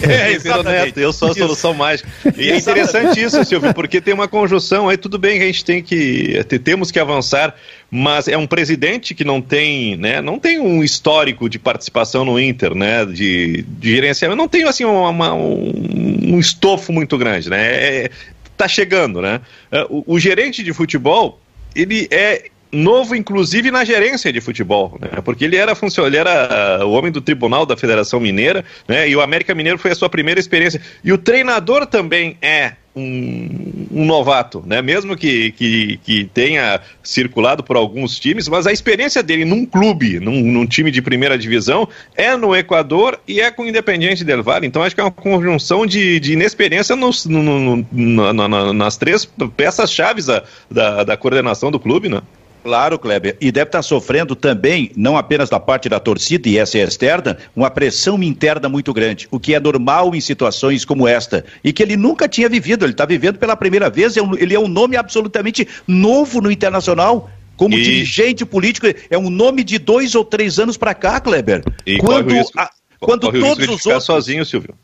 É, 0.02 0.32
exatamente. 0.36 1.00
eu 1.00 1.12
sou 1.12 1.30
a 1.30 1.34
solução 1.34 1.72
mágica. 1.74 2.08
E 2.36 2.50
é 2.50 2.56
interessante 2.56 3.20
isso, 3.20 3.42
Silvio, 3.44 3.72
porque 3.74 4.00
tem 4.00 4.14
uma 4.14 4.28
conjunção 4.28 4.88
aí, 4.88 4.96
tudo 4.96 5.18
bem 5.18 5.38
que 5.38 5.44
a 5.44 5.46
gente 5.46 5.64
tem 5.64 5.82
que, 5.82 6.44
temos 6.62 6.90
que 6.90 6.98
avançar, 6.98 7.54
mas 7.90 8.28
é 8.28 8.36
um 8.36 8.46
presidente 8.46 9.14
que 9.14 9.24
não 9.24 9.40
tem, 9.40 9.96
né, 9.96 10.20
não 10.20 10.38
tem 10.38 10.58
um 10.58 10.82
histórico 10.82 11.48
de 11.48 11.58
participação 11.58 12.24
no 12.24 12.38
Inter, 12.38 12.74
né, 12.74 13.04
de, 13.06 13.62
de 13.62 13.90
gerenciamento, 13.90 14.36
não 14.36 14.48
tem, 14.48 14.64
assim, 14.64 14.84
uma, 14.84 15.32
um, 15.32 16.34
um 16.34 16.38
estofo 16.38 16.92
muito 16.92 17.16
grande, 17.16 17.48
né, 17.48 17.58
é, 17.60 18.10
tá 18.56 18.68
chegando, 18.68 19.22
né. 19.22 19.40
O, 19.88 20.14
o 20.14 20.20
gerente 20.20 20.62
de 20.62 20.72
futebol, 20.72 21.40
ele 21.74 22.08
é 22.10 22.50
novo, 22.70 23.14
inclusive, 23.14 23.70
na 23.70 23.84
gerência 23.84 24.32
de 24.32 24.40
futebol, 24.40 24.98
né? 25.00 25.20
Porque 25.24 25.44
ele 25.44 25.56
era 25.56 25.74
funcionário, 25.74 26.18
ele 26.18 26.28
era 26.28 26.86
o 26.86 26.92
homem 26.92 27.10
do 27.10 27.20
Tribunal 27.20 27.64
da 27.64 27.76
Federação 27.76 28.20
Mineira, 28.20 28.64
né? 28.86 29.08
E 29.08 29.16
o 29.16 29.20
América 29.20 29.54
Mineiro 29.54 29.78
foi 29.78 29.92
a 29.92 29.94
sua 29.94 30.08
primeira 30.08 30.38
experiência. 30.38 30.80
E 31.02 31.12
o 31.12 31.18
treinador 31.18 31.86
também 31.86 32.36
é 32.42 32.74
um, 32.94 33.88
um, 33.92 34.04
novato, 34.04 34.62
né? 34.66 34.82
Mesmo 34.82 35.16
que, 35.16 35.52
que, 35.52 36.00
que, 36.02 36.24
tenha 36.34 36.80
circulado 37.02 37.62
por 37.62 37.76
alguns 37.76 38.18
times, 38.18 38.48
mas 38.48 38.66
a 38.66 38.72
experiência 38.72 39.22
dele 39.22 39.44
num 39.44 39.64
clube, 39.64 40.18
num, 40.18 40.42
num, 40.42 40.66
time 40.66 40.90
de 40.90 41.00
primeira 41.00 41.38
divisão, 41.38 41.88
é 42.16 42.36
no 42.36 42.54
Equador 42.56 43.18
e 43.26 43.40
é 43.40 43.50
com 43.50 43.62
o 43.62 43.68
Independiente 43.68 44.24
del 44.24 44.42
Valle. 44.42 44.66
Então 44.66 44.82
acho 44.82 44.94
que 44.94 45.00
é 45.00 45.04
uma 45.04 45.10
conjunção 45.10 45.86
de, 45.86 46.18
de 46.18 46.32
inexperiência 46.32 46.96
nos, 46.96 47.24
no, 47.24 47.84
no, 47.92 48.72
nas 48.72 48.96
três 48.96 49.24
peças 49.56 49.92
chaves 49.92 50.26
da, 50.26 50.42
da, 50.70 51.04
da 51.04 51.16
coordenação 51.16 51.70
do 51.70 51.78
clube, 51.78 52.08
né? 52.08 52.20
Claro, 52.68 52.98
Kleber. 52.98 53.34
E 53.40 53.50
deve 53.50 53.68
estar 53.68 53.80
sofrendo 53.80 54.36
também, 54.36 54.90
não 54.94 55.16
apenas 55.16 55.48
da 55.48 55.58
parte 55.58 55.88
da 55.88 55.98
torcida, 55.98 56.50
e 56.50 56.58
essa 56.58 56.76
é 56.76 56.82
externa, 56.82 57.38
uma 57.56 57.70
pressão 57.70 58.22
interna 58.22 58.68
muito 58.68 58.92
grande, 58.92 59.26
o 59.30 59.40
que 59.40 59.54
é 59.54 59.60
normal 59.60 60.14
em 60.14 60.20
situações 60.20 60.84
como 60.84 61.08
esta. 61.08 61.46
E 61.64 61.72
que 61.72 61.82
ele 61.82 61.96
nunca 61.96 62.28
tinha 62.28 62.46
vivido, 62.46 62.84
ele 62.84 62.92
está 62.92 63.06
vivendo 63.06 63.38
pela 63.38 63.56
primeira 63.56 63.88
vez, 63.88 64.18
é 64.18 64.20
ele 64.38 64.54
é 64.54 64.60
um 64.60 64.68
nome 64.68 64.98
absolutamente 64.98 65.66
novo 65.86 66.42
no 66.42 66.50
internacional. 66.50 67.30
como 67.56 67.74
e... 67.74 67.82
dirigente 67.82 68.44
político, 68.44 68.86
é 69.08 69.16
um 69.16 69.30
nome 69.30 69.64
de 69.64 69.78
dois 69.78 70.14
ou 70.14 70.22
três 70.22 70.58
anos 70.58 70.76
para 70.76 70.92
cá, 70.92 71.18
Kleber. 71.20 71.64
E 71.86 71.96
quando, 71.96 72.34
a, 72.54 72.70
quando 73.00 73.32
todos 73.32 73.66
os 73.66 73.86
outros. 73.86 74.04
sozinho, 74.04 74.44
Silvio. 74.44 74.74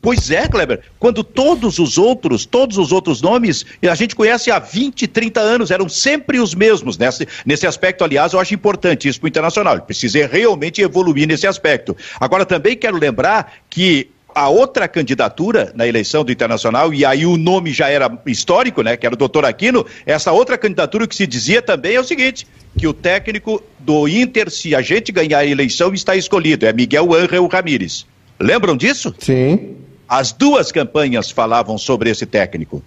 Pois 0.00 0.30
é, 0.30 0.46
Kleber. 0.46 0.82
Quando 1.00 1.24
todos 1.24 1.78
os 1.80 1.98
outros, 1.98 2.46
todos 2.46 2.78
os 2.78 2.92
outros 2.92 3.20
nomes, 3.20 3.66
a 3.82 3.94
gente 3.94 4.14
conhece 4.14 4.50
há 4.50 4.58
20, 4.58 5.08
30 5.08 5.40
anos, 5.40 5.70
eram 5.70 5.88
sempre 5.88 6.38
os 6.38 6.54
mesmos. 6.54 6.96
Nesse, 6.96 7.26
nesse 7.44 7.66
aspecto, 7.66 8.04
aliás, 8.04 8.32
eu 8.32 8.38
acho 8.38 8.54
importante 8.54 9.08
isso 9.08 9.18
para 9.18 9.26
o 9.26 9.28
internacional. 9.28 9.80
Precisa 9.80 10.26
realmente 10.26 10.80
evoluir 10.80 11.26
nesse 11.26 11.46
aspecto. 11.46 11.96
Agora, 12.20 12.46
também 12.46 12.76
quero 12.76 12.96
lembrar 12.96 13.52
que 13.68 14.10
a 14.34 14.48
outra 14.48 14.88
candidatura 14.88 15.72
na 15.74 15.86
eleição 15.86 16.24
do 16.24 16.32
Internacional, 16.32 16.92
e 16.92 17.04
aí 17.04 17.24
o 17.24 17.36
nome 17.36 17.72
já 17.72 17.88
era 17.88 18.10
histórico, 18.26 18.82
né? 18.82 18.96
Que 18.96 19.06
era 19.06 19.14
o 19.14 19.18
doutor 19.18 19.44
Aquino, 19.44 19.86
essa 20.04 20.32
outra 20.32 20.58
candidatura 20.58 21.06
que 21.06 21.14
se 21.14 21.26
dizia 21.26 21.62
também 21.62 21.94
é 21.94 22.00
o 22.00 22.04
seguinte: 22.04 22.46
que 22.76 22.86
o 22.86 22.92
técnico 22.92 23.62
do 23.78 24.08
Inter, 24.08 24.50
se 24.50 24.74
a 24.74 24.82
gente 24.82 25.12
ganhar 25.12 25.38
a 25.38 25.46
eleição, 25.46 25.94
está 25.94 26.16
escolhido. 26.16 26.66
É 26.66 26.72
Miguel 26.72 27.14
Ángel 27.14 27.46
Ramírez. 27.46 28.06
Lembram 28.38 28.76
disso? 28.76 29.14
Sim. 29.18 29.76
As 30.08 30.32
duas 30.32 30.70
campanhas 30.70 31.30
falavam 31.30 31.78
sobre 31.78 32.10
esse 32.10 32.26
técnico. 32.26 32.82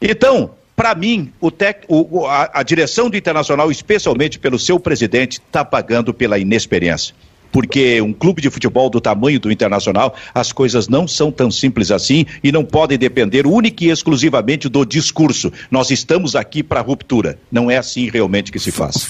Então, 0.00 0.50
para 0.76 0.94
mim, 0.94 1.32
o 1.40 1.50
tec, 1.50 1.84
o, 1.88 2.26
a, 2.26 2.50
a 2.54 2.62
direção 2.62 3.08
do 3.08 3.16
Internacional, 3.16 3.70
especialmente 3.70 4.38
pelo 4.38 4.58
seu 4.58 4.78
presidente, 4.78 5.40
está 5.40 5.64
pagando 5.64 6.12
pela 6.12 6.38
inexperiência 6.38 7.14
porque 7.52 8.00
um 8.00 8.12
clube 8.12 8.40
de 8.40 8.50
futebol 8.50 8.88
do 8.88 9.00
tamanho 9.00 9.38
do 9.38 9.52
Internacional, 9.52 10.14
as 10.34 10.50
coisas 10.50 10.88
não 10.88 11.06
são 11.06 11.30
tão 11.30 11.50
simples 11.50 11.90
assim 11.90 12.24
e 12.42 12.50
não 12.50 12.64
podem 12.64 12.98
depender 12.98 13.46
única 13.46 13.84
e 13.84 13.90
exclusivamente 13.90 14.68
do 14.68 14.84
discurso. 14.84 15.52
Nós 15.70 15.90
estamos 15.90 16.34
aqui 16.34 16.62
para 16.62 16.80
ruptura. 16.80 17.38
Não 17.50 17.70
é 17.70 17.76
assim 17.76 18.08
realmente 18.08 18.50
que 18.50 18.58
se 18.58 18.72
faz. 18.72 19.06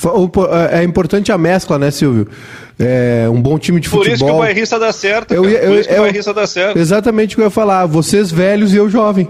É, 0.71 0.81
é 0.81 0.83
importante 0.83 1.31
a 1.31 1.39
mescla, 1.39 1.79
né, 1.79 1.91
Silvio? 1.91 2.27
É, 2.79 3.29
um 3.31 3.41
bom 3.41 3.59
time 3.59 3.79
de 3.79 3.89
futebol. 3.89 4.09
Por 4.09 4.15
isso 4.15 4.25
que 4.25 4.31
o 4.31 4.39
bairrista 4.39 4.79
dá 4.79 4.93
certo. 4.93 5.33
Eu, 5.33 5.45
eu, 5.49 5.71
Por 5.71 5.79
isso 5.79 5.89
que 5.89 5.95
o 5.95 6.01
bairrista 6.01 6.35
dá 6.35 6.47
certo. 6.47 6.79
Exatamente 6.79 7.35
o 7.35 7.37
que 7.37 7.43
eu 7.43 7.47
ia 7.47 7.51
falar. 7.51 7.87
Vocês 7.87 8.31
velhos 8.33 8.75
e 8.75 8.77
eu 8.77 8.91
jovem. 8.91 9.29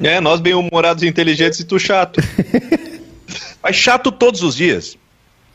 É, 0.00 0.20
nós 0.20 0.40
bem-humorados, 0.40 1.02
inteligentes 1.02 1.60
e 1.60 1.64
tu 1.64 1.78
chato. 1.78 2.20
Mas 3.62 3.76
chato 3.76 4.10
todos 4.10 4.42
os 4.42 4.56
dias. 4.56 4.96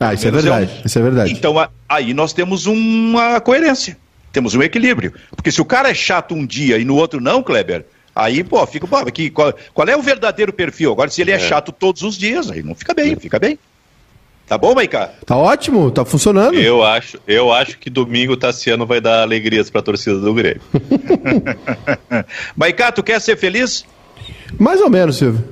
Ah, 0.00 0.14
isso 0.14 0.28
é 0.28 0.30
verdade. 0.30 0.70
É 0.70 0.82
um... 0.82 0.86
Isso 0.86 0.98
é 0.98 1.02
verdade. 1.02 1.32
Então 1.32 1.68
aí 1.88 2.14
nós 2.14 2.32
temos 2.32 2.66
uma 2.66 3.40
coerência, 3.40 3.96
temos 4.32 4.54
um 4.54 4.62
equilíbrio. 4.62 5.12
Porque 5.34 5.50
se 5.50 5.60
o 5.60 5.64
cara 5.64 5.90
é 5.90 5.94
chato 5.94 6.34
um 6.34 6.46
dia 6.46 6.78
e 6.78 6.84
no 6.84 6.94
outro 6.96 7.20
não, 7.20 7.42
Kleber, 7.42 7.84
aí, 8.14 8.44
pô, 8.44 8.64
fica, 8.66 8.86
pô, 8.86 8.96
aqui, 8.96 9.30
qual, 9.30 9.52
qual 9.74 9.88
é 9.88 9.96
o 9.96 10.02
verdadeiro 10.02 10.52
perfil? 10.52 10.92
Agora, 10.92 11.10
se 11.10 11.20
ele 11.20 11.30
é, 11.30 11.34
é, 11.34 11.38
chato 11.38 11.72
todos 11.72 12.02
os 12.02 12.16
dias, 12.16 12.50
aí 12.50 12.62
não 12.62 12.74
fica 12.74 12.94
bem, 12.94 13.16
fica 13.16 13.38
bem. 13.38 13.58
Tá 14.46 14.56
bom, 14.56 14.74
Maiká? 14.74 15.10
Tá 15.26 15.36
ótimo, 15.36 15.90
tá 15.90 16.06
funcionando. 16.06 16.54
Eu 16.54 16.82
acho, 16.82 17.20
eu 17.26 17.52
acho 17.52 17.78
que 17.78 17.90
domingo 17.90 18.32
o 18.32 18.36
Tassiano 18.36 18.86
vai 18.86 18.98
dar 18.98 19.20
alegrias 19.20 19.68
pra 19.68 19.82
torcida 19.82 20.18
do 20.18 20.32
Grêmio. 20.32 20.62
Maiká, 22.56 22.90
tu 22.90 23.02
quer 23.02 23.20
ser 23.20 23.36
feliz? 23.36 23.84
Mais 24.58 24.80
ou 24.80 24.88
menos, 24.88 25.16
Silvio. 25.16 25.44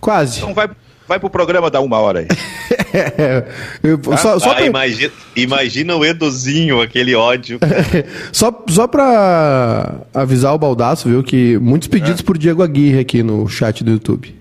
Quase. 0.00 0.38
Então 0.38 0.54
vai, 0.54 0.70
Vai 1.06 1.20
pro 1.20 1.28
programa 1.28 1.70
da 1.70 1.80
uma 1.80 1.98
hora 1.98 2.20
aí. 2.20 2.28
eu, 3.82 4.00
ah, 4.10 4.16
só, 4.16 4.38
só 4.38 4.52
ah, 4.52 4.54
pra... 4.54 4.66
imagina, 4.66 5.12
imagina 5.36 5.96
o 5.96 6.04
Eduzinho, 6.04 6.80
aquele 6.80 7.14
ódio. 7.14 7.58
só, 8.32 8.64
só 8.68 8.86
pra 8.86 10.00
avisar 10.14 10.54
o 10.54 10.58
Baldaço, 10.58 11.08
viu, 11.08 11.22
que 11.22 11.58
muitos 11.58 11.88
pedidos 11.88 12.20
é. 12.20 12.24
por 12.24 12.38
Diego 12.38 12.62
Aguirre 12.62 13.00
aqui 13.00 13.22
no 13.22 13.46
chat 13.48 13.84
do 13.84 13.90
YouTube. 13.90 14.34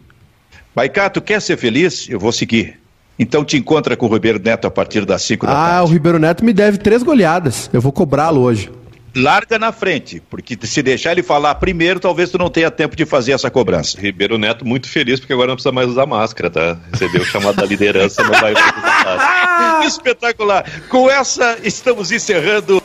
Baicato, 0.74 1.22
quer 1.22 1.41
ser 1.41 1.57
feliz? 1.57 2.07
Eu 2.09 2.20
vou 2.20 2.32
seguir. 2.32 2.80
Então 3.20 3.43
te 3.43 3.57
encontra 3.57 3.95
com 3.95 4.07
o 4.07 4.14
Ribeiro 4.14 4.39
Neto 4.39 4.66
a 4.66 4.72
partir 4.72 5.05
das 5.05 5.22
5 5.22 5.45
da 5.45 5.51
ah, 5.51 5.55
tarde. 5.55 5.78
Ah, 5.78 5.84
o 5.84 5.88
Ribeiro 5.88 6.18
Neto 6.18 6.43
me 6.43 6.53
deve 6.53 6.78
três 6.78 7.03
goleadas. 7.03 7.70
Eu 7.72 7.82
vou 7.82 7.91
cobrá-lo 7.91 8.41
hoje 8.41 8.72
larga 9.16 9.59
na 9.59 9.72
frente, 9.72 10.22
porque 10.30 10.57
se 10.64 10.82
deixar 10.82 11.11
ele 11.11 11.24
falar 11.24 11.55
primeiro, 11.55 11.99
talvez 11.99 12.30
tu 12.30 12.38
não 12.38 12.49
tenha 12.49 12.72
tempo 12.72 12.95
de 12.95 13.05
fazer 13.05 13.34
essa 13.34 13.49
cobrança. 13.49 13.99
Ribeiro 13.99 14.38
Neto 14.38 14.66
muito 14.66 14.89
feliz 14.89 15.20
porque 15.20 15.34
agora 15.34 15.49
não 15.49 15.55
precisa 15.55 15.72
mais 15.72 15.89
usar 15.89 16.05
máscara, 16.05 16.49
tá? 16.49 16.78
Recebeu 16.91 17.22
o 17.22 17.26
chamado 17.26 17.55
da 17.55 17.66
liderança, 17.66 18.24
não 18.24 18.32
vai 18.32 18.53
usar 18.53 18.82
máscara. 18.82 19.86
Espetacular. 19.86 20.66
Com 20.89 21.09
essa 21.09 21.57
estamos 21.64 22.11
encerrando 22.11 22.82